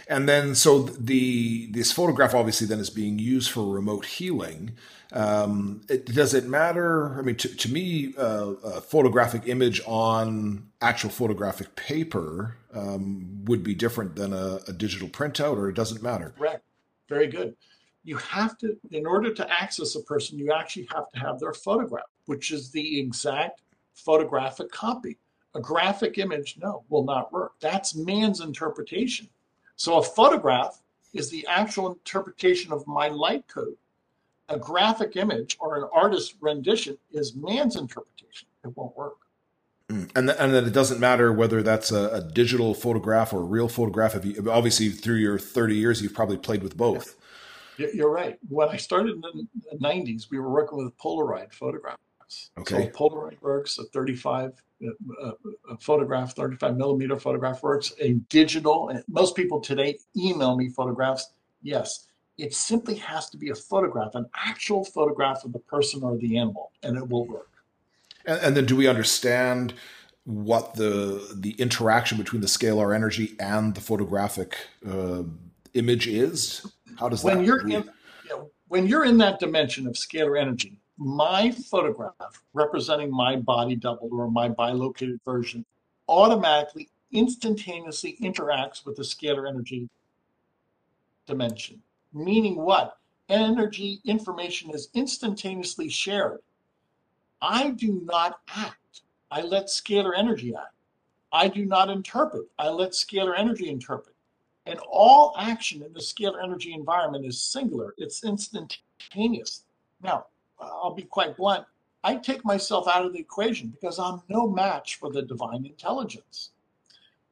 And 0.09 0.29
then, 0.29 0.55
so 0.55 0.83
the 0.83 1.67
this 1.71 1.93
photograph 1.93 2.35
obviously 2.35 2.67
then 2.67 2.81
is 2.81 2.91
being 2.91 3.19
used 3.19 3.51
for 3.51 3.65
remote 3.65 4.05
healing. 4.05 4.73
Um, 5.13 5.83
it, 5.89 6.07
does 6.07 6.35
it 6.35 6.47
matter? 6.47 7.19
I 7.19 7.23
mean, 7.23 7.37
to, 7.37 7.49
to 7.49 7.73
me, 7.73 8.15
uh, 8.17 8.53
a 8.63 8.81
photographic 8.81 9.43
image 9.47 9.81
on 9.87 10.69
actual 10.81 11.11
photographic 11.11 11.75
paper 11.75 12.57
um, 12.73 13.45
would 13.45 13.63
be 13.63 13.75
different 13.75 14.15
than 14.17 14.33
a, 14.33 14.61
a, 14.69 14.73
digital 14.73 15.09
printout, 15.09 15.57
or 15.57 15.69
it 15.69 15.75
doesn't 15.75 16.03
matter. 16.03 16.33
Correct. 16.39 16.63
Very 17.09 17.27
good. 17.27 17.57
You 18.05 18.17
have 18.19 18.57
to, 18.59 18.77
in 18.93 19.05
order 19.05 19.35
to 19.35 19.51
access 19.51 19.97
a 19.97 20.03
person, 20.03 20.39
you 20.39 20.53
actually 20.53 20.89
have 20.95 21.11
to 21.11 21.19
have 21.19 21.41
their 21.41 21.53
photograph, 21.53 22.07
which 22.27 22.53
is 22.53 22.71
the 22.71 23.01
exact 23.01 23.63
photographic 23.95 24.71
copy. 24.71 25.19
A 25.55 25.61
graphic 25.61 26.19
image, 26.19 26.57
no, 26.63 26.85
will 26.89 27.05
not 27.05 27.33
work. 27.33 27.53
That's 27.61 27.97
man's 27.97 28.41
interpretation. 28.41 29.29
So 29.75 29.99
a 29.99 30.03
photograph 30.03 30.81
is 31.13 31.31
the 31.31 31.47
actual 31.49 31.93
interpretation 31.93 32.73
of 32.73 32.87
my 32.87 33.09
light 33.09 33.47
code. 33.49 33.77
A 34.51 34.59
graphic 34.59 35.17
image 35.17 35.57
or 35.61 35.77
an 35.77 35.89
artist's 35.93 36.35
rendition 36.41 36.99
is 37.13 37.35
man's 37.35 37.77
interpretation. 37.77 38.49
It 38.65 38.77
won't 38.77 38.97
work. 38.97 39.17
Mm. 39.89 40.11
And 40.15 40.31
and 40.31 40.55
that 40.55 40.65
it 40.65 40.73
doesn't 40.73 41.01
matter 41.01 41.33
whether 41.33 41.63
that's 41.63 41.91
a, 41.91 42.09
a, 42.11 42.21
digital 42.21 42.75
photograph 42.75 43.33
or 43.33 43.39
a 43.39 43.45
real 43.45 43.69
photograph. 43.69 44.15
If 44.15 44.25
you, 44.25 44.51
obviously 44.51 44.91
through 44.91 45.17
your 45.17 45.39
thirty 45.39 45.77
years, 45.77 46.01
you've 46.01 46.15
probably 46.15 46.37
played 46.37 46.63
with 46.63 46.77
both. 46.77 47.17
You're 47.77 48.11
right. 48.11 48.39
When 48.49 48.69
I 48.69 48.77
started 48.77 49.15
in 49.15 49.49
the 49.71 49.79
'90s, 49.79 50.31
we 50.31 50.39
were 50.39 50.51
working 50.51 50.79
with 50.79 50.97
Polaroid 50.99 51.53
photographs. 51.53 51.99
Okay. 52.59 52.85
So 52.85 52.91
Polaroid 52.91 53.41
works, 53.41 53.79
a 53.79 53.85
35 53.85 54.63
uh, 54.83 55.33
a 55.71 55.77
photograph, 55.79 56.35
35 56.35 56.77
millimeter 56.77 57.19
photograph 57.19 57.63
works. 57.63 57.93
A 58.01 58.15
digital, 58.29 58.89
and 58.89 59.03
most 59.09 59.35
people 59.37 59.61
today 59.61 59.99
email 60.17 60.57
me 60.57 60.69
photographs. 60.69 61.33
Yes, 61.63 62.07
it 62.41 62.55
simply 62.55 62.95
has 62.95 63.29
to 63.31 63.37
be 63.37 63.51
a 63.51 63.55
photograph, 63.55 64.15
an 64.15 64.27
actual 64.35 64.85
photograph 64.85 65.45
of 65.45 65.53
the 65.53 65.59
person 65.59 66.03
or 66.03 66.17
the 66.17 66.39
animal, 66.39 66.73
and 66.83 66.97
it 66.97 67.09
will 67.09 67.27
work. 67.27 67.51
And, 68.25 68.41
and 68.41 68.57
then, 68.57 68.67
do 68.67 68.77
we 68.77 68.89
understand 68.89 69.75
what 70.25 70.75
the 70.75 71.35
the 71.35 71.53
interaction 71.53 72.17
between 72.19 72.41
the 72.41 72.47
scalar 72.47 72.95
energy 72.95 73.35
and 73.39 73.75
the 73.75 73.81
photographic 73.81 74.57
uh, 74.89 75.23
image 75.75 76.07
is? 76.07 76.67
How 76.99 77.09
does 77.09 77.23
when 77.23 77.39
that? 77.39 77.45
You're 77.45 77.61
in, 77.61 77.71
you 77.71 77.85
know, 78.31 78.51
when 78.69 78.87
you're 78.87 79.05
in 79.05 79.19
that 79.19 79.39
dimension 79.39 79.87
of 79.87 79.95
scalar 79.95 80.41
energy, 80.41 80.79
my 80.97 81.51
photograph 81.51 82.43
representing 82.55 83.11
my 83.11 83.37
body 83.37 83.77
double 83.77 84.09
or 84.13 84.31
my 84.31 84.49
bilocated 84.49 85.21
version 85.25 85.65
automatically, 86.09 86.89
instantaneously 87.13 88.17
interacts 88.21 88.85
with 88.85 88.97
the 88.97 89.03
scalar 89.03 89.49
energy 89.49 89.89
dimension. 91.27 91.81
Meaning 92.13 92.57
what? 92.57 92.99
Energy 93.29 94.01
information 94.05 94.71
is 94.71 94.89
instantaneously 94.95 95.89
shared. 95.89 96.41
I 97.41 97.71
do 97.71 98.03
not 98.05 98.41
act. 98.49 99.03
I 99.31 99.43
let 99.43 99.67
scalar 99.67 100.13
energy 100.17 100.55
act. 100.55 100.75
I 101.33 101.49
do 101.49 101.65
not 101.65 101.89
interpret. 101.89 102.49
I 102.59 102.69
let 102.69 102.91
scalar 102.91 103.39
energy 103.39 103.69
interpret. 103.69 104.17
And 104.67 104.79
all 104.91 105.35
action 105.39 105.83
in 105.83 105.93
the 105.93 106.01
scalar 106.01 106.43
energy 106.43 106.75
environment 106.75 107.25
is 107.25 107.41
singular. 107.41 107.95
It's 107.99 108.25
instantaneous. 108.25 109.65
Now, 110.03 110.27
I'll 110.61 110.95
be 110.95 111.03
quite 111.03 111.37
blunt, 111.37 111.65
I 112.03 112.17
take 112.17 112.45
myself 112.45 112.89
out 112.89 113.05
of 113.05 113.13
the 113.13 113.19
equation 113.19 113.69
because 113.69 113.99
I'm 113.99 114.23
no 114.29 114.49
match 114.49 114.97
for 114.97 115.11
the 115.11 115.23
divine 115.23 115.67
intelligence. 115.67 116.51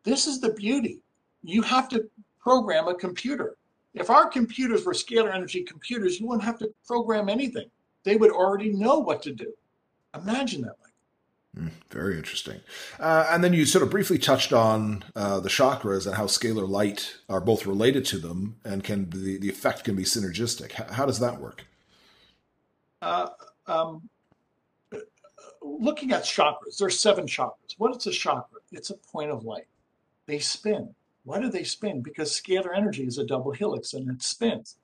This 0.04 0.26
is 0.26 0.40
the 0.40 0.52
beauty. 0.52 1.00
You 1.42 1.62
have 1.62 1.88
to 1.90 2.08
program 2.40 2.88
a 2.88 2.94
computer. 2.94 3.56
If 3.94 4.10
our 4.10 4.28
computers 4.28 4.84
were 4.84 4.92
scalar 4.92 5.34
energy 5.34 5.62
computers, 5.62 6.20
you 6.20 6.26
wouldn't 6.26 6.44
have 6.44 6.58
to 6.58 6.70
program 6.86 7.28
anything. 7.28 7.68
They 8.04 8.16
would 8.16 8.30
already 8.30 8.72
know 8.72 8.98
what 8.98 9.22
to 9.22 9.32
do. 9.32 9.52
Imagine 10.14 10.62
that. 10.62 10.76
Mm, 11.56 11.70
very 11.90 12.16
interesting. 12.16 12.60
Uh, 13.00 13.26
and 13.30 13.42
then 13.42 13.52
you 13.52 13.64
sort 13.64 13.82
of 13.82 13.90
briefly 13.90 14.18
touched 14.18 14.52
on 14.52 15.04
uh, 15.16 15.40
the 15.40 15.48
chakras 15.48 16.06
and 16.06 16.14
how 16.14 16.26
scalar 16.26 16.68
light 16.68 17.16
are 17.28 17.40
both 17.40 17.66
related 17.66 18.04
to 18.06 18.18
them 18.18 18.56
and 18.64 18.84
can 18.84 19.10
the, 19.10 19.38
the 19.38 19.48
effect 19.48 19.84
can 19.84 19.96
be 19.96 20.04
synergistic. 20.04 20.72
How, 20.72 20.92
how 20.92 21.06
does 21.06 21.18
that 21.20 21.40
work? 21.40 21.64
uh, 23.02 23.28
um, 23.66 24.08
looking 25.62 26.12
at 26.12 26.24
chakras, 26.24 26.78
there's 26.78 26.98
seven 26.98 27.26
chakras. 27.26 27.74
What 27.78 27.96
is 27.96 28.06
a 28.06 28.10
chakra? 28.10 28.60
It's 28.72 28.90
a 28.90 28.94
point 28.94 29.30
of 29.30 29.44
light. 29.44 29.66
They 30.26 30.38
spin. 30.38 30.94
Why 31.28 31.38
do 31.38 31.50
they 31.50 31.62
spin? 31.62 32.00
Because 32.00 32.30
scalar 32.32 32.74
energy 32.74 33.04
is 33.04 33.18
a 33.18 33.26
double 33.26 33.52
helix 33.52 33.92
and 33.92 34.08
it 34.08 34.22
spins. 34.22 34.76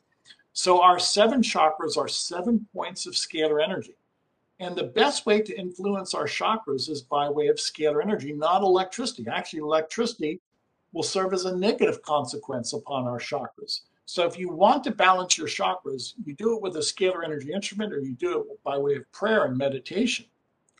So 0.53 0.82
our 0.82 0.99
seven 0.99 1.40
chakras 1.40 1.97
are 1.97 2.07
seven 2.07 2.68
points 2.74 3.07
of 3.07 3.14
scalar 3.14 3.64
energy. 3.64 3.95
And 4.61 4.76
the 4.76 4.84
best 4.84 5.24
way 5.24 5.40
to 5.40 5.59
influence 5.59 6.12
our 6.12 6.26
chakras 6.26 6.90
is 6.90 7.01
by 7.01 7.30
way 7.30 7.47
of 7.47 7.57
scalar 7.57 8.03
energy, 8.03 8.34
not 8.34 8.61
electricity. 8.61 9.24
Actually, 9.26 9.61
electricity 9.61 10.38
will 10.92 11.03
serve 11.03 11.32
as 11.32 11.47
a 11.47 11.57
negative 11.57 12.03
consequence 12.03 12.74
upon 12.74 13.07
our 13.07 13.18
chakras. 13.18 13.80
So 14.05 14.26
if 14.26 14.38
you 14.38 14.51
want 14.51 14.84
to 14.84 14.90
balance 14.90 15.38
your 15.38 15.49
chakras, 15.49 16.12
you 16.26 16.34
do 16.34 16.55
it 16.57 16.61
with 16.61 16.76
a 16.76 16.80
scalar 16.80 17.24
energy 17.24 17.55
instrument 17.55 17.95
or 17.95 18.01
you 18.01 18.12
do 18.12 18.40
it 18.40 18.62
by 18.62 18.76
way 18.76 18.97
of 18.97 19.11
prayer 19.12 19.47
and 19.47 19.57
meditation. 19.57 20.26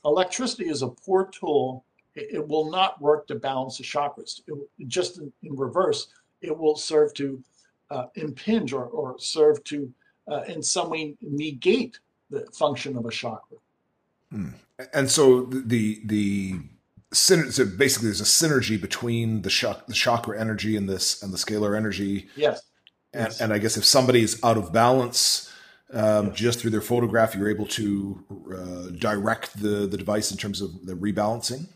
Electricity 0.05 0.69
is 0.69 0.83
a 0.83 0.89
poor 0.89 1.31
tool. 1.33 1.87
It, 2.15 2.47
will 2.47 2.71
not 2.71 3.01
work 3.01 3.27
to 3.29 3.35
balance 3.35 3.79
the 3.79 3.85
chakras. 3.85 4.41
It, 4.47 4.89
just 4.89 5.19
in, 5.19 5.33
in, 5.43 5.57
reverse, 5.57 6.09
it 6.41 6.57
will 6.57 6.77
serve 6.77 7.13
to 7.15 7.43
uh, 7.91 8.07
impinge 8.15 8.73
or, 8.73 8.85
or 8.87 9.17
serve 9.19 9.63
to, 9.65 9.93
uh, 10.31 10.43
in 10.43 10.63
some 10.63 10.91
way, 10.91 11.17
negate 11.21 11.99
the 12.31 12.47
function 12.53 12.97
of 12.97 13.05
a 13.05 13.11
chakra. 13.11 13.59
Hmm. 14.31 14.49
And 14.93 15.11
so 15.11 15.45
the 15.45 16.01
the 16.05 16.55
so 17.13 17.65
basically 17.65 18.09
there's 18.09 18.21
a 18.21 18.25
synergy 18.25 18.81
between 18.81 19.43
the, 19.43 19.51
sh- 19.51 19.67
the 19.87 19.95
chakra 19.95 20.41
energy 20.41 20.77
and 20.77 20.89
this 20.89 21.23
and 21.23 21.33
the 21.33 21.37
scalar 21.37 21.77
energy. 21.77 22.29
Yes 22.35 22.63
and, 23.15 23.29
yes. 23.29 23.41
and 23.41 23.53
I 23.53 23.59
guess 23.59 23.77
if 23.77 23.85
somebody 23.85 24.23
is 24.23 24.41
out 24.43 24.59
of 24.59 24.73
balance, 24.73 25.53
um, 25.93 26.35
just 26.35 26.59
through 26.59 26.73
their 26.73 26.81
photograph, 26.81 27.35
you're 27.35 27.49
able 27.49 27.67
to 27.67 28.25
uh, 28.53 28.91
direct 28.99 29.61
the, 29.61 29.87
the 29.87 29.97
device 29.97 30.33
in 30.33 30.37
terms 30.37 30.61
of 30.61 30.85
the 30.85 30.95
rebalancing. 30.95 31.67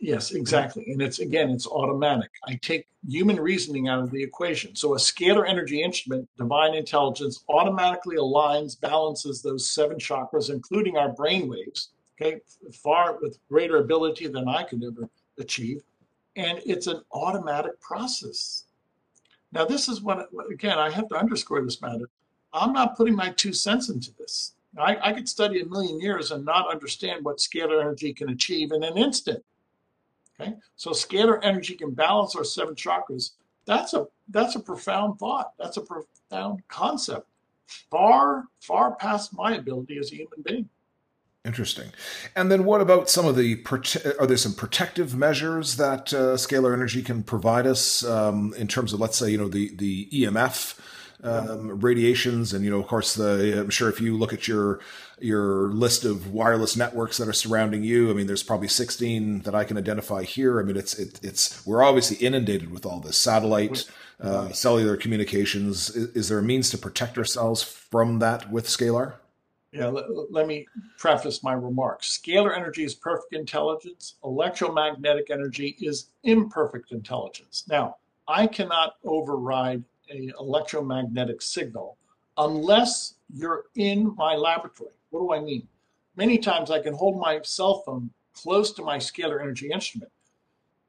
Yes, 0.00 0.30
exactly. 0.30 0.84
And 0.92 1.02
it's 1.02 1.18
again, 1.18 1.50
it's 1.50 1.66
automatic. 1.66 2.30
I 2.46 2.54
take 2.62 2.86
human 3.06 3.40
reasoning 3.40 3.88
out 3.88 4.02
of 4.02 4.10
the 4.10 4.22
equation. 4.22 4.76
So 4.76 4.94
a 4.94 4.96
scalar 4.96 5.48
energy 5.48 5.82
instrument, 5.82 6.28
divine 6.36 6.74
intelligence, 6.74 7.44
automatically 7.48 8.16
aligns, 8.16 8.80
balances 8.80 9.42
those 9.42 9.70
seven 9.70 9.98
chakras, 9.98 10.50
including 10.50 10.96
our 10.96 11.08
brain 11.08 11.48
waves, 11.48 11.90
okay, 12.20 12.40
far 12.72 13.18
with 13.20 13.38
greater 13.48 13.78
ability 13.78 14.28
than 14.28 14.48
I 14.48 14.62
could 14.62 14.84
ever 14.84 15.08
achieve. 15.38 15.82
And 16.36 16.60
it's 16.64 16.86
an 16.86 17.02
automatic 17.12 17.80
process. 17.80 18.64
Now, 19.50 19.64
this 19.64 19.88
is 19.88 20.00
what, 20.00 20.28
again, 20.52 20.78
I 20.78 20.90
have 20.90 21.08
to 21.08 21.16
underscore 21.16 21.64
this 21.64 21.82
matter. 21.82 22.08
I'm 22.52 22.72
not 22.72 22.96
putting 22.96 23.16
my 23.16 23.30
two 23.30 23.52
cents 23.52 23.88
into 23.88 24.12
this. 24.16 24.54
I, 24.76 24.96
I 25.02 25.12
could 25.12 25.28
study 25.28 25.60
a 25.60 25.66
million 25.66 26.00
years 26.00 26.30
and 26.30 26.44
not 26.44 26.70
understand 26.70 27.24
what 27.24 27.38
scalar 27.38 27.80
energy 27.80 28.12
can 28.12 28.28
achieve 28.28 28.70
in 28.70 28.84
an 28.84 28.96
instant. 28.96 29.42
Okay, 30.40 30.54
so 30.76 30.90
scalar 30.90 31.40
energy 31.42 31.74
can 31.74 31.92
balance 31.92 32.36
our 32.36 32.44
seven 32.44 32.74
chakras. 32.74 33.32
That's 33.66 33.94
a 33.94 34.06
that's 34.28 34.54
a 34.54 34.60
profound 34.60 35.18
thought. 35.18 35.52
That's 35.58 35.76
a 35.76 35.82
profound 35.82 36.62
concept, 36.68 37.26
far 37.90 38.44
far 38.60 38.94
past 38.96 39.34
my 39.34 39.56
ability 39.56 39.98
as 39.98 40.12
a 40.12 40.16
human 40.16 40.42
being. 40.44 40.68
Interesting. 41.44 41.92
And 42.36 42.50
then 42.50 42.64
what 42.64 42.82
about 42.82 43.08
some 43.08 43.24
of 43.24 43.34
the, 43.36 43.64
are 44.20 44.26
there 44.26 44.36
some 44.36 44.52
protective 44.54 45.14
measures 45.14 45.76
that 45.76 46.12
uh, 46.12 46.34
scalar 46.34 46.74
energy 46.74 47.00
can 47.00 47.22
provide 47.22 47.66
us 47.66 48.04
um, 48.04 48.52
in 48.58 48.68
terms 48.68 48.92
of, 48.92 49.00
let's 49.00 49.16
say, 49.16 49.30
you 49.30 49.38
know, 49.38 49.48
the, 49.48 49.74
the 49.76 50.10
EMF 50.10 50.78
um, 51.22 51.80
radiations 51.80 52.52
and, 52.52 52.64
you 52.64 52.70
know, 52.70 52.80
of 52.80 52.86
course, 52.86 53.14
the, 53.14 53.60
I'm 53.60 53.70
sure 53.70 53.88
if 53.88 53.98
you 53.98 54.16
look 54.16 54.34
at 54.34 54.46
your, 54.46 54.80
your 55.20 55.68
list 55.68 56.04
of 56.04 56.32
wireless 56.32 56.76
networks 56.76 57.16
that 57.18 57.28
are 57.28 57.32
surrounding 57.32 57.82
you, 57.82 58.10
I 58.10 58.14
mean, 58.14 58.26
there's 58.26 58.42
probably 58.42 58.68
16 58.68 59.40
that 59.40 59.54
I 59.54 59.64
can 59.64 59.76
identify 59.76 60.22
here. 60.22 60.60
I 60.60 60.62
mean, 60.62 60.76
it's, 60.76 60.98
it, 60.98 61.20
it's, 61.22 61.64
we're 61.66 61.82
obviously 61.82 62.16
inundated 62.24 62.70
with 62.70 62.86
all 62.86 63.00
this 63.00 63.16
satellite, 63.16 63.84
uh, 64.20 64.50
cellular 64.50 64.96
communications. 64.96 65.90
Is, 65.90 66.10
is 66.16 66.28
there 66.28 66.38
a 66.38 66.42
means 66.42 66.70
to 66.70 66.78
protect 66.78 67.18
ourselves 67.18 67.62
from 67.62 68.18
that 68.20 68.50
with 68.50 68.66
scalar? 68.66 69.14
Yeah, 69.72 69.88
let, 69.88 70.04
let, 70.30 70.46
me 70.46 70.66
preface 70.96 71.42
my 71.42 71.52
remarks. 71.52 72.18
Scalar 72.18 72.56
energy 72.56 72.84
is 72.84 72.94
perfect 72.94 73.34
intelligence. 73.34 74.14
Electromagnetic 74.24 75.30
energy 75.30 75.76
is 75.80 76.10
imperfect 76.24 76.90
intelligence. 76.90 77.64
Now, 77.68 77.96
I 78.26 78.46
cannot 78.46 78.94
override 79.04 79.84
a 80.10 80.32
electromagnetic 80.40 81.42
signal 81.42 81.98
unless 82.38 83.14
you're 83.34 83.64
in 83.74 84.14
my 84.16 84.36
laboratory. 84.36 84.92
What 85.10 85.20
do 85.20 85.32
I 85.32 85.40
mean? 85.40 85.68
Many 86.16 86.38
times 86.38 86.70
I 86.70 86.80
can 86.80 86.94
hold 86.94 87.20
my 87.20 87.40
cell 87.42 87.82
phone 87.84 88.10
close 88.34 88.72
to 88.72 88.82
my 88.82 88.98
scalar 88.98 89.40
energy 89.40 89.70
instrument. 89.72 90.12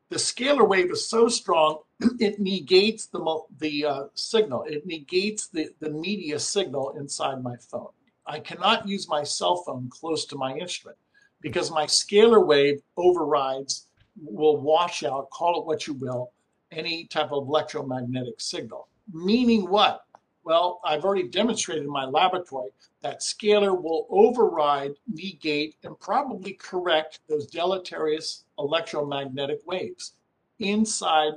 The 0.09 0.17
scalar 0.17 0.67
wave 0.67 0.91
is 0.91 1.07
so 1.07 1.28
strong, 1.28 1.80
it 2.20 2.39
negates 2.39 3.07
the, 3.07 3.41
the 3.59 3.86
uh, 3.86 4.03
signal. 4.15 4.63
It 4.63 4.86
negates 4.86 5.47
the, 5.47 5.70
the 5.80 5.89
media 5.89 6.39
signal 6.39 6.95
inside 6.97 7.43
my 7.43 7.55
phone. 7.57 7.89
I 8.26 8.39
cannot 8.39 8.88
use 8.88 9.07
my 9.07 9.24
cell 9.24 9.57
phone 9.57 9.89
close 9.89 10.26
to 10.26 10.36
my 10.36 10.55
instrument 10.55 10.97
because 11.41 11.72
my 11.72 11.86
scalar 11.86 12.45
wave 12.45 12.82
overrides, 12.97 13.86
will 14.22 14.57
wash 14.57 15.03
out, 15.03 15.30
call 15.30 15.61
it 15.61 15.65
what 15.65 15.88
you 15.88 15.93
will, 15.93 16.32
any 16.72 17.05
type 17.05 17.32
of 17.32 17.47
electromagnetic 17.47 18.39
signal. 18.39 18.88
Meaning 19.11 19.70
what? 19.70 20.05
Well, 20.49 20.81
I've 20.83 21.05
already 21.05 21.27
demonstrated 21.27 21.83
in 21.83 21.91
my 21.91 22.05
laboratory 22.05 22.71
that 23.01 23.21
scalar 23.21 23.79
will 23.79 24.07
override, 24.09 24.95
negate, 25.07 25.75
and 25.83 25.97
probably 25.99 26.53
correct 26.53 27.19
those 27.29 27.45
deleterious 27.45 28.45
electromagnetic 28.57 29.61
waves 29.67 30.15
inside 30.57 31.33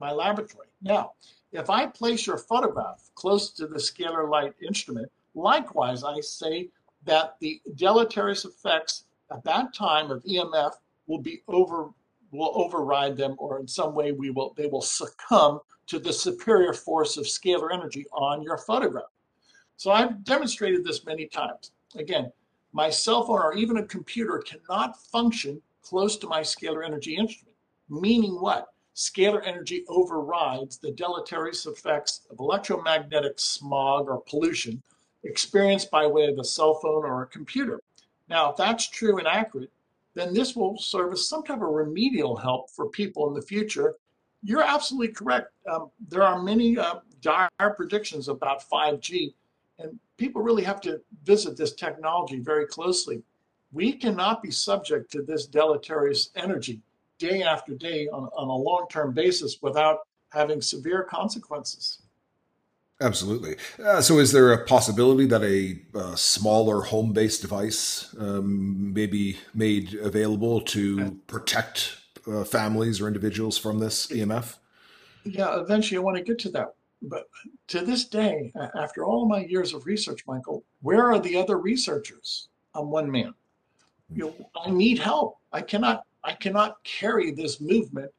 my 0.00 0.10
laboratory. 0.10 0.66
Now, 0.82 1.12
if 1.52 1.70
I 1.70 1.86
place 1.86 2.26
your 2.26 2.36
photograph 2.36 3.10
close 3.14 3.50
to 3.52 3.66
the 3.68 3.78
scalar 3.78 4.28
light 4.28 4.54
instrument, 4.60 5.10
Likewise, 5.38 6.02
I 6.02 6.20
say 6.20 6.68
that 7.04 7.36
the 7.40 7.60
deleterious 7.76 8.44
effects 8.44 9.04
at 9.30 9.44
that 9.44 9.72
time 9.72 10.10
of 10.10 10.24
EMF 10.24 10.72
will 11.06 11.20
be 11.20 11.42
over 11.46 11.90
will 12.32 12.52
override 12.56 13.16
them 13.16 13.36
or 13.38 13.58
in 13.58 13.66
some 13.68 13.94
way 13.94 14.12
we 14.12 14.30
will 14.30 14.52
they 14.56 14.66
will 14.66 14.82
succumb 14.82 15.60
to 15.88 15.98
the 15.98 16.12
superior 16.12 16.72
force 16.72 17.16
of 17.16 17.24
scalar 17.24 17.72
energy 17.72 18.06
on 18.12 18.42
your 18.42 18.58
photograph. 18.58 19.10
So 19.76 19.90
I've 19.90 20.24
demonstrated 20.24 20.84
this 20.84 21.04
many 21.04 21.26
times. 21.26 21.72
Again, 21.96 22.32
my 22.72 22.90
cell 22.90 23.24
phone 23.24 23.40
or 23.40 23.54
even 23.54 23.78
a 23.78 23.86
computer 23.86 24.38
cannot 24.38 25.02
function 25.02 25.60
close 25.82 26.16
to 26.18 26.26
my 26.26 26.40
scalar 26.40 26.84
energy 26.84 27.16
instrument. 27.16 27.56
Meaning 27.88 28.40
what? 28.40 28.68
Scalar 28.94 29.46
energy 29.46 29.84
overrides 29.88 30.76
the 30.76 30.90
deleterious 30.90 31.64
effects 31.66 32.22
of 32.30 32.40
electromagnetic 32.40 33.38
smog 33.38 34.08
or 34.08 34.20
pollution 34.28 34.82
experienced 35.24 35.90
by 35.90 36.06
way 36.06 36.26
of 36.26 36.38
a 36.38 36.44
cell 36.44 36.74
phone 36.74 37.04
or 37.04 37.22
a 37.22 37.26
computer. 37.26 37.80
Now, 38.28 38.50
if 38.50 38.56
that's 38.56 38.88
true 38.88 39.18
and 39.18 39.26
accurate, 39.26 39.70
then 40.14 40.34
this 40.34 40.56
will 40.56 40.76
serve 40.78 41.12
as 41.12 41.28
some 41.28 41.44
type 41.44 41.62
of 41.62 41.68
remedial 41.68 42.36
help 42.36 42.70
for 42.70 42.88
people 42.88 43.28
in 43.28 43.34
the 43.34 43.42
future. 43.42 43.94
You're 44.42 44.62
absolutely 44.62 45.14
correct. 45.14 45.52
Um, 45.70 45.90
there 46.08 46.22
are 46.22 46.42
many 46.42 46.78
uh, 46.78 46.96
dire 47.20 47.48
predictions 47.76 48.28
about 48.28 48.62
5G, 48.68 49.34
and 49.78 49.98
people 50.16 50.42
really 50.42 50.64
have 50.64 50.80
to 50.82 51.00
visit 51.24 51.56
this 51.56 51.74
technology 51.74 52.38
very 52.38 52.66
closely. 52.66 53.22
We 53.72 53.92
cannot 53.92 54.42
be 54.42 54.50
subject 54.50 55.10
to 55.12 55.22
this 55.22 55.46
deleterious 55.46 56.30
energy 56.36 56.80
day 57.18 57.42
after 57.42 57.74
day 57.74 58.08
on, 58.08 58.28
on 58.36 58.48
a 58.48 58.56
long 58.56 58.86
term 58.90 59.12
basis 59.12 59.58
without 59.60 60.00
having 60.30 60.62
severe 60.62 61.02
consequences. 61.02 62.02
Absolutely. 63.00 63.56
Uh, 63.82 64.00
so, 64.00 64.18
is 64.18 64.32
there 64.32 64.52
a 64.52 64.64
possibility 64.64 65.24
that 65.26 65.42
a, 65.42 65.80
a 65.96 66.16
smaller 66.16 66.82
home 66.82 67.12
based 67.12 67.42
device 67.42 68.14
um, 68.18 68.92
may 68.92 69.06
be 69.06 69.36
made 69.54 69.94
available 69.94 70.60
to 70.62 71.12
protect 71.28 71.96
uh, 72.28 72.44
families 72.44 73.00
or 73.00 73.06
individuals 73.06 73.58
from 73.58 73.78
this 73.78 74.06
EMF? 74.08 74.56
Yeah, 75.24 75.60
eventually 75.60 75.98
I 75.98 76.02
want 76.02 76.16
to 76.16 76.22
get 76.22 76.38
to 76.40 76.50
that. 76.50 76.74
But 77.02 77.28
to 77.68 77.80
this 77.80 78.06
day, 78.06 78.52
after 78.76 79.04
all 79.04 79.26
my 79.28 79.44
years 79.44 79.72
of 79.72 79.86
research, 79.86 80.26
Michael, 80.26 80.64
where 80.82 81.10
are 81.12 81.20
the 81.20 81.36
other 81.36 81.58
researchers? 81.58 82.48
I'm 82.74 82.90
one 82.90 83.10
man. 83.10 83.34
You 84.12 84.24
know, 84.24 84.50
I 84.64 84.70
need 84.70 84.98
help. 84.98 85.38
I 85.52 85.60
cannot. 85.60 86.04
I 86.24 86.32
cannot 86.32 86.82
carry 86.82 87.30
this 87.30 87.60
movement. 87.60 88.10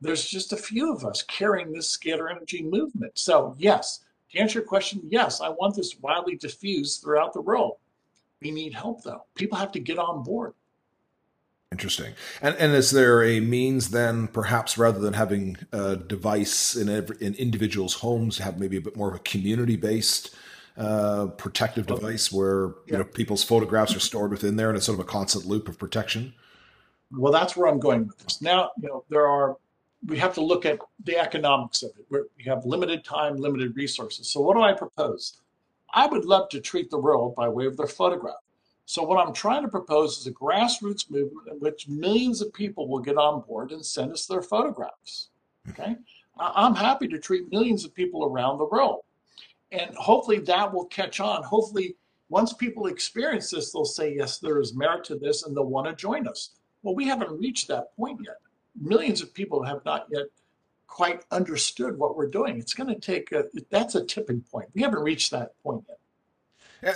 There's 0.00 0.26
just 0.26 0.52
a 0.52 0.56
few 0.56 0.92
of 0.92 1.04
us 1.04 1.22
carrying 1.22 1.72
this 1.72 1.96
scalar 1.96 2.30
energy 2.30 2.62
movement. 2.62 3.12
So 3.16 3.54
yes, 3.58 4.04
to 4.30 4.38
answer 4.38 4.58
your 4.58 4.66
question, 4.66 5.00
yes, 5.08 5.40
I 5.40 5.48
want 5.48 5.76
this 5.76 5.96
widely 6.00 6.36
diffused 6.36 7.00
throughout 7.00 7.32
the 7.32 7.40
world. 7.40 7.76
We 8.42 8.50
need 8.50 8.74
help, 8.74 9.02
though. 9.04 9.24
People 9.36 9.56
have 9.56 9.72
to 9.72 9.80
get 9.80 9.98
on 9.98 10.24
board. 10.24 10.54
Interesting. 11.74 12.14
And 12.40 12.54
and 12.54 12.72
is 12.72 12.92
there 12.92 13.24
a 13.24 13.40
means 13.40 13.90
then, 13.90 14.28
perhaps 14.28 14.78
rather 14.78 15.00
than 15.00 15.14
having 15.14 15.56
a 15.72 15.96
device 15.96 16.76
in 16.76 16.88
every, 16.88 17.16
in 17.20 17.34
individuals' 17.34 17.94
homes, 17.94 18.36
to 18.36 18.44
have 18.44 18.60
maybe 18.60 18.76
a 18.76 18.80
bit 18.80 18.96
more 18.96 19.08
of 19.08 19.16
a 19.16 19.18
community 19.18 19.74
based 19.74 20.36
uh, 20.76 21.26
protective 21.36 21.88
device 21.88 22.30
where 22.30 22.66
you 22.66 22.74
yeah. 22.86 22.98
know 22.98 23.04
people's 23.04 23.42
photographs 23.42 23.96
are 23.96 23.98
stored 23.98 24.30
within 24.30 24.54
there, 24.54 24.68
and 24.68 24.76
it's 24.76 24.86
sort 24.86 25.00
of 25.00 25.04
a 25.04 25.08
constant 25.08 25.46
loop 25.46 25.68
of 25.68 25.76
protection? 25.76 26.32
Well, 27.10 27.32
that's 27.32 27.56
where 27.56 27.66
I'm 27.66 27.80
going 27.80 28.06
with 28.06 28.18
this. 28.18 28.40
Now, 28.40 28.70
you 28.80 28.86
know, 28.86 29.04
there 29.08 29.26
are 29.26 29.56
we 30.06 30.16
have 30.18 30.34
to 30.34 30.42
look 30.42 30.64
at 30.64 30.78
the 31.02 31.18
economics 31.18 31.82
of 31.82 31.90
it. 31.98 32.06
We're, 32.08 32.26
we 32.38 32.44
have 32.44 32.64
limited 32.64 33.04
time, 33.04 33.34
limited 33.34 33.74
resources. 33.74 34.30
So 34.30 34.40
what 34.42 34.54
do 34.54 34.62
I 34.62 34.74
propose? 34.74 35.40
I 35.92 36.06
would 36.06 36.24
love 36.24 36.50
to 36.50 36.60
treat 36.60 36.88
the 36.88 36.98
world 36.98 37.34
by 37.34 37.48
way 37.48 37.66
of 37.66 37.76
their 37.76 37.88
photograph. 37.88 38.43
So 38.86 39.02
what 39.02 39.24
I'm 39.24 39.32
trying 39.32 39.62
to 39.62 39.68
propose 39.68 40.18
is 40.18 40.26
a 40.26 40.32
grassroots 40.32 41.10
movement 41.10 41.48
in 41.50 41.58
which 41.58 41.88
millions 41.88 42.42
of 42.42 42.52
people 42.52 42.88
will 42.88 43.00
get 43.00 43.16
on 43.16 43.42
board 43.42 43.72
and 43.72 43.84
send 43.84 44.12
us 44.12 44.26
their 44.26 44.42
photographs. 44.42 45.30
Okay, 45.70 45.96
I'm 46.38 46.74
happy 46.74 47.08
to 47.08 47.18
treat 47.18 47.50
millions 47.50 47.84
of 47.84 47.94
people 47.94 48.26
around 48.26 48.58
the 48.58 48.66
world, 48.66 49.00
and 49.72 49.94
hopefully 49.94 50.38
that 50.40 50.72
will 50.72 50.84
catch 50.86 51.20
on. 51.20 51.42
Hopefully, 51.42 51.96
once 52.28 52.52
people 52.52 52.86
experience 52.86 53.50
this, 53.50 53.72
they'll 53.72 53.84
say 53.86 54.14
yes, 54.14 54.38
there 54.38 54.60
is 54.60 54.74
merit 54.74 55.04
to 55.04 55.14
this, 55.16 55.44
and 55.44 55.56
they'll 55.56 55.64
want 55.64 55.86
to 55.86 55.94
join 55.94 56.28
us. 56.28 56.50
Well, 56.82 56.94
we 56.94 57.06
haven't 57.06 57.38
reached 57.38 57.68
that 57.68 57.96
point 57.96 58.20
yet 58.22 58.36
millions 58.80 59.22
of 59.22 59.32
people 59.34 59.62
have 59.62 59.84
not 59.84 60.06
yet 60.10 60.26
quite 60.86 61.24
understood 61.30 61.98
what 61.98 62.16
we're 62.16 62.28
doing. 62.28 62.58
It's 62.58 62.74
going 62.74 62.88
to 62.88 63.00
take 63.00 63.32
a, 63.32 63.44
that's 63.70 63.94
a 63.94 64.04
tipping 64.04 64.40
point. 64.40 64.68
We 64.74 64.82
haven't 64.82 65.00
reached 65.02 65.30
that 65.32 65.52
point 65.62 65.84
yet. 65.88 65.98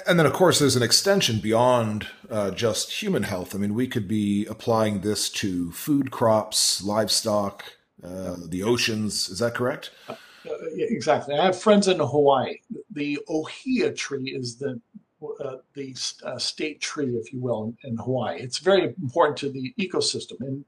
And 0.07 0.19
then, 0.19 0.27
of 0.27 0.35
course, 0.35 0.59
there's 0.59 0.77
an 0.77 0.83
extension 0.83 1.39
beyond 1.39 2.09
uh, 2.31 2.51
just 2.51 3.03
human 3.03 3.23
health. 3.23 3.55
I 3.55 3.59
mean, 3.59 3.73
we 3.73 3.87
could 3.87 4.07
be 4.07 4.45
applying 4.47 5.01
this 5.01 5.31
to 5.31 5.73
food 5.73 6.11
crops, 6.11 6.83
livestock, 6.83 7.65
uh, 8.05 8.37
the 8.47 8.63
oceans. 8.63 9.31
Is 9.31 9.39
that 9.39 9.55
correct? 9.55 9.91
Uh, 10.09 10.15
exactly. 10.75 11.39
I 11.39 11.47
have 11.47 11.59
friends 11.59 11.89
in 11.89 12.01
Hawaii. 12.01 12.59
The 12.91 13.19
ohia 13.31 13.93
tree 13.93 14.31
is 14.31 14.57
the 14.57 14.79
uh, 15.41 15.57
the 15.75 15.97
uh, 16.23 16.39
state 16.39 16.81
tree, 16.81 17.17
if 17.17 17.33
you 17.33 17.41
will, 17.41 17.65
in, 17.65 17.91
in, 17.91 17.97
Hawaii. 17.97 18.39
It's 18.39 18.59
very 18.59 18.85
important 18.85 19.37
to 19.39 19.51
the 19.51 19.75
ecosystem. 19.77 20.39
And 20.41 20.65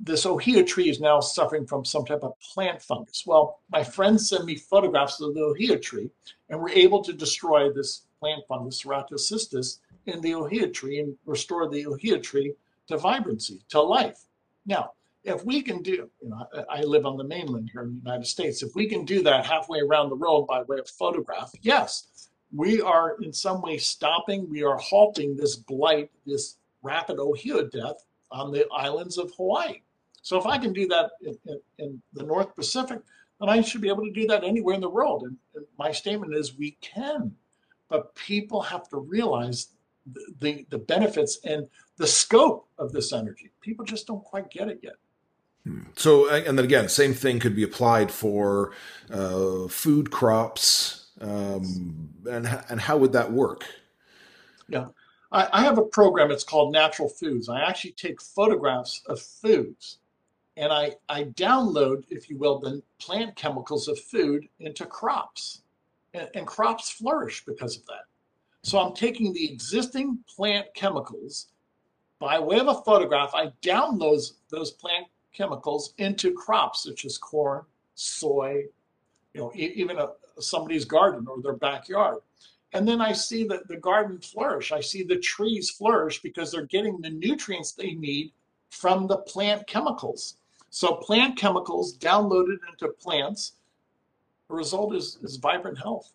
this 0.00 0.26
ohia 0.26 0.62
tree 0.62 0.88
is 0.88 1.00
now 1.00 1.18
suffering 1.18 1.66
from 1.66 1.84
some 1.84 2.04
type 2.04 2.22
of 2.22 2.38
plant 2.38 2.80
fungus. 2.80 3.24
Well, 3.26 3.58
my 3.70 3.82
friends 3.82 4.28
sent 4.28 4.44
me 4.44 4.54
photographs 4.54 5.20
of 5.20 5.34
the 5.34 5.40
ohia 5.40 5.76
tree, 5.76 6.08
and 6.48 6.60
we're 6.60 6.70
able 6.70 7.02
to 7.02 7.12
destroy 7.12 7.72
this 7.72 8.02
plant 8.20 8.42
fungus, 8.48 8.82
ceratocystis, 8.82 9.78
in 10.06 10.20
the 10.20 10.34
ohia 10.34 10.68
tree 10.68 11.00
and 11.00 11.16
restore 11.26 11.68
the 11.68 11.86
ohia 11.86 12.18
tree 12.18 12.52
to 12.86 12.96
vibrancy, 12.96 13.60
to 13.68 13.80
life. 13.80 14.26
Now, 14.66 14.92
if 15.24 15.44
we 15.44 15.62
can 15.62 15.82
do, 15.82 16.08
you 16.22 16.30
know, 16.30 16.46
I 16.70 16.82
live 16.82 17.04
on 17.04 17.16
the 17.16 17.24
mainland 17.24 17.70
here 17.72 17.82
in 17.82 17.88
the 17.90 18.10
United 18.10 18.26
States, 18.26 18.62
if 18.62 18.74
we 18.74 18.86
can 18.86 19.04
do 19.04 19.22
that 19.22 19.44
halfway 19.44 19.80
around 19.80 20.08
the 20.08 20.16
world 20.16 20.46
by 20.46 20.62
way 20.62 20.78
of 20.78 20.88
photograph, 20.88 21.52
yes, 21.60 22.28
we 22.54 22.80
are 22.80 23.16
in 23.22 23.32
some 23.32 23.60
way 23.60 23.78
stopping, 23.78 24.48
we 24.48 24.62
are 24.62 24.78
halting 24.78 25.36
this 25.36 25.56
blight, 25.56 26.10
this 26.26 26.56
rapid 26.82 27.18
ohia 27.18 27.64
death 27.64 28.04
on 28.32 28.50
the 28.50 28.66
islands 28.72 29.18
of 29.18 29.30
Hawaii. 29.36 29.80
So 30.22 30.38
if 30.38 30.46
I 30.46 30.58
can 30.58 30.72
do 30.72 30.86
that 30.88 31.12
in, 31.22 31.38
in, 31.46 31.60
in, 31.78 32.02
the 32.12 32.22
North 32.22 32.54
Pacific, 32.54 33.00
then 33.40 33.48
I 33.48 33.60
should 33.60 33.80
be 33.80 33.88
able 33.88 34.04
to 34.04 34.12
do 34.12 34.26
that 34.26 34.44
anywhere 34.44 34.74
in 34.74 34.80
the 34.80 34.88
world. 34.88 35.22
And, 35.22 35.36
and 35.54 35.64
my 35.78 35.92
statement 35.92 36.34
is 36.34 36.56
we 36.56 36.72
can, 36.80 37.34
but 37.90 38.14
people 38.14 38.62
have 38.62 38.88
to 38.88 38.96
realize 38.96 39.68
the, 40.10 40.32
the, 40.40 40.66
the 40.70 40.78
benefits 40.78 41.38
and 41.44 41.68
the 41.98 42.06
scope 42.06 42.66
of 42.78 42.92
this 42.92 43.12
energy. 43.12 43.50
People 43.60 43.84
just 43.84 44.06
don't 44.06 44.24
quite 44.24 44.50
get 44.50 44.68
it 44.68 44.80
yet. 44.82 44.94
Hmm. 45.66 45.82
So, 45.96 46.30
and 46.30 46.56
then 46.56 46.64
again, 46.64 46.88
same 46.88 47.12
thing 47.12 47.38
could 47.38 47.54
be 47.54 47.64
applied 47.64 48.10
for 48.10 48.72
uh, 49.12 49.68
food 49.68 50.10
crops. 50.10 51.08
Um, 51.20 52.08
and, 52.30 52.48
and 52.70 52.80
how 52.80 52.96
would 52.96 53.12
that 53.12 53.30
work? 53.30 53.66
Yeah. 54.68 54.86
I, 55.30 55.48
I 55.52 55.62
have 55.62 55.76
a 55.76 55.82
program, 55.82 56.30
it's 56.30 56.44
called 56.44 56.72
Natural 56.72 57.08
Foods. 57.08 57.50
I 57.50 57.60
actually 57.60 57.92
take 57.92 58.22
photographs 58.22 59.02
of 59.06 59.20
foods 59.20 59.98
and 60.56 60.72
I, 60.72 60.92
I 61.08 61.24
download, 61.24 62.04
if 62.10 62.28
you 62.28 62.36
will, 62.36 62.58
the 62.58 62.82
plant 62.98 63.36
chemicals 63.36 63.88
of 63.88 63.98
food 63.98 64.48
into 64.58 64.84
crops. 64.84 65.62
And, 66.14 66.28
and 66.34 66.46
crops 66.46 66.90
flourish 66.90 67.44
because 67.44 67.76
of 67.76 67.86
that. 67.86 68.04
So 68.62 68.78
I'm 68.78 68.94
taking 68.94 69.32
the 69.32 69.50
existing 69.50 70.18
plant 70.28 70.66
chemicals 70.74 71.46
by 72.18 72.38
way 72.38 72.58
of 72.58 72.68
a 72.68 72.74
photograph. 72.74 73.30
I 73.34 73.52
down 73.62 73.98
those, 73.98 74.34
those 74.50 74.72
plant 74.72 75.06
chemicals 75.32 75.94
into 75.98 76.32
crops 76.32 76.82
such 76.84 77.04
as 77.04 77.16
corn, 77.16 77.62
soy, 77.94 78.64
you 79.34 79.40
know, 79.40 79.52
even 79.54 79.98
a, 79.98 80.08
somebody's 80.38 80.84
garden 80.84 81.26
or 81.28 81.40
their 81.40 81.54
backyard. 81.54 82.18
And 82.72 82.86
then 82.86 83.00
I 83.00 83.12
see 83.12 83.44
that 83.48 83.66
the 83.66 83.76
garden 83.76 84.18
flourish. 84.18 84.72
I 84.72 84.80
see 84.80 85.02
the 85.02 85.18
trees 85.18 85.70
flourish 85.70 86.22
because 86.22 86.52
they're 86.52 86.66
getting 86.66 87.00
the 87.00 87.10
nutrients 87.10 87.72
they 87.72 87.92
need 87.92 88.32
from 88.70 89.06
the 89.06 89.18
plant 89.18 89.66
chemicals. 89.66 90.36
So 90.70 90.94
plant 90.94 91.36
chemicals 91.36 91.96
downloaded 91.96 92.58
into 92.70 92.92
plants, 93.00 93.54
the 94.50 94.56
result 94.56 94.94
is, 94.94 95.18
is 95.22 95.36
vibrant 95.36 95.78
health. 95.78 96.12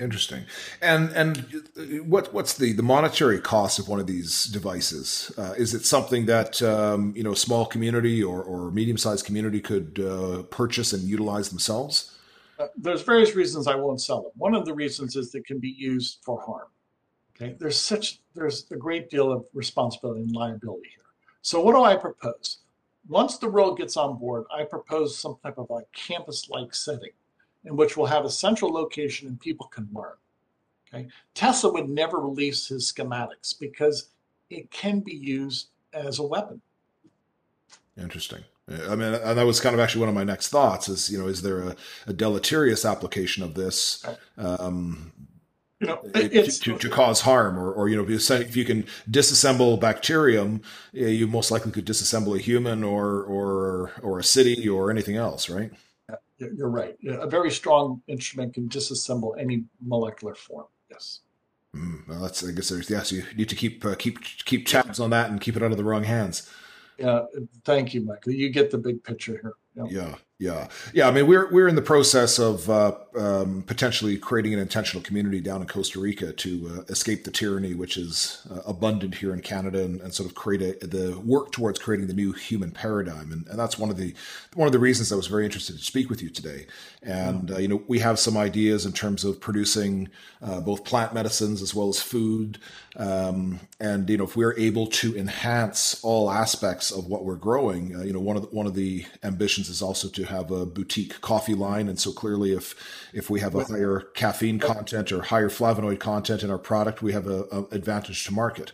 Interesting. 0.00 0.46
And 0.80 1.10
and 1.10 1.62
what 2.06 2.32
what's 2.32 2.56
the 2.56 2.72
the 2.72 2.82
monetary 2.82 3.38
cost 3.38 3.78
of 3.78 3.86
one 3.86 4.00
of 4.00 4.06
these 4.06 4.44
devices? 4.44 5.30
Uh, 5.36 5.52
is 5.58 5.74
it 5.74 5.84
something 5.84 6.24
that 6.24 6.62
um, 6.62 7.12
you 7.14 7.22
know 7.22 7.32
a 7.32 7.36
small 7.36 7.66
community 7.66 8.22
or, 8.22 8.42
or 8.42 8.70
medium 8.70 8.96
sized 8.96 9.26
community 9.26 9.60
could 9.60 10.00
uh, 10.00 10.42
purchase 10.44 10.94
and 10.94 11.02
utilize 11.02 11.50
themselves? 11.50 12.16
Uh, 12.58 12.68
there's 12.78 13.02
various 13.02 13.34
reasons 13.34 13.66
I 13.66 13.74
won't 13.74 14.00
sell 14.00 14.22
them. 14.22 14.32
One 14.36 14.54
of 14.54 14.64
the 14.64 14.72
reasons 14.72 15.16
is 15.16 15.32
they 15.32 15.42
can 15.42 15.58
be 15.58 15.74
used 15.76 16.20
for 16.22 16.40
harm. 16.40 16.68
Okay, 17.36 17.54
there's 17.58 17.76
such 17.78 18.20
there's 18.34 18.70
a 18.70 18.76
great 18.76 19.10
deal 19.10 19.30
of 19.30 19.44
responsibility 19.52 20.22
and 20.22 20.32
liability 20.32 20.88
here. 20.94 21.10
So 21.42 21.60
what 21.60 21.74
do 21.74 21.84
I 21.84 21.96
propose? 21.96 22.60
Once 23.06 23.36
the 23.36 23.50
world 23.50 23.76
gets 23.76 23.98
on 23.98 24.18
board, 24.18 24.44
I 24.50 24.64
propose 24.64 25.18
some 25.18 25.36
type 25.42 25.58
of 25.58 25.70
a 25.70 25.80
campus-like 25.94 26.74
setting 26.74 27.10
in 27.64 27.76
which 27.76 27.96
we'll 27.96 28.06
have 28.06 28.24
a 28.24 28.30
central 28.30 28.72
location 28.72 29.28
and 29.28 29.40
people 29.40 29.66
can 29.66 29.88
learn. 29.92 30.14
Okay, 30.92 31.08
Tesla 31.34 31.72
would 31.72 31.88
never 31.88 32.18
release 32.18 32.66
his 32.66 32.90
schematics 32.90 33.58
because 33.58 34.08
it 34.48 34.70
can 34.70 35.00
be 35.00 35.14
used 35.14 35.68
as 35.92 36.18
a 36.18 36.22
weapon. 36.22 36.60
Interesting. 37.96 38.44
I 38.68 38.94
mean, 38.94 39.14
and 39.14 39.38
that 39.38 39.46
was 39.46 39.60
kind 39.60 39.74
of 39.74 39.80
actually 39.80 40.00
one 40.00 40.08
of 40.08 40.14
my 40.14 40.24
next 40.24 40.48
thoughts 40.48 40.88
is, 40.88 41.10
you 41.10 41.18
know, 41.18 41.26
is 41.26 41.42
there 41.42 41.60
a, 41.60 41.76
a 42.06 42.12
deleterious 42.12 42.84
application 42.84 43.42
of 43.42 43.54
this 43.54 44.04
um, 44.38 45.12
you 45.80 45.88
know, 45.88 45.96
to, 46.14 46.46
to, 46.46 46.78
to, 46.78 46.88
cause 46.90 47.22
harm 47.22 47.58
or, 47.58 47.72
or, 47.72 47.88
you 47.88 47.96
know, 47.96 48.06
if 48.06 48.56
you 48.56 48.64
can 48.66 48.84
disassemble 49.10 49.80
bacterium, 49.80 50.60
you 50.92 51.26
most 51.26 51.50
likely 51.50 51.72
could 51.72 51.86
disassemble 51.86 52.36
a 52.36 52.38
human 52.40 52.84
or, 52.84 53.22
or, 53.22 53.92
or 54.02 54.18
a 54.18 54.24
city 54.24 54.68
or 54.68 54.90
anything 54.90 55.16
else, 55.16 55.48
right? 55.48 55.72
You're 56.40 56.70
right. 56.70 56.96
A 57.06 57.26
very 57.26 57.50
strong 57.50 58.02
instrument 58.06 58.54
can 58.54 58.68
disassemble 58.68 59.38
any 59.38 59.64
molecular 59.80 60.34
form. 60.34 60.66
Yes. 60.90 61.20
Mm, 61.76 62.08
well, 62.08 62.20
that's, 62.20 62.42
I 62.44 62.50
guess 62.50 62.70
there's, 62.70 62.90
yes, 62.90 63.12
you 63.12 63.22
need 63.36 63.48
to 63.48 63.54
keep, 63.54 63.84
uh, 63.84 63.94
keep, 63.94 64.20
keep 64.22 64.66
tabs 64.66 64.98
on 64.98 65.10
that 65.10 65.30
and 65.30 65.40
keep 65.40 65.56
it 65.56 65.62
out 65.62 65.70
of 65.70 65.76
the 65.76 65.84
wrong 65.84 66.04
hands. 66.04 66.50
Yeah. 66.98 67.26
Thank 67.64 67.94
you, 67.94 68.00
Michael. 68.00 68.32
You 68.32 68.48
get 68.50 68.70
the 68.70 68.78
big 68.78 69.04
picture 69.04 69.40
here. 69.42 69.54
Yeah, 69.88 70.16
yeah, 70.40 70.68
yeah. 70.94 71.06
I 71.06 71.10
mean, 71.10 71.26
we're 71.26 71.52
we're 71.52 71.68
in 71.68 71.74
the 71.74 71.82
process 71.82 72.38
of 72.38 72.70
uh, 72.70 72.94
um, 73.14 73.62
potentially 73.66 74.16
creating 74.16 74.54
an 74.54 74.58
intentional 74.58 75.02
community 75.02 75.38
down 75.38 75.60
in 75.60 75.68
Costa 75.68 76.00
Rica 76.00 76.32
to 76.32 76.78
uh, 76.78 76.82
escape 76.90 77.24
the 77.24 77.30
tyranny 77.30 77.74
which 77.74 77.98
is 77.98 78.46
uh, 78.50 78.62
abundant 78.66 79.16
here 79.16 79.34
in 79.34 79.42
Canada, 79.42 79.84
and, 79.84 80.00
and, 80.00 80.14
sort 80.14 80.30
of 80.30 80.34
create 80.34 80.62
a, 80.62 80.86
the 80.86 81.20
work 81.20 81.52
towards 81.52 81.78
creating 81.78 82.06
the 82.06 82.14
new 82.14 82.32
human 82.32 82.70
paradigm. 82.70 83.32
And, 83.32 83.46
and, 83.48 83.58
that's 83.58 83.78
one 83.78 83.90
of 83.90 83.98
the 83.98 84.14
one 84.54 84.64
of 84.64 84.72
the 84.72 84.78
reasons 84.78 85.12
I 85.12 85.16
was 85.16 85.26
very 85.26 85.44
interested 85.44 85.76
to 85.76 85.84
speak 85.84 86.08
with 86.08 86.22
you 86.22 86.30
today. 86.30 86.66
And 87.02 87.50
uh, 87.50 87.58
you 87.58 87.68
know, 87.68 87.82
we 87.86 87.98
have 87.98 88.18
some 88.18 88.38
ideas 88.38 88.86
in 88.86 88.92
terms 88.92 89.24
of 89.24 89.42
producing 89.42 90.08
uh, 90.40 90.60
both 90.60 90.84
plant 90.84 91.12
medicines 91.12 91.60
as 91.60 91.74
well 91.74 91.90
as 91.90 92.00
food. 92.00 92.58
Um, 92.96 93.60
and 93.78 94.08
you 94.08 94.16
know, 94.16 94.24
if 94.24 94.36
we're 94.36 94.56
able 94.58 94.86
to 94.86 95.14
enhance 95.18 96.02
all 96.02 96.30
aspects 96.30 96.90
of 96.90 97.08
what 97.08 97.26
we're 97.26 97.36
growing, 97.36 97.94
uh, 97.94 98.04
you 98.04 98.14
know, 98.14 98.20
one 98.20 98.36
of 98.36 98.42
the, 98.42 98.48
one 98.48 98.66
of 98.66 98.74
the 98.74 99.04
ambitions 99.22 99.68
is 99.68 99.82
also 99.82 100.08
to 100.08 100.29
have 100.30 100.50
a 100.50 100.64
boutique 100.64 101.20
coffee 101.20 101.54
line. 101.54 101.88
And 101.88 101.98
so 101.98 102.12
clearly, 102.12 102.52
if 102.52 102.74
if 103.12 103.28
we 103.30 103.40
have 103.40 103.54
a 103.54 103.64
higher 103.64 104.00
caffeine 104.14 104.58
content 104.58 105.12
or 105.12 105.22
higher 105.22 105.48
flavonoid 105.48 106.00
content 106.00 106.42
in 106.42 106.50
our 106.50 106.58
product, 106.58 107.02
we 107.02 107.12
have 107.12 107.26
a, 107.26 107.44
a 107.52 107.64
advantage 107.72 108.24
to 108.24 108.32
market. 108.32 108.72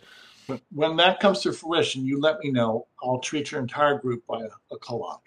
When 0.73 0.97
that 0.97 1.19
comes 1.19 1.41
to 1.43 1.53
fruition, 1.53 2.07
you 2.07 2.21
let 2.21 2.39
me 2.39 2.53
know. 2.53 2.87
I'll 3.03 3.19
treat 3.19 3.51
your 3.51 3.61
entire 3.61 3.99
group 3.99 4.25
by 4.27 4.43
a, 4.43 4.75
a 4.75 4.79
collage. 4.79 5.19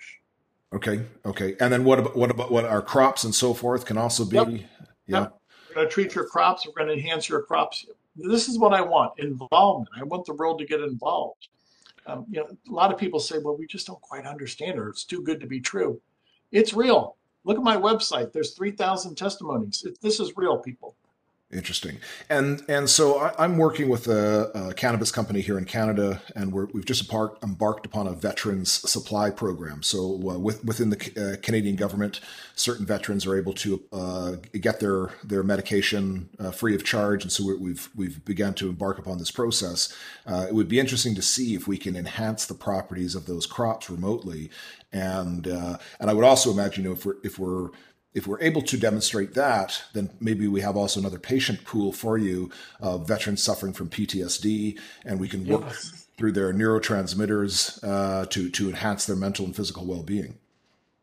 Okay. 0.73 1.01
Okay. 1.25 1.55
And 1.59 1.73
then 1.73 1.83
what 1.83 1.99
about 1.99 2.15
what 2.15 2.31
about 2.31 2.51
what 2.51 2.65
our 2.65 2.81
crops 2.81 3.23
and 3.23 3.35
so 3.35 3.53
forth 3.53 3.85
can 3.85 3.97
also 3.97 4.23
be? 4.23 4.37
Yep. 4.37 4.47
Yeah. 4.49 5.19
Yep. 5.19 5.41
We're 5.69 5.75
going 5.75 5.87
to 5.87 5.93
treat 5.93 6.15
your 6.15 6.25
crops. 6.25 6.65
We're 6.65 6.73
going 6.73 6.87
to 6.87 6.93
enhance 6.93 7.27
your 7.27 7.41
crops. 7.41 7.85
This 8.15 8.47
is 8.47 8.57
what 8.57 8.73
I 8.73 8.81
want: 8.81 9.19
involvement. 9.19 9.89
I 9.99 10.03
want 10.03 10.25
the 10.25 10.33
world 10.33 10.59
to 10.59 10.65
get 10.65 10.81
involved 10.81 11.47
um, 12.09 12.25
you 12.29 12.39
know, 12.39 12.47
a 12.47 12.73
lot 12.73 12.91
of 12.91 12.99
people 12.99 13.19
say, 13.19 13.37
well, 13.37 13.57
we 13.57 13.67
just 13.67 13.87
don't 13.87 14.01
quite 14.01 14.25
understand 14.25 14.79
or 14.79 14.89
it's 14.89 15.03
too 15.03 15.21
good 15.21 15.39
to 15.41 15.47
be 15.47 15.59
true. 15.59 16.01
It's 16.51 16.73
real. 16.73 17.15
Look 17.43 17.57
at 17.57 17.63
my 17.63 17.77
website. 17.77 18.31
There's 18.31 18.53
3,000 18.53 19.15
testimonies. 19.15 19.83
It, 19.85 20.01
this 20.01 20.19
is 20.19 20.33
real, 20.35 20.57
people. 20.57 20.95
Interesting. 21.51 21.97
And 22.29 22.61
and 22.69 22.87
so 22.87 23.17
I, 23.17 23.43
am 23.43 23.57
working 23.57 23.89
with 23.89 24.07
a, 24.07 24.51
a, 24.53 24.73
cannabis 24.75 25.11
company 25.11 25.41
here 25.41 25.57
in 25.57 25.65
Canada, 25.65 26.21
and 26.35 26.53
we 26.53 26.61
have 26.75 26.85
just 26.85 27.01
embarked, 27.01 27.43
embarked, 27.43 27.87
upon 27.87 28.05
a 28.05 28.11
veterans 28.11 28.71
supply 28.71 29.31
program. 29.31 29.81
So 29.81 30.29
uh, 30.29 30.37
with, 30.37 30.63
within 30.63 30.91
the 30.91 30.97
uh, 31.17 31.41
Canadian 31.41 31.75
government, 31.75 32.19
certain 32.53 32.85
veterans 32.85 33.25
are 33.25 33.35
able 33.35 33.53
to 33.53 33.81
uh, 33.91 34.35
get 34.61 34.79
their 34.79 35.09
their 35.23 35.41
medication 35.41 36.29
uh, 36.37 36.51
free 36.51 36.75
of 36.75 36.83
charge, 36.83 37.23
and 37.23 37.31
so 37.31 37.43
we've 37.59 37.89
we've 37.95 38.23
begun 38.25 38.53
to 38.53 38.69
embark 38.69 38.99
upon 38.99 39.17
this 39.17 39.31
process. 39.31 39.91
Uh, 40.27 40.45
it 40.47 40.53
would 40.53 40.67
be 40.67 40.79
interesting 40.79 41.15
to 41.15 41.23
see 41.23 41.55
if 41.55 41.67
we 41.67 41.79
can 41.79 41.95
enhance 41.95 42.45
the 42.45 42.53
properties 42.53 43.15
of 43.15 43.25
those 43.25 43.47
crops 43.47 43.89
remotely, 43.89 44.51
and 44.91 45.47
uh, 45.47 45.77
and 45.99 46.09
I 46.09 46.13
would 46.13 46.25
also 46.25 46.51
imagine, 46.51 46.83
you 46.83 46.89
know, 46.89 46.95
if 46.95 47.05
we're 47.05 47.17
if 47.23 47.39
we're 47.39 47.69
if 48.13 48.25
we're 48.25 48.41
able 48.41 48.61
to 48.63 48.77
demonstrate 48.77 49.33
that, 49.35 49.81
then 49.93 50.09
maybe 50.19 50.47
we 50.47 50.61
have 50.61 50.75
also 50.75 50.99
another 50.99 51.19
patient 51.19 51.63
pool 51.63 51.91
for 51.91 52.17
you 52.17 52.49
of 52.79 53.07
veterans 53.07 53.43
suffering 53.43 53.73
from 53.73 53.89
PTSD, 53.89 54.79
and 55.05 55.19
we 55.19 55.27
can 55.27 55.45
work 55.45 55.61
yes. 55.67 56.07
through 56.17 56.31
their 56.31 56.51
neurotransmitters 56.53 57.83
uh, 57.83 58.25
to 58.27 58.49
to 58.49 58.69
enhance 58.69 59.05
their 59.05 59.15
mental 59.15 59.45
and 59.45 59.55
physical 59.55 59.85
well 59.85 60.03
being. 60.03 60.37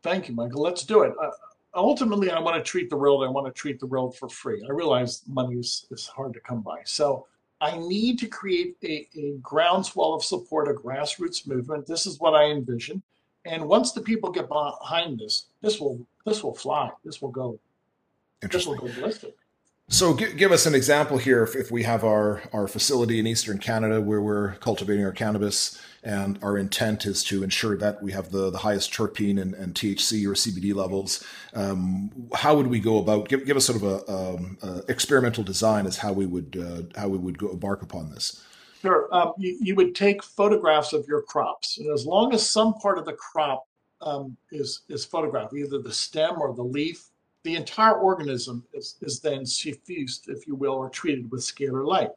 Thank 0.03 0.29
you, 0.29 0.35
Michael. 0.35 0.61
Let's 0.61 0.83
do 0.83 1.01
it. 1.01 1.13
Uh, 1.21 1.31
ultimately, 1.73 2.29
I 2.29 2.39
want 2.39 2.57
to 2.57 2.63
treat 2.63 2.89
the 2.89 2.97
world. 2.97 3.23
I 3.23 3.29
want 3.29 3.47
to 3.47 3.53
treat 3.53 3.79
the 3.79 3.87
world 3.87 4.17
for 4.17 4.27
free. 4.27 4.65
I 4.67 4.71
realize 4.71 5.23
money 5.27 5.55
is, 5.55 5.87
is 5.91 6.07
hard 6.07 6.33
to 6.33 6.39
come 6.41 6.61
by, 6.61 6.81
so 6.83 7.25
I 7.59 7.77
need 7.77 8.19
to 8.19 8.27
create 8.27 8.75
a, 8.83 9.07
a 9.15 9.37
groundswell 9.41 10.13
of 10.13 10.23
support, 10.23 10.67
a 10.67 10.73
grassroots 10.73 11.47
movement. 11.47 11.87
This 11.87 12.05
is 12.05 12.19
what 12.19 12.35
I 12.35 12.45
envision. 12.45 13.01
And 13.47 13.67
once 13.67 13.93
the 13.93 14.01
people 14.01 14.29
get 14.29 14.49
behind 14.49 15.19
this, 15.19 15.45
this 15.61 15.79
will 15.79 16.05
this 16.25 16.43
will 16.43 16.53
fly. 16.53 16.91
This 17.05 17.21
will 17.21 17.31
go. 17.31 17.59
This 18.41 18.67
will 18.67 18.75
go 18.75 18.87
ballistic. 18.87 19.35
So 19.89 20.13
give, 20.13 20.35
give 20.35 20.51
us 20.51 20.65
an 20.65 20.75
example 20.75 21.17
here. 21.17 21.43
If, 21.43 21.55
if 21.55 21.71
we 21.71 21.83
have 21.83 22.03
our, 22.03 22.41
our 22.51 22.67
facility 22.67 23.19
in 23.19 23.25
Eastern 23.25 23.57
Canada 23.57 24.01
where 24.01 24.21
we're 24.21 24.55
cultivating 24.55 25.05
our 25.05 25.13
cannabis 25.13 25.81
and 26.03 26.37
our 26.43 26.57
intent 26.57 27.05
is 27.05 27.23
to 27.25 27.41
ensure 27.41 27.77
that 27.77 28.03
we 28.03 28.11
have 28.11 28.29
the, 28.29 28.49
the 28.49 28.57
highest 28.57 28.91
terpene 28.91 29.41
and, 29.41 29.53
and 29.53 29.73
THC 29.73 30.25
or 30.27 30.33
CBD 30.33 30.75
levels, 30.75 31.23
um, 31.53 32.11
how 32.35 32.53
would 32.57 32.67
we 32.67 32.81
go 32.81 32.97
about, 32.97 33.29
give, 33.29 33.45
give 33.45 33.55
us 33.55 33.65
sort 33.65 33.81
of 33.81 33.83
a, 33.83 34.11
um, 34.11 34.57
a 34.61 34.83
experimental 34.89 35.45
design 35.45 35.87
as 35.87 35.97
how 35.97 36.11
we 36.11 36.25
would, 36.25 36.57
uh, 36.61 36.99
how 36.99 37.07
we 37.07 37.17
would 37.17 37.37
go 37.37 37.49
embark 37.49 37.81
upon 37.81 38.11
this? 38.11 38.43
Sure. 38.81 39.07
Um, 39.11 39.33
you, 39.37 39.57
you, 39.59 39.75
would 39.75 39.95
take 39.95 40.21
photographs 40.23 40.93
of 40.93 41.07
your 41.07 41.21
crops, 41.23 41.79
and 41.79 41.91
as 41.91 42.05
long 42.05 42.33
as 42.33 42.47
some 42.47 42.75
part 42.75 42.97
of 42.97 43.05
the 43.05 43.13
crop 43.13 43.67
um, 44.01 44.37
is 44.51 44.81
is 44.87 45.03
photographed, 45.03 45.53
either 45.53 45.79
the 45.79 45.91
stem 45.91 46.39
or 46.39 46.53
the 46.53 46.63
leaf, 46.63 47.09
the 47.43 47.55
entire 47.55 47.95
organism 47.95 48.63
is, 48.73 48.95
is 49.01 49.19
then 49.19 49.45
suffused, 49.45 50.29
if 50.29 50.45
you 50.45 50.53
will, 50.53 50.73
or 50.73 50.89
treated 50.89 51.31
with 51.31 51.41
scalar 51.41 51.85
light. 51.85 52.11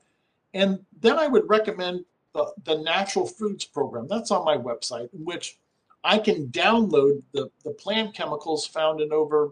And 0.54 0.80
then 1.00 1.18
I 1.18 1.28
would 1.28 1.48
recommend 1.48 2.04
the, 2.32 2.52
the 2.64 2.78
natural 2.78 3.26
foods 3.26 3.64
program. 3.64 4.08
That's 4.08 4.30
on 4.30 4.44
my 4.44 4.56
website, 4.56 5.12
in 5.14 5.24
which 5.24 5.58
I 6.02 6.18
can 6.18 6.48
download 6.48 7.22
the, 7.32 7.50
the 7.64 7.70
plant 7.70 8.14
chemicals 8.14 8.66
found 8.66 9.00
in 9.00 9.12
over 9.12 9.50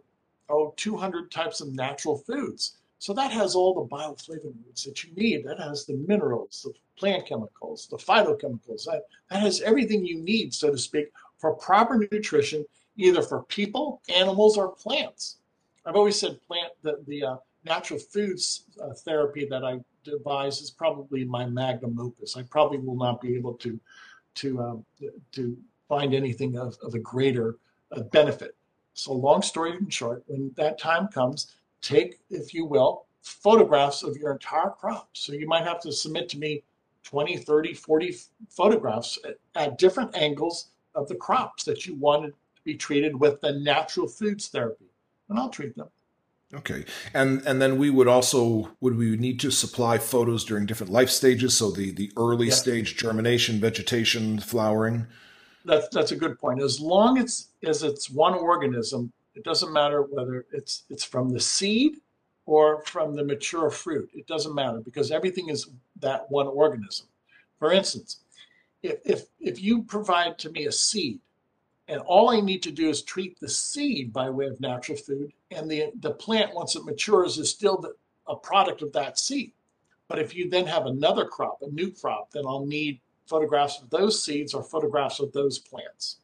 oh, 0.48 0.74
200 0.76 1.30
types 1.30 1.60
of 1.60 1.72
natural 1.74 2.18
foods. 2.18 2.78
So 2.98 3.12
that 3.14 3.30
has 3.30 3.54
all 3.54 3.74
the 3.74 3.94
bioflavonoids 3.94 4.84
that 4.84 5.04
you 5.04 5.14
need. 5.14 5.44
That 5.44 5.60
has 5.60 5.86
the 5.86 5.94
minerals, 6.08 6.62
the 6.64 6.72
plant 6.98 7.26
chemicals, 7.26 7.86
the 7.90 7.96
phytochemicals. 7.96 8.84
That, 8.84 9.02
that 9.30 9.40
has 9.40 9.60
everything 9.60 10.04
you 10.04 10.20
need, 10.20 10.52
so 10.54 10.70
to 10.70 10.78
speak, 10.78 11.12
for 11.38 11.54
proper 11.54 11.96
nutrition, 11.96 12.64
either 12.96 13.22
for 13.22 13.44
people, 13.44 14.02
animals, 14.14 14.56
or 14.56 14.68
plants. 14.68 15.36
I've 15.86 15.96
always 15.96 16.18
said 16.18 16.40
plant 16.46 16.72
the, 16.82 17.02
the 17.06 17.24
uh, 17.24 17.36
natural 17.64 17.98
foods 17.98 18.64
uh, 18.82 18.92
therapy 18.94 19.46
that 19.46 19.64
I 19.64 19.80
devise 20.04 20.60
is 20.60 20.70
probably 20.70 21.24
my 21.24 21.46
magnum 21.46 21.98
opus. 21.98 22.36
I 22.36 22.42
probably 22.42 22.78
will 22.78 22.96
not 22.96 23.20
be 23.20 23.34
able 23.36 23.54
to 23.54 23.78
to 24.36 24.60
um, 24.60 24.84
to 25.32 25.56
find 25.88 26.14
anything 26.14 26.56
of, 26.56 26.76
of 26.82 26.94
a 26.94 26.98
greater 26.98 27.56
uh, 27.92 28.02
benefit. 28.02 28.54
So 28.94 29.12
long 29.12 29.42
story 29.42 29.76
in 29.76 29.88
short, 29.88 30.24
when 30.26 30.52
that 30.56 30.78
time 30.78 31.08
comes, 31.08 31.54
take, 31.80 32.18
if 32.30 32.52
you 32.52 32.64
will, 32.64 33.06
photographs 33.22 34.02
of 34.02 34.16
your 34.16 34.32
entire 34.32 34.70
crop. 34.70 35.08
So 35.12 35.32
you 35.32 35.46
might 35.46 35.64
have 35.64 35.80
to 35.82 35.92
submit 35.92 36.28
to 36.30 36.38
me 36.38 36.62
20, 37.04 37.36
30, 37.38 37.74
40 37.74 38.16
photographs 38.50 39.18
at, 39.24 39.38
at 39.54 39.78
different 39.78 40.16
angles 40.16 40.68
of 40.94 41.08
the 41.08 41.14
crops 41.14 41.64
that 41.64 41.86
you 41.86 41.94
wanted 41.94 42.32
to 42.56 42.62
be 42.64 42.74
treated 42.74 43.18
with 43.18 43.40
the 43.40 43.52
natural 43.52 44.08
foods 44.08 44.48
therapy. 44.48 44.86
And 45.28 45.38
I'll 45.38 45.50
treat 45.50 45.76
them. 45.76 45.88
Okay, 46.54 46.86
and 47.12 47.42
and 47.46 47.60
then 47.60 47.76
we 47.76 47.90
would 47.90 48.08
also 48.08 48.70
would 48.80 48.96
we 48.96 49.18
need 49.18 49.38
to 49.40 49.50
supply 49.50 49.98
photos 49.98 50.46
during 50.46 50.64
different 50.64 50.90
life 50.90 51.10
stages, 51.10 51.54
so 51.54 51.70
the 51.70 51.90
the 51.90 52.10
early 52.16 52.46
yeah. 52.46 52.54
stage 52.54 52.96
germination, 52.96 53.60
vegetation, 53.60 54.38
flowering. 54.38 55.06
That's 55.66 55.88
that's 55.88 56.12
a 56.12 56.16
good 56.16 56.38
point. 56.38 56.62
As 56.62 56.80
long 56.80 57.18
as 57.18 57.48
as 57.66 57.82
it's 57.82 58.08
one 58.08 58.32
organism, 58.32 59.12
it 59.34 59.44
doesn't 59.44 59.74
matter 59.74 60.02
whether 60.02 60.46
it's 60.50 60.84
it's 60.88 61.04
from 61.04 61.28
the 61.28 61.40
seed 61.40 61.98
or 62.48 62.82
from 62.84 63.14
the 63.14 63.22
mature 63.22 63.68
fruit. 63.68 64.08
It 64.14 64.26
doesn't 64.26 64.54
matter 64.54 64.80
because 64.80 65.10
everything 65.10 65.50
is 65.50 65.68
that 66.00 66.30
one 66.30 66.46
organism. 66.46 67.06
For 67.58 67.72
instance, 67.72 68.20
if 68.82 69.00
if 69.04 69.26
if 69.38 69.62
you 69.62 69.82
provide 69.82 70.38
to 70.38 70.50
me 70.50 70.64
a 70.64 70.72
seed 70.72 71.20
and 71.88 72.00
all 72.00 72.30
I 72.30 72.40
need 72.40 72.62
to 72.62 72.72
do 72.72 72.88
is 72.88 73.02
treat 73.02 73.38
the 73.38 73.50
seed 73.50 74.14
by 74.14 74.30
way 74.30 74.46
of 74.46 74.60
natural 74.60 74.96
food, 74.96 75.32
and 75.50 75.70
the, 75.70 75.92
the 76.00 76.12
plant, 76.12 76.54
once 76.54 76.74
it 76.74 76.84
matures, 76.84 77.36
is 77.38 77.50
still 77.50 77.76
the, 77.76 77.94
a 78.26 78.36
product 78.36 78.80
of 78.80 78.92
that 78.92 79.18
seed. 79.18 79.52
But 80.06 80.18
if 80.18 80.34
you 80.34 80.48
then 80.48 80.66
have 80.66 80.86
another 80.86 81.26
crop, 81.26 81.58
a 81.60 81.68
new 81.68 81.90
crop, 81.90 82.30
then 82.30 82.44
I'll 82.46 82.64
need 82.64 83.00
photographs 83.26 83.80
of 83.82 83.90
those 83.90 84.22
seeds 84.22 84.54
or 84.54 84.62
photographs 84.62 85.20
of 85.20 85.32
those 85.32 85.58
plants. 85.58 86.16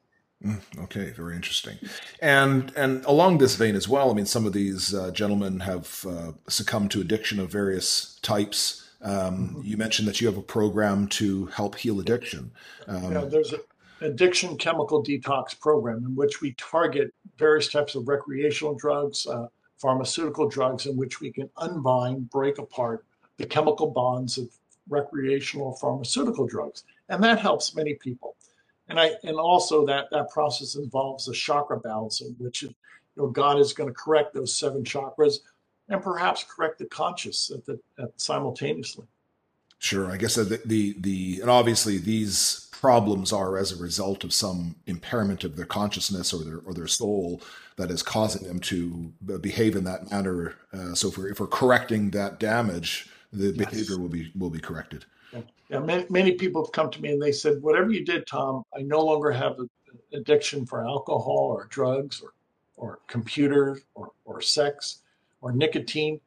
Mm, 0.45 0.61
okay, 0.85 1.11
very 1.11 1.35
interesting. 1.35 1.79
And 2.21 2.71
and 2.77 3.05
along 3.07 3.39
this 3.39 3.57
vein 3.57 3.75
as 3.75 3.89
well, 3.89 4.11
I 4.11 4.15
mean, 4.15 4.27
some 4.27 4.45
of 4.47 4.53
these 4.53 4.95
uh, 4.95 5.11
gentlemen 5.11 5.61
have 5.61 6.05
uh, 6.07 6.33
succumbed 6.49 6.91
to 6.93 7.01
addiction 7.01 7.41
of 7.41 7.51
various 7.51 8.19
types. 8.23 8.91
Um, 9.01 9.13
mm-hmm. 9.13 9.61
You 9.65 9.77
mentioned 9.77 10.07
that 10.09 10.21
you 10.21 10.27
have 10.27 10.37
a 10.37 10.43
program 10.43 11.09
to 11.09 11.47
help 11.47 11.77
heal 11.77 11.99
addiction. 11.99 12.51
Um, 12.87 13.13
yeah, 13.13 13.25
there's 13.25 13.53
an 13.53 13.61
addiction 14.03 14.59
chemical 14.59 15.03
detox 15.03 15.59
program 15.59 16.05
in 16.05 16.15
which 16.15 16.43
we 16.43 16.53
target 16.53 17.13
various 17.39 17.69
types 17.69 17.95
of 17.95 18.07
recreational 18.07 18.75
drugs, 18.75 19.27
uh, 19.27 19.49
pharmaceutical 19.79 20.49
drugs, 20.49 20.87
in 20.87 20.97
which 20.97 21.21
we 21.21 21.33
can 21.33 21.49
unbind, 21.57 22.29
break 22.29 22.59
apart 22.59 23.05
the 23.39 23.47
chemical 23.47 23.91
bonds 23.91 24.37
of 24.37 24.49
recreational 24.89 25.73
pharmaceutical 25.73 26.47
drugs, 26.47 26.85
and 27.09 27.25
that 27.25 27.39
helps 27.39 27.75
many 27.75 27.95
people. 27.95 28.37
And 28.89 29.01
I 29.01 29.13
and 29.23 29.37
also 29.37 29.87
that 29.87 30.11
that 30.11 30.31
process 30.31 30.75
involves 30.75 31.29
a 31.29 31.33
chakra 31.33 31.81
balancing, 31.81 32.35
which 32.39 32.63
is 32.63 32.71
you 33.17 33.23
know 33.23 33.29
God 33.29 33.59
is 33.59 33.73
going 33.73 33.89
to 33.89 33.95
correct 33.95 34.35
those 34.35 34.55
seven 34.55 34.85
chakras, 34.85 35.37
and 35.89 36.03
perhaps 36.03 36.45
correct 36.45 36.79
the 36.79 36.87
conscious 36.87 37.51
at 37.51 37.65
the 37.65 37.81
at 37.99 38.19
simultaneously. 38.21 39.07
Sure, 39.79 40.11
I 40.11 40.17
guess 40.17 40.37
the, 40.37 40.61
the 40.65 40.95
the 40.99 41.41
and 41.41 41.51
obviously 41.51 41.99
these 41.99 42.69
problems 42.73 43.33
are 43.33 43.57
as 43.57 43.73
a 43.73 43.83
result 43.83 44.25
of 44.25 44.33
some 44.33 44.75
impairment 44.87 45.45
of 45.45 45.57
their 45.57 45.67
consciousness 45.67 46.35
or 46.35 46.45
their 46.45 46.59
or 46.67 46.75
their 46.75 46.87
soul 46.87 47.41
that 47.77 47.91
is 47.91 48.03
causing 48.03 48.47
them 48.47 48.61
to 48.61 49.13
behave 49.41 49.75
in 49.75 49.85
that 49.85 50.11
manner. 50.11 50.55
Uh, 50.73 50.95
so 50.95 51.09
if 51.09 51.19
we're, 51.19 51.29
if 51.29 51.41
we're 51.41 51.47
correcting 51.47 52.11
that 52.11 52.39
damage, 52.39 53.09
the 53.33 53.47
yes. 53.47 53.57
behavior 53.57 53.99
will 53.99 54.09
be 54.09 54.31
will 54.39 54.51
be 54.51 54.61
corrected. 54.61 55.05
Yeah, 55.69 55.81
many, 55.81 56.07
many, 56.11 56.33
people 56.33 56.65
have 56.65 56.73
come 56.73 56.91
to 56.91 57.01
me 57.01 57.11
and 57.11 57.23
they 57.23 57.33
said, 57.33 57.63
"Whatever 57.63 57.91
you 57.91 58.05
did, 58.05 58.27
Tom, 58.27 58.65
I 58.77 58.83
no 58.83 59.01
longer 59.01 59.31
have 59.31 59.59
an 59.59 59.69
addiction 60.13 60.67
for 60.67 60.87
alcohol 60.87 61.51
or 61.57 61.67
drugs 61.67 62.21
or 62.21 62.33
or 62.77 63.01
computers 63.07 63.83
or 63.95 64.13
or 64.25 64.41
sex 64.41 65.03
or 65.41 65.53
nicotine. 65.53 66.21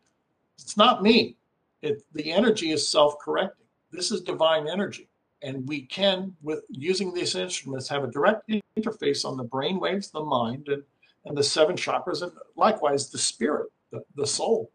It's 0.57 0.77
not 0.77 1.03
me. 1.03 1.35
It 1.81 2.03
the 2.13 2.31
energy 2.31 2.71
is 2.71 2.87
self 2.87 3.19
correcting. 3.19 3.67
This 3.91 4.11
is 4.11 4.21
divine 4.21 4.67
energy." 4.67 5.07
and 5.41 5.67
we 5.67 5.81
can, 5.81 6.35
with 6.41 6.63
using 6.69 7.13
these 7.13 7.35
instruments, 7.35 7.87
have 7.87 8.03
a 8.03 8.11
direct 8.11 8.49
interface 8.77 9.23
on 9.23 9.37
the 9.37 9.43
brain 9.43 9.79
waves, 9.79 10.09
the 10.09 10.23
mind, 10.23 10.67
and, 10.67 10.83
and 11.25 11.37
the 11.37 11.43
seven 11.43 11.75
chakras, 11.75 12.21
and 12.21 12.31
likewise 12.55 13.09
the 13.09 13.17
spirit, 13.17 13.67
the, 13.91 14.01
the 14.15 14.25
soul. 14.25 14.71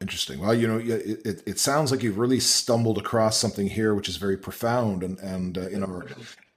Interesting. 0.00 0.40
Well, 0.40 0.54
you 0.54 0.68
know, 0.68 0.78
it, 0.78 1.42
it, 1.46 1.58
sounds 1.58 1.90
like 1.90 2.02
you've 2.02 2.18
really 2.18 2.38
stumbled 2.38 2.98
across 2.98 3.38
something 3.38 3.66
here 3.66 3.94
which 3.94 4.10
is 4.10 4.16
very 4.18 4.36
profound. 4.36 5.02
And, 5.02 5.18
and 5.20 5.56
uh, 5.56 5.68
in 5.68 5.82
our, 5.82 6.06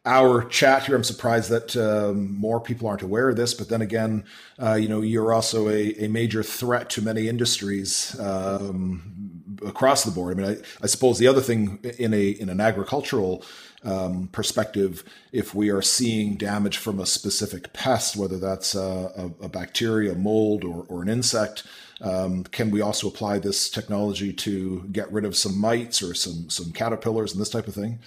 our 0.05 0.43
chat 0.43 0.83
here, 0.83 0.95
I'm 0.95 1.05
surprised 1.05 1.49
that 1.49 1.77
um, 1.77 2.35
more 2.35 2.59
people 2.59 2.89
aren't 2.89 3.01
aware 3.01 3.29
of 3.29 3.37
this. 3.37 3.53
But 3.53 3.69
then 3.69 3.81
again, 3.81 4.25
uh, 4.61 4.73
you 4.73 4.89
know, 4.89 4.99
you're 4.99 5.31
also 5.31 5.69
a, 5.69 5.93
a 6.03 6.09
major 6.09 6.43
threat 6.43 6.89
to 6.91 7.01
many 7.01 7.29
industries. 7.29 8.19
Um, 8.19 9.29
across 9.65 10.03
the 10.03 10.11
board. 10.11 10.37
I 10.37 10.41
mean, 10.41 10.51
I, 10.51 10.83
I 10.83 10.87
suppose 10.87 11.17
the 11.17 11.27
other 11.27 11.41
thing 11.41 11.79
in 11.97 12.13
a 12.13 12.29
in 12.29 12.49
an 12.49 12.61
agricultural 12.61 13.43
um, 13.84 14.27
perspective, 14.32 15.03
if 15.32 15.55
we 15.55 15.69
are 15.69 15.82
seeing 15.82 16.36
damage 16.36 16.77
from 16.77 16.99
a 16.99 17.05
specific 17.05 17.71
pest, 17.73 18.15
whether 18.15 18.38
that's 18.38 18.75
a, 18.75 19.32
a, 19.39 19.45
a 19.45 19.49
bacteria, 19.49 20.15
mold, 20.15 20.63
or, 20.63 20.86
or 20.89 21.01
an 21.01 21.09
insect, 21.09 21.63
um, 22.01 22.43
can 22.45 22.71
we 22.71 22.82
also 22.82 23.07
apply 23.07 23.39
this 23.39 23.69
technology 23.69 24.34
to 24.34 24.88
get 24.91 25.11
rid 25.11 25.25
of 25.25 25.36
some 25.36 25.59
mites 25.59 26.01
or 26.01 26.13
some 26.13 26.49
some 26.49 26.71
caterpillars 26.71 27.34
and 27.34 27.41
this 27.41 27.49
type 27.49 27.67
of 27.67 27.75
thing? 27.75 27.99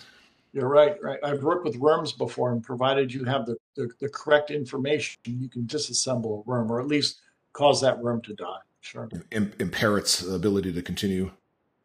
You're 0.52 0.68
right, 0.68 1.02
right. 1.02 1.18
I've 1.22 1.42
worked 1.42 1.64
with 1.64 1.76
worms 1.76 2.12
before, 2.12 2.52
and 2.52 2.62
provided 2.62 3.12
you 3.12 3.24
have 3.24 3.46
the, 3.46 3.56
the, 3.74 3.88
the 4.00 4.08
correct 4.08 4.50
information, 4.50 5.18
you 5.24 5.48
can 5.48 5.62
disassemble 5.62 6.38
a 6.38 6.40
worm, 6.42 6.70
or 6.70 6.78
at 6.78 6.86
least 6.86 7.20
cause 7.54 7.80
that 7.80 7.98
worm 7.98 8.20
to 8.22 8.34
die. 8.34 8.58
Sure. 8.82 9.08
impair 9.30 9.96
its 9.96 10.22
ability 10.22 10.72
to 10.72 10.82
continue 10.82 11.30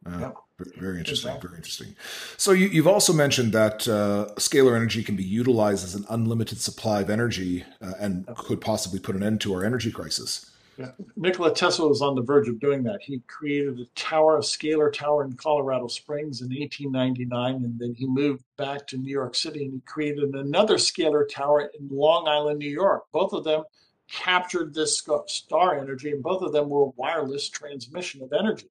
uh, 0.04 0.18
yep. 0.18 0.34
Very 0.58 0.98
interesting. 0.98 1.30
Exactly. 1.30 1.48
Very 1.48 1.58
interesting. 1.58 1.96
So 2.36 2.50
you, 2.50 2.82
have 2.82 2.92
also 2.92 3.12
mentioned 3.12 3.52
that 3.52 3.86
uh, 3.86 4.34
scalar 4.36 4.74
energy 4.74 5.04
can 5.04 5.14
be 5.14 5.22
utilized 5.22 5.84
as 5.84 5.94
an 5.94 6.04
unlimited 6.10 6.60
supply 6.60 7.00
of 7.00 7.10
energy 7.10 7.64
uh, 7.80 7.92
and 8.00 8.26
could 8.36 8.60
possibly 8.60 8.98
put 8.98 9.14
an 9.14 9.22
end 9.22 9.40
to 9.42 9.54
our 9.54 9.64
energy 9.64 9.92
crisis. 9.92 10.50
Yeah. 10.76 10.92
Nikola 11.16 11.52
Tesla 11.54 11.88
was 11.88 12.02
on 12.02 12.14
the 12.14 12.22
verge 12.22 12.48
of 12.48 12.60
doing 12.60 12.84
that. 12.84 13.02
He 13.02 13.20
created 13.26 13.80
a 13.80 13.84
tower, 13.96 14.36
a 14.36 14.40
scalar 14.40 14.92
tower 14.92 15.24
in 15.24 15.32
Colorado 15.32 15.88
Springs 15.88 16.40
in 16.40 16.48
1899, 16.48 17.64
and 17.64 17.78
then 17.78 17.94
he 17.94 18.06
moved 18.06 18.44
back 18.56 18.86
to 18.88 18.96
New 18.96 19.10
York 19.10 19.34
City 19.34 19.64
and 19.64 19.74
he 19.74 19.80
created 19.80 20.34
another 20.34 20.76
scalar 20.76 21.28
tower 21.28 21.70
in 21.78 21.88
Long 21.90 22.28
Island, 22.28 22.60
New 22.60 22.70
York. 22.70 23.04
Both 23.12 23.32
of 23.32 23.42
them 23.42 23.64
captured 24.08 24.72
this 24.72 25.04
star 25.26 25.78
energy, 25.78 26.12
and 26.12 26.22
both 26.22 26.42
of 26.42 26.52
them 26.52 26.68
were 26.68 26.90
wireless 26.96 27.48
transmission 27.48 28.22
of 28.22 28.32
energy. 28.32 28.68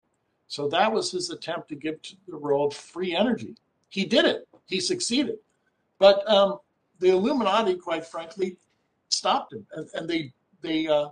So 0.48 0.68
that 0.70 0.92
was 0.92 1.12
his 1.12 1.30
attempt 1.30 1.70
to 1.70 1.76
give 1.76 2.02
to 2.04 2.16
the 2.28 2.38
world 2.38 2.74
free 2.74 3.16
energy. 3.16 3.56
He 3.90 4.06
did 4.06 4.26
it. 4.26 4.48
He 4.66 4.80
succeeded. 4.80 5.38
But 6.00 6.30
um, 6.30 6.60
the 7.00 7.10
Illuminati, 7.10 7.76
quite 7.76 8.06
frankly, 8.06 8.58
stopped 9.10 9.54
him, 9.54 9.66
and, 9.74 9.90
and 9.94 10.10
they 10.10 10.34
they 10.62 10.88
uh, 10.88 11.10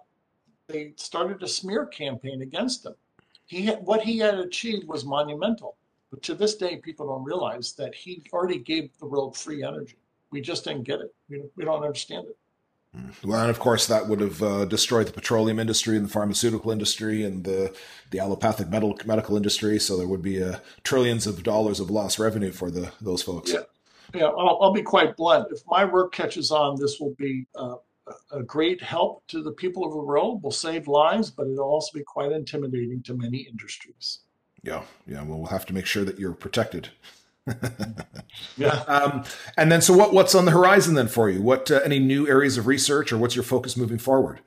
they 0.67 0.93
started 0.95 1.41
a 1.43 1.47
smear 1.47 1.85
campaign 1.85 2.41
against 2.41 2.85
him. 2.85 2.95
He 3.45 3.63
had, 3.63 3.85
what 3.85 4.01
he 4.01 4.17
had 4.17 4.35
achieved 4.35 4.87
was 4.87 5.05
monumental, 5.05 5.77
but 6.11 6.21
to 6.23 6.33
this 6.33 6.55
day, 6.55 6.77
people 6.77 7.07
don't 7.07 7.23
realize 7.23 7.73
that 7.73 7.93
he 7.93 8.23
already 8.33 8.59
gave 8.59 8.97
the 8.99 9.05
world 9.05 9.37
free 9.37 9.63
energy. 9.63 9.97
We 10.31 10.41
just 10.41 10.63
didn't 10.63 10.83
get 10.83 11.01
it. 11.01 11.13
We, 11.29 11.43
we 11.55 11.65
don't 11.65 11.83
understand 11.83 12.27
it. 12.27 12.37
Well, 13.23 13.41
and 13.41 13.49
of 13.49 13.59
course, 13.59 13.87
that 13.87 14.07
would 14.07 14.19
have 14.19 14.43
uh, 14.43 14.65
destroyed 14.65 15.07
the 15.07 15.13
petroleum 15.13 15.59
industry 15.59 15.97
and 15.97 16.05
the 16.05 16.09
pharmaceutical 16.09 16.71
industry 16.71 17.23
and 17.23 17.43
the 17.43 17.75
the 18.11 18.19
allopathic 18.19 18.69
medical 18.69 18.97
medical 19.05 19.35
industry. 19.37 19.79
So 19.79 19.97
there 19.97 20.07
would 20.07 20.21
be 20.21 20.43
uh, 20.43 20.57
trillions 20.83 21.27
of 21.27 21.43
dollars 21.43 21.79
of 21.79 21.89
lost 21.89 22.19
revenue 22.19 22.51
for 22.51 22.69
the 22.69 22.91
those 23.01 23.21
folks. 23.21 23.51
Yeah, 23.51 23.61
yeah. 24.13 24.25
I'll, 24.25 24.59
I'll 24.61 24.73
be 24.73 24.81
quite 24.83 25.15
blunt. 25.15 25.47
If 25.51 25.61
my 25.67 25.85
work 25.85 26.13
catches 26.13 26.51
on, 26.51 26.79
this 26.79 26.99
will 26.99 27.15
be 27.17 27.47
uh, 27.55 27.75
a 28.31 28.43
great 28.43 28.81
help 28.81 29.25
to 29.27 29.41
the 29.41 29.51
people 29.51 29.85
of 29.85 29.91
the 29.91 29.99
world. 29.99 30.43
Will 30.43 30.51
save 30.51 30.87
lives, 30.87 31.31
but 31.31 31.47
it'll 31.47 31.65
also 31.65 31.97
be 31.97 32.03
quite 32.03 32.31
intimidating 32.31 33.01
to 33.03 33.13
many 33.15 33.39
industries. 33.39 34.19
Yeah, 34.63 34.83
yeah. 35.07 35.23
Well, 35.23 35.39
we'll 35.39 35.47
have 35.47 35.65
to 35.67 35.73
make 35.73 35.85
sure 35.85 36.03
that 36.05 36.19
you're 36.19 36.33
protected. 36.33 36.89
yeah. 38.57 38.69
Um, 38.87 39.23
and 39.57 39.71
then, 39.71 39.81
so 39.81 39.95
what, 39.95 40.13
what's 40.13 40.35
on 40.35 40.45
the 40.45 40.51
horizon 40.51 40.95
then 40.95 41.07
for 41.07 41.29
you? 41.29 41.41
What 41.41 41.69
uh, 41.69 41.81
any 41.83 41.99
new 41.99 42.27
areas 42.27 42.57
of 42.57 42.67
research, 42.67 43.11
or 43.11 43.17
what's 43.17 43.35
your 43.35 43.43
focus 43.43 43.77
moving 43.77 43.97
forward? 43.97 44.39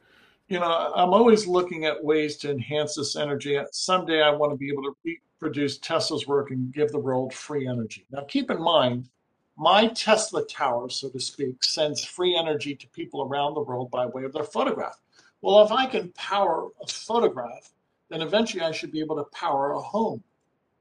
You 0.49 0.59
know, 0.59 0.93
I'm 0.95 1.11
always 1.11 1.47
looking 1.47 1.85
at 1.85 2.03
ways 2.03 2.37
to 2.39 2.51
enhance 2.51 2.95
this 2.95 3.17
energy. 3.17 3.61
Someday, 3.71 4.23
I 4.23 4.31
want 4.31 4.53
to 4.53 4.57
be 4.57 4.71
able 4.71 4.83
to 4.85 4.97
reproduce 5.05 5.79
Tesla's 5.79 6.27
work 6.27 6.51
and 6.51 6.73
give 6.73 6.91
the 6.91 6.99
world 6.99 7.35
free 7.35 7.69
energy. 7.69 8.07
Now, 8.11 8.25
keep 8.27 8.51
in 8.51 8.61
mind, 8.61 9.09
my 9.57 9.89
Tesla 9.89 10.45
tower, 10.47 10.89
so 10.89 11.09
to 11.11 11.21
speak, 11.21 11.63
sends 11.63 12.05
free 12.05 12.37
energy 12.37 12.75
to 12.75 12.87
people 12.89 13.23
around 13.23 13.55
the 13.55 13.61
world 13.61 13.91
by 13.91 14.07
way 14.07 14.25
of 14.25 14.33
their 14.33 14.45
photograph. 14.45 14.99
Well, 15.43 15.63
if 15.63 15.71
I 15.71 15.87
can 15.87 16.13
power 16.13 16.69
a 16.83 16.87
photograph, 16.87 17.71
then 18.09 18.23
eventually 18.23 18.63
I 18.63 18.73
should 18.73 18.91
be 18.91 19.01
able 19.01 19.17
to 19.17 19.25
power 19.25 19.73
a 19.73 19.81
home 19.81 20.23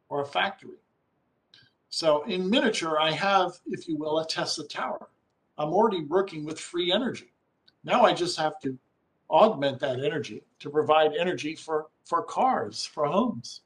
or 0.09 0.21
a 0.21 0.25
factory. 0.25 0.77
So 1.89 2.23
in 2.23 2.49
miniature, 2.49 2.99
I 2.99 3.11
have, 3.11 3.53
if 3.67 3.87
you 3.87 3.97
will, 3.97 4.19
a 4.19 4.27
Tesla 4.27 4.67
tower. 4.67 5.07
I'm 5.57 5.69
already 5.69 6.03
working 6.03 6.45
with 6.45 6.59
free 6.59 6.91
energy. 6.91 7.31
Now 7.83 8.03
I 8.03 8.13
just 8.13 8.37
have 8.37 8.59
to 8.61 8.77
augment 9.29 9.79
that 9.79 10.03
energy 10.03 10.43
to 10.59 10.69
provide 10.69 11.11
energy 11.19 11.55
for, 11.55 11.87
for 12.05 12.23
cars, 12.23 12.85
for 12.85 13.05
homes. 13.05 13.61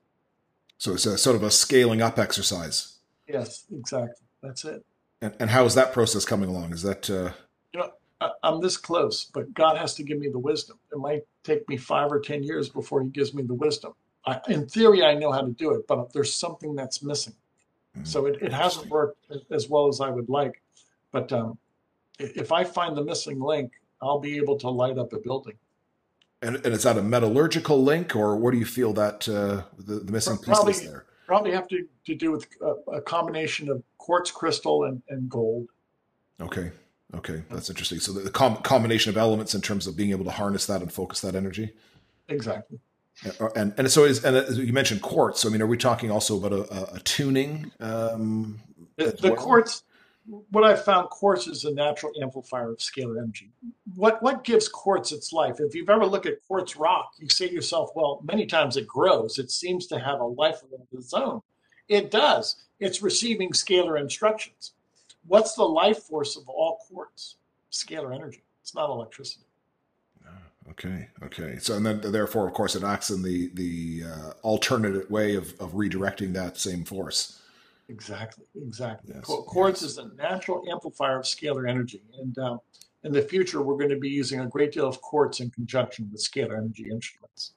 So 0.77 0.93
it's 0.93 1.05
a 1.05 1.17
sort 1.17 1.35
of 1.35 1.43
a 1.43 1.51
scaling 1.51 2.01
up 2.01 2.17
exercise. 2.17 2.97
Yes, 3.27 3.65
exactly. 3.71 4.25
That's 4.41 4.65
it. 4.65 4.83
And, 5.21 5.35
and 5.39 5.49
how 5.49 5.65
is 5.65 5.75
that 5.75 5.93
process 5.93 6.25
coming 6.25 6.49
along? 6.49 6.73
Is 6.73 6.81
that 6.81 7.09
uh... 7.09 7.31
you 7.73 7.79
know 7.79 7.91
I, 8.19 8.31
I'm 8.43 8.61
this 8.61 8.77
close, 8.77 9.25
but 9.25 9.53
God 9.53 9.77
has 9.77 9.93
to 9.95 10.03
give 10.03 10.17
me 10.17 10.29
the 10.29 10.39
wisdom. 10.39 10.79
It 10.91 10.97
might 10.97 11.23
take 11.43 11.67
me 11.69 11.77
five 11.77 12.11
or 12.11 12.19
ten 12.19 12.43
years 12.43 12.69
before 12.69 13.03
He 13.03 13.09
gives 13.09 13.33
me 13.33 13.43
the 13.43 13.53
wisdom. 13.53 13.93
I, 14.25 14.39
in 14.47 14.67
theory, 14.67 15.03
I 15.03 15.15
know 15.15 15.31
how 15.31 15.41
to 15.41 15.51
do 15.51 15.71
it, 15.73 15.87
but 15.87 16.13
there's 16.13 16.33
something 16.33 16.75
that's 16.75 17.03
missing. 17.03 17.33
So 18.03 18.25
it, 18.25 18.41
it 18.41 18.53
hasn't 18.53 18.89
worked 18.89 19.17
as 19.51 19.69
well 19.69 19.87
as 19.87 20.01
I 20.01 20.09
would 20.09 20.29
like. 20.29 20.61
But 21.11 21.31
um, 21.31 21.57
if 22.19 22.51
I 22.51 22.63
find 22.63 22.95
the 22.95 23.03
missing 23.03 23.39
link, 23.39 23.71
I'll 24.01 24.19
be 24.19 24.37
able 24.37 24.57
to 24.59 24.69
light 24.69 24.97
up 24.97 25.13
a 25.13 25.19
building. 25.19 25.55
And, 26.41 26.55
and 26.55 26.67
is 26.67 26.83
that 26.83 26.97
a 26.97 27.03
metallurgical 27.03 27.83
link, 27.83 28.15
or 28.15 28.35
what 28.35 28.51
do 28.51 28.57
you 28.57 28.65
feel 28.65 28.93
that 28.93 29.27
uh, 29.29 29.63
the, 29.77 29.99
the 29.99 30.11
missing 30.11 30.37
piece 30.37 30.45
probably, 30.45 30.73
is 30.73 30.83
there? 30.83 31.05
Probably 31.27 31.51
have 31.51 31.67
to, 31.67 31.87
to 32.05 32.15
do 32.15 32.31
with 32.31 32.47
a, 32.61 32.93
a 32.93 33.01
combination 33.01 33.69
of 33.69 33.83
quartz 33.97 34.31
crystal 34.31 34.85
and, 34.85 35.01
and 35.09 35.29
gold. 35.29 35.67
Okay. 36.39 36.71
Okay, 37.13 37.43
that's 37.49 37.69
interesting. 37.69 37.99
So 37.99 38.13
the, 38.13 38.21
the 38.21 38.31
com- 38.31 38.55
combination 38.57 39.09
of 39.09 39.17
elements 39.17 39.53
in 39.53 39.59
terms 39.59 39.85
of 39.85 39.97
being 39.97 40.11
able 40.11 40.23
to 40.23 40.31
harness 40.31 40.65
that 40.67 40.81
and 40.81 40.91
focus 40.91 41.19
that 41.19 41.35
energy. 41.35 41.73
Exactly. 42.29 42.79
Uh, 43.39 43.49
and 43.55 43.73
and 43.77 43.91
so 43.91 44.03
is 44.03 44.23
and 44.23 44.57
you 44.57 44.73
mentioned 44.73 45.01
quartz. 45.01 45.41
So, 45.41 45.49
I 45.49 45.51
mean, 45.51 45.61
are 45.61 45.67
we 45.67 45.77
talking 45.77 46.09
also 46.11 46.37
about 46.37 46.53
a, 46.53 46.95
a 46.95 46.99
tuning? 46.99 47.71
Um, 47.79 48.59
the, 48.97 49.15
the 49.19 49.33
well? 49.33 49.35
quartz 49.35 49.83
what 50.49 50.63
I've 50.63 50.83
found, 50.83 51.09
quartz 51.09 51.47
is 51.47 51.65
a 51.65 51.73
natural 51.73 52.11
amplifier 52.21 52.71
of 52.71 52.77
scalar 52.77 53.17
energy. 53.17 53.51
What 53.95 54.21
what 54.21 54.43
gives 54.43 54.67
quartz 54.67 55.11
its 55.11 55.33
life? 55.33 55.59
If 55.59 55.73
you've 55.73 55.89
ever 55.89 56.05
looked 56.05 56.25
at 56.25 56.45
quartz 56.47 56.75
rock, 56.75 57.13
you 57.17 57.27
say 57.29 57.47
to 57.47 57.53
yourself, 57.53 57.91
well, 57.95 58.21
many 58.23 58.45
times 58.45 58.77
it 58.77 58.87
grows. 58.87 59.39
It 59.39 59.51
seems 59.51 59.87
to 59.87 59.99
have 59.99 60.19
a 60.19 60.25
life 60.25 60.61
of 60.63 60.69
its 60.91 61.13
own. 61.13 61.41
It 61.87 62.11
does. 62.11 62.63
It's 62.79 63.01
receiving 63.01 63.51
scalar 63.51 63.99
instructions. 63.99 64.73
What's 65.27 65.55
the 65.55 65.63
life 65.63 66.03
force 66.03 66.37
of 66.37 66.47
all 66.47 66.77
quartz? 66.87 67.35
Scalar 67.71 68.13
energy. 68.15 68.43
It's 68.61 68.75
not 68.75 68.89
electricity. 68.89 69.45
Okay. 70.71 71.07
Okay. 71.23 71.57
So, 71.59 71.75
and 71.75 71.85
then 71.85 72.01
therefore, 72.01 72.47
of 72.47 72.53
course, 72.53 72.75
it 72.75 72.83
acts 72.83 73.09
in 73.09 73.21
the 73.21 73.51
the 73.53 74.03
uh, 74.09 74.31
alternate 74.41 75.09
way 75.11 75.35
of 75.35 75.53
of 75.59 75.73
redirecting 75.73 76.33
that 76.33 76.57
same 76.57 76.83
force. 76.83 77.41
Exactly, 77.89 78.45
exactly. 78.55 79.13
Yes, 79.13 79.25
Quartz 79.25 79.81
yes. 79.81 79.91
is 79.91 79.97
a 79.97 80.07
natural 80.15 80.63
amplifier 80.71 81.19
of 81.19 81.25
scalar 81.25 81.69
energy. 81.69 82.01
And 82.21 82.37
um, 82.39 82.59
in 83.03 83.11
the 83.11 83.21
future, 83.21 83.61
we're 83.61 83.75
going 83.75 83.89
to 83.89 83.99
be 83.99 84.09
using 84.09 84.39
a 84.39 84.47
great 84.47 84.71
deal 84.71 84.87
of 84.87 85.01
quartz 85.01 85.41
in 85.41 85.49
conjunction 85.49 86.07
with 86.09 86.23
scalar 86.23 86.57
energy 86.57 86.89
instruments. 86.89 87.51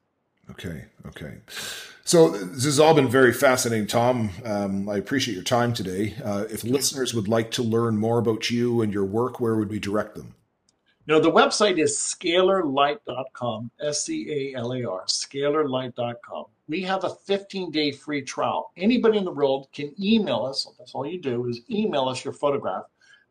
Okay, 0.51 0.87
okay. 1.07 1.37
So 2.05 2.31
this 2.31 2.65
has 2.65 2.81
all 2.81 2.95
been 2.95 3.09
very 3.09 3.33
fascinating, 3.33 3.87
Tom. 3.87 4.31
Um, 4.45 4.89
I 4.89 4.97
appreciate 4.97 5.35
your 5.35 5.45
time 5.45 5.73
today. 5.73 6.15
Uh, 6.23 6.45
if 6.51 6.65
listeners 6.65 7.15
would 7.15 7.29
like 7.29 7.51
to 7.53 7.63
learn 7.63 7.97
more 7.97 8.19
about 8.19 8.51
you 8.51 8.83
and 8.83 8.93
your 8.93 9.05
work, 9.05 9.41
where 9.41 9.55
would 9.55 9.71
we 9.71 9.79
direct 9.79 10.17
them? 10.17 10.35
No, 11.07 11.21
the 11.21 11.31
website 11.31 11.79
is 11.79 11.99
scalarlight.com, 11.99 13.71
S 13.79 14.07
C 14.07 14.53
A 14.55 14.59
L 14.59 14.73
A 14.73 14.85
R, 14.85 15.05
scalarlight.com. 15.05 16.47
We 16.67 16.81
have 16.81 17.05
a 17.05 17.11
15 17.11 17.71
day 17.71 17.93
free 17.93 18.23
trial. 18.23 18.71
Anybody 18.79 19.19
in 19.19 19.25
the 19.27 19.33
world 19.33 19.69
can 19.75 19.95
email 20.03 20.47
us. 20.47 20.67
That's 20.79 20.95
all 20.95 21.07
you 21.07 21.21
do 21.21 21.47
is 21.47 21.61
email 21.71 22.09
us 22.09 22.25
your 22.25 22.33
photograph, 22.33 22.85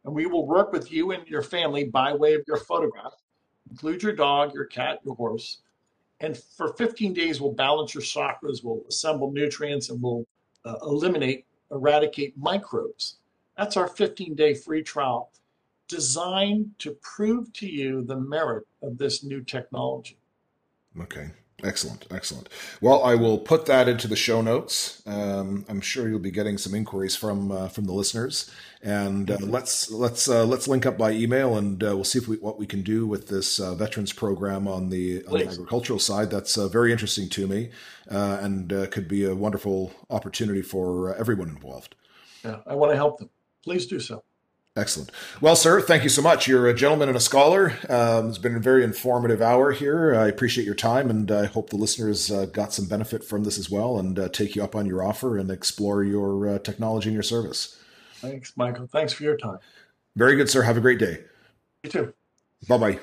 and 0.05 0.13
we 0.13 0.27
will 0.27 0.45
work 0.45 0.71
with 0.71 0.91
you 0.91 1.11
and 1.11 1.27
your 1.27 1.41
family 1.41 1.85
by 1.85 2.13
way 2.13 2.35
of 2.35 2.43
your 2.47 2.57
photograph. 2.57 3.13
Include 3.71 4.03
your 4.03 4.13
dog, 4.13 4.53
your 4.53 4.65
cat, 4.65 4.99
your 5.03 5.15
horse. 5.15 5.63
And 6.19 6.37
for 6.37 6.73
15 6.75 7.11
days, 7.11 7.41
we'll 7.41 7.53
balance 7.53 7.95
your 7.95 8.03
chakras, 8.03 8.63
we'll 8.63 8.83
assemble 8.87 9.31
nutrients, 9.31 9.89
and 9.89 9.99
we'll 9.99 10.27
uh, 10.63 10.75
eliminate, 10.83 11.47
eradicate 11.71 12.37
microbes. 12.37 13.15
That's 13.57 13.77
our 13.77 13.87
15 13.87 14.35
day 14.35 14.53
free 14.53 14.83
trial 14.83 15.31
designed 15.87 16.71
to 16.79 16.97
prove 17.01 17.51
to 17.53 17.67
you 17.67 18.03
the 18.03 18.19
merit 18.19 18.65
of 18.81 18.97
this 18.97 19.23
new 19.23 19.41
technology. 19.41 20.17
Okay. 20.99 21.31
Excellent, 21.63 22.05
excellent. 22.11 22.49
Well, 22.81 23.03
I 23.03 23.15
will 23.15 23.37
put 23.37 23.67
that 23.67 23.87
into 23.87 24.07
the 24.07 24.17
show 24.17 24.41
notes. 24.41 25.01
Um, 25.05 25.65
I'm 25.69 25.79
sure 25.79 26.09
you'll 26.09 26.19
be 26.19 26.31
getting 26.31 26.57
some 26.57 26.75
inquiries 26.75 27.15
from 27.15 27.51
uh, 27.51 27.69
from 27.69 27.85
the 27.85 27.93
listeners, 27.93 28.51
and 28.81 29.31
uh, 29.31 29.37
let's 29.39 29.89
let's 29.89 30.27
uh, 30.27 30.45
let's 30.45 30.67
link 30.67 30.85
up 30.85 30.97
by 30.97 31.11
email, 31.11 31.55
and 31.55 31.81
uh, 31.81 31.95
we'll 31.95 32.03
see 32.03 32.19
if 32.19 32.27
we, 32.27 32.35
what 32.37 32.59
we 32.59 32.65
can 32.65 32.81
do 32.81 33.07
with 33.07 33.29
this 33.29 33.61
uh, 33.61 33.75
veterans 33.75 34.11
program 34.11 34.67
on 34.67 34.89
the, 34.89 35.23
on 35.25 35.39
the 35.39 35.47
agricultural 35.47 35.99
side. 35.99 36.29
That's 36.29 36.57
uh, 36.57 36.67
very 36.67 36.91
interesting 36.91 37.29
to 37.29 37.47
me, 37.47 37.69
and 38.07 38.69
could 38.91 39.07
be 39.07 39.23
a 39.23 39.35
wonderful 39.35 39.93
opportunity 40.09 40.63
for 40.63 41.15
everyone 41.15 41.47
involved. 41.47 41.95
Yeah, 42.43 42.57
I 42.67 42.75
want 42.75 42.91
to 42.91 42.97
help 42.97 43.19
them. 43.19 43.29
Please 43.63 43.85
do 43.85 44.01
so. 44.01 44.23
Excellent. 44.75 45.11
Well, 45.39 45.55
sir, 45.55 45.81
thank 45.81 46.01
you 46.01 46.09
so 46.09 46.23
much. 46.23 46.47
You're 46.47 46.67
a 46.67 46.73
gentleman 46.73 47.07
and 47.07 47.15
a 47.15 47.21
scholar. 47.21 47.73
Um, 47.89 48.29
it's 48.29 48.39
been 48.39 48.55
a 48.55 48.59
very 48.59 48.83
informative 48.83 49.39
hour 49.39 49.71
here. 49.71 50.15
I 50.15 50.27
appreciate 50.27 50.65
your 50.65 50.73
time, 50.73 51.11
and 51.11 51.29
I 51.31 51.45
hope 51.45 51.69
the 51.69 51.75
listeners 51.75 52.31
uh, 52.31 52.47
got 52.47 52.73
some 52.73 52.87
benefit 52.87 53.23
from 53.23 53.43
this 53.43 53.59
as 53.59 53.69
well 53.69 53.99
and 53.99 54.17
uh, 54.17 54.29
take 54.29 54.55
you 54.55 54.63
up 54.63 54.75
on 54.75 54.87
your 54.87 55.03
offer 55.03 55.37
and 55.37 55.51
explore 55.51 56.03
your 56.03 56.47
uh, 56.47 56.59
technology 56.59 57.09
and 57.09 57.13
your 57.13 57.21
service. 57.21 57.77
Thanks, 58.15 58.53
Michael. 58.55 58.87
Thanks 58.87 59.13
for 59.13 59.21
your 59.21 59.37
time. 59.37 59.59
Very 60.15 60.35
good, 60.35 60.49
sir. 60.49 60.63
Have 60.63 60.77
a 60.77 60.81
great 60.81 60.99
day. 60.99 61.23
You 61.83 61.89
too. 61.91 62.13
Bye 62.67 62.77
bye. 62.77 62.99